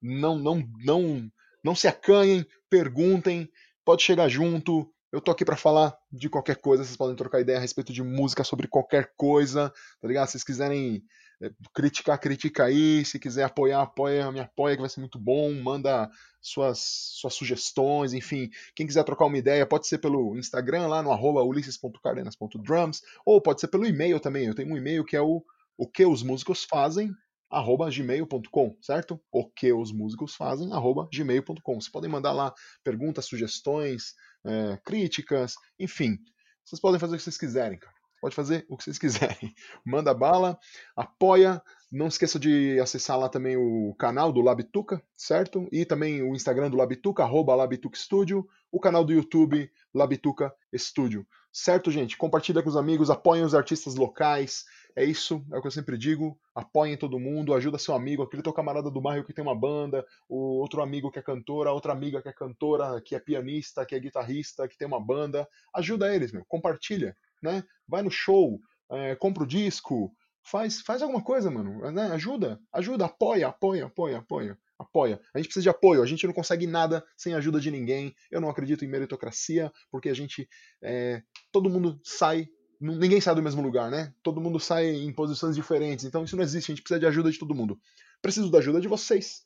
não, 0.00 0.38
não, 0.38 0.68
não, 0.78 1.30
não 1.62 1.74
se 1.74 1.88
acanhem, 1.88 2.46
perguntem, 2.68 3.48
pode 3.84 4.02
chegar 4.02 4.28
junto. 4.28 4.92
Eu 5.12 5.20
tô 5.20 5.30
aqui 5.30 5.44
para 5.44 5.56
falar 5.56 5.96
de 6.10 6.28
qualquer 6.28 6.56
coisa, 6.56 6.84
vocês 6.84 6.96
podem 6.96 7.16
trocar 7.16 7.40
ideia 7.40 7.58
a 7.58 7.60
respeito 7.60 7.92
de 7.92 8.02
música 8.02 8.44
sobre 8.44 8.68
qualquer 8.68 9.12
coisa, 9.16 9.72
tá 10.00 10.06
ligado? 10.06 10.26
Se 10.26 10.32
vocês 10.32 10.44
quiserem 10.44 11.02
é, 11.42 11.50
criticar, 11.74 12.18
critica 12.20 12.64
aí. 12.64 13.04
Se 13.04 13.18
quiser 13.18 13.44
apoiar, 13.44 13.82
apoia, 13.82 14.30
me 14.30 14.40
apoia, 14.40 14.76
que 14.76 14.82
vai 14.82 14.90
ser 14.90 15.00
muito 15.00 15.18
bom. 15.18 15.52
Manda 15.54 16.08
suas, 16.40 16.78
suas 16.78 17.34
sugestões, 17.34 18.12
enfim. 18.12 18.50
Quem 18.74 18.86
quiser 18.86 19.02
trocar 19.02 19.26
uma 19.26 19.38
ideia, 19.38 19.66
pode 19.66 19.88
ser 19.88 19.98
pelo 19.98 20.36
Instagram, 20.38 20.86
lá 20.86 21.02
no 21.02 21.10
arroba 21.10 21.42
ulisses.cardenas.drums, 21.42 23.02
ou 23.26 23.40
pode 23.40 23.60
ser 23.60 23.68
pelo 23.68 23.86
e-mail 23.86 24.20
também. 24.20 24.46
Eu 24.46 24.54
tenho 24.54 24.72
um 24.72 24.76
e-mail 24.76 25.04
que 25.04 25.16
é 25.16 25.20
o 25.20 25.42
o 25.80 25.86
que 25.86 26.04
os 26.04 26.22
músicos 26.22 26.62
fazem, 26.62 27.10
arroba 27.50 27.90
gmail.com, 27.90 28.76
certo? 28.80 29.20
O 29.32 29.50
que 29.50 29.72
os 29.72 29.92
músicos 29.92 30.34
fazem, 30.34 30.72
arroba 30.72 31.08
gmail.com. 31.12 31.80
Vocês 31.80 31.90
podem 31.90 32.10
mandar 32.10 32.32
lá 32.32 32.54
perguntas, 32.84 33.26
sugestões, 33.26 34.14
é, 34.44 34.78
críticas, 34.84 35.54
enfim. 35.78 36.18
Vocês 36.64 36.80
podem 36.80 37.00
fazer 37.00 37.14
o 37.14 37.18
que 37.18 37.24
vocês 37.24 37.38
quiserem, 37.38 37.78
cara. 37.78 37.94
Pode 38.20 38.34
fazer 38.34 38.66
o 38.68 38.76
que 38.76 38.84
vocês 38.84 38.98
quiserem. 39.00 39.54
Manda 39.84 40.14
bala, 40.14 40.58
apoia. 40.94 41.60
Não 41.90 42.06
esqueça 42.06 42.38
de 42.38 42.78
acessar 42.78 43.18
lá 43.18 43.28
também 43.28 43.56
o 43.56 43.92
canal 43.98 44.32
do 44.32 44.40
Labituca, 44.40 45.02
certo? 45.16 45.66
E 45.72 45.84
também 45.84 46.22
o 46.22 46.36
Instagram 46.36 46.70
do 46.70 46.76
Labituca, 46.76 47.24
arroba 47.24 47.54
Labituca 47.56 47.98
Studio, 47.98 48.46
o 48.70 48.78
canal 48.78 49.04
do 49.04 49.12
YouTube 49.12 49.68
Labituca 49.92 50.54
Studio. 50.76 51.26
Certo, 51.52 51.90
gente? 51.90 52.16
Compartilha 52.16 52.62
com 52.62 52.68
os 52.68 52.76
amigos, 52.76 53.10
apoiem 53.10 53.42
os 53.42 53.56
artistas 53.56 53.96
locais, 53.96 54.64
é 54.96 55.04
isso, 55.04 55.44
é 55.52 55.58
o 55.58 55.60
que 55.60 55.66
eu 55.66 55.72
sempre 55.72 55.96
digo. 55.96 56.38
Apoiem 56.54 56.96
todo 56.96 57.18
mundo, 57.18 57.54
ajuda 57.54 57.78
seu 57.78 57.94
amigo, 57.94 58.22
aquele 58.22 58.42
teu 58.42 58.52
camarada 58.52 58.90
do 58.90 59.00
bairro 59.00 59.24
que 59.24 59.32
tem 59.32 59.42
uma 59.42 59.54
banda, 59.54 60.04
o 60.28 60.58
outro 60.60 60.82
amigo 60.82 61.10
que 61.10 61.18
é 61.18 61.22
cantora, 61.22 61.72
outra 61.72 61.92
amiga 61.92 62.22
que 62.22 62.28
é 62.28 62.32
cantora, 62.32 63.00
que 63.00 63.14
é 63.14 63.20
pianista, 63.20 63.84
que 63.84 63.94
é 63.94 64.00
guitarrista, 64.00 64.68
que 64.68 64.76
tem 64.76 64.86
uma 64.86 65.00
banda. 65.00 65.48
Ajuda 65.74 66.14
eles, 66.14 66.32
meu. 66.32 66.44
Compartilha, 66.46 67.16
né? 67.42 67.64
Vai 67.86 68.02
no 68.02 68.10
show, 68.10 68.60
é, 68.90 69.14
compra 69.16 69.44
o 69.44 69.46
disco, 69.46 70.12
faz, 70.42 70.80
faz 70.80 71.02
alguma 71.02 71.22
coisa, 71.22 71.50
mano. 71.50 71.90
Né? 71.90 72.10
Ajuda, 72.12 72.60
ajuda, 72.72 73.06
apoia, 73.06 73.48
apoia, 73.48 73.86
apoia, 73.86 74.18
apoia. 74.18 74.58
Apoia. 74.80 75.20
A 75.34 75.38
gente 75.38 75.48
precisa 75.48 75.64
de 75.64 75.68
apoio. 75.68 76.02
A 76.02 76.06
gente 76.06 76.26
não 76.26 76.32
consegue 76.32 76.66
nada 76.66 77.04
sem 77.14 77.34
a 77.34 77.36
ajuda 77.36 77.60
de 77.60 77.70
ninguém. 77.70 78.14
Eu 78.30 78.40
não 78.40 78.48
acredito 78.48 78.82
em 78.82 78.88
meritocracia, 78.88 79.70
porque 79.90 80.08
a 80.08 80.14
gente. 80.14 80.48
É, 80.82 81.22
todo 81.52 81.68
mundo 81.68 82.00
sai. 82.02 82.48
Ninguém 82.80 83.20
sai 83.20 83.34
do 83.34 83.42
mesmo 83.42 83.60
lugar, 83.60 83.90
né? 83.90 84.12
Todo 84.22 84.40
mundo 84.40 84.58
sai 84.58 84.88
em 84.90 85.12
posições 85.12 85.54
diferentes. 85.54 86.04
Então 86.04 86.24
isso 86.24 86.36
não 86.36 86.42
existe. 86.42 86.72
A 86.72 86.74
gente 86.74 86.82
precisa 86.82 86.98
de 86.98 87.06
ajuda 87.06 87.30
de 87.30 87.38
todo 87.38 87.54
mundo. 87.54 87.78
Preciso 88.22 88.50
da 88.50 88.58
ajuda 88.58 88.80
de 88.80 88.88
vocês. 88.88 89.42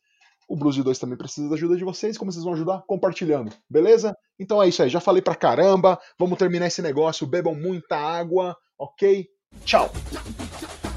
O 0.49 0.57
Blues 0.57 0.75
de 0.75 0.83
2 0.83 0.99
também 0.99 1.17
precisa 1.17 1.49
da 1.49 1.55
ajuda 1.55 1.77
de 1.77 1.85
vocês. 1.85 2.17
Como 2.17 2.31
vocês 2.31 2.45
vão 2.45 2.55
ajudar? 2.55 2.83
Compartilhando. 2.87 3.53
Beleza? 3.69 4.17
Então 4.39 4.63
é 4.63 4.69
isso 4.69 4.83
aí. 4.83 4.89
Já 4.89 5.01
falei 5.01 5.21
pra 5.21 5.35
caramba. 5.35 5.99
Vamos 6.19 6.39
terminar 6.39 6.67
esse 6.67 6.81
negócio. 6.81 7.27
Bebam 7.27 7.55
muita 7.55 7.97
água. 7.97 8.57
Ok? 8.79 9.27
Tchau! 9.65 9.91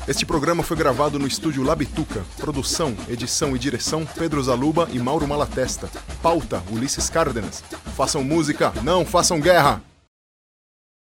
Este 0.07 0.25
programa 0.25 0.63
foi 0.63 0.77
gravado 0.77 1.19
no 1.19 1.27
estúdio 1.27 1.63
Labituca. 1.63 2.23
Produção, 2.37 2.95
edição 3.09 3.55
e 3.55 3.59
direção 3.59 4.05
Pedro 4.05 4.41
Zaluba 4.41 4.87
e 4.91 4.99
Mauro 4.99 5.27
Malatesta. 5.27 5.89
Pauta 6.21 6.63
Ulisses 6.71 7.09
Cárdenas. 7.09 7.61
Façam 7.95 8.23
música, 8.23 8.71
não 8.83 9.05
façam 9.05 9.39
guerra! 9.39 9.83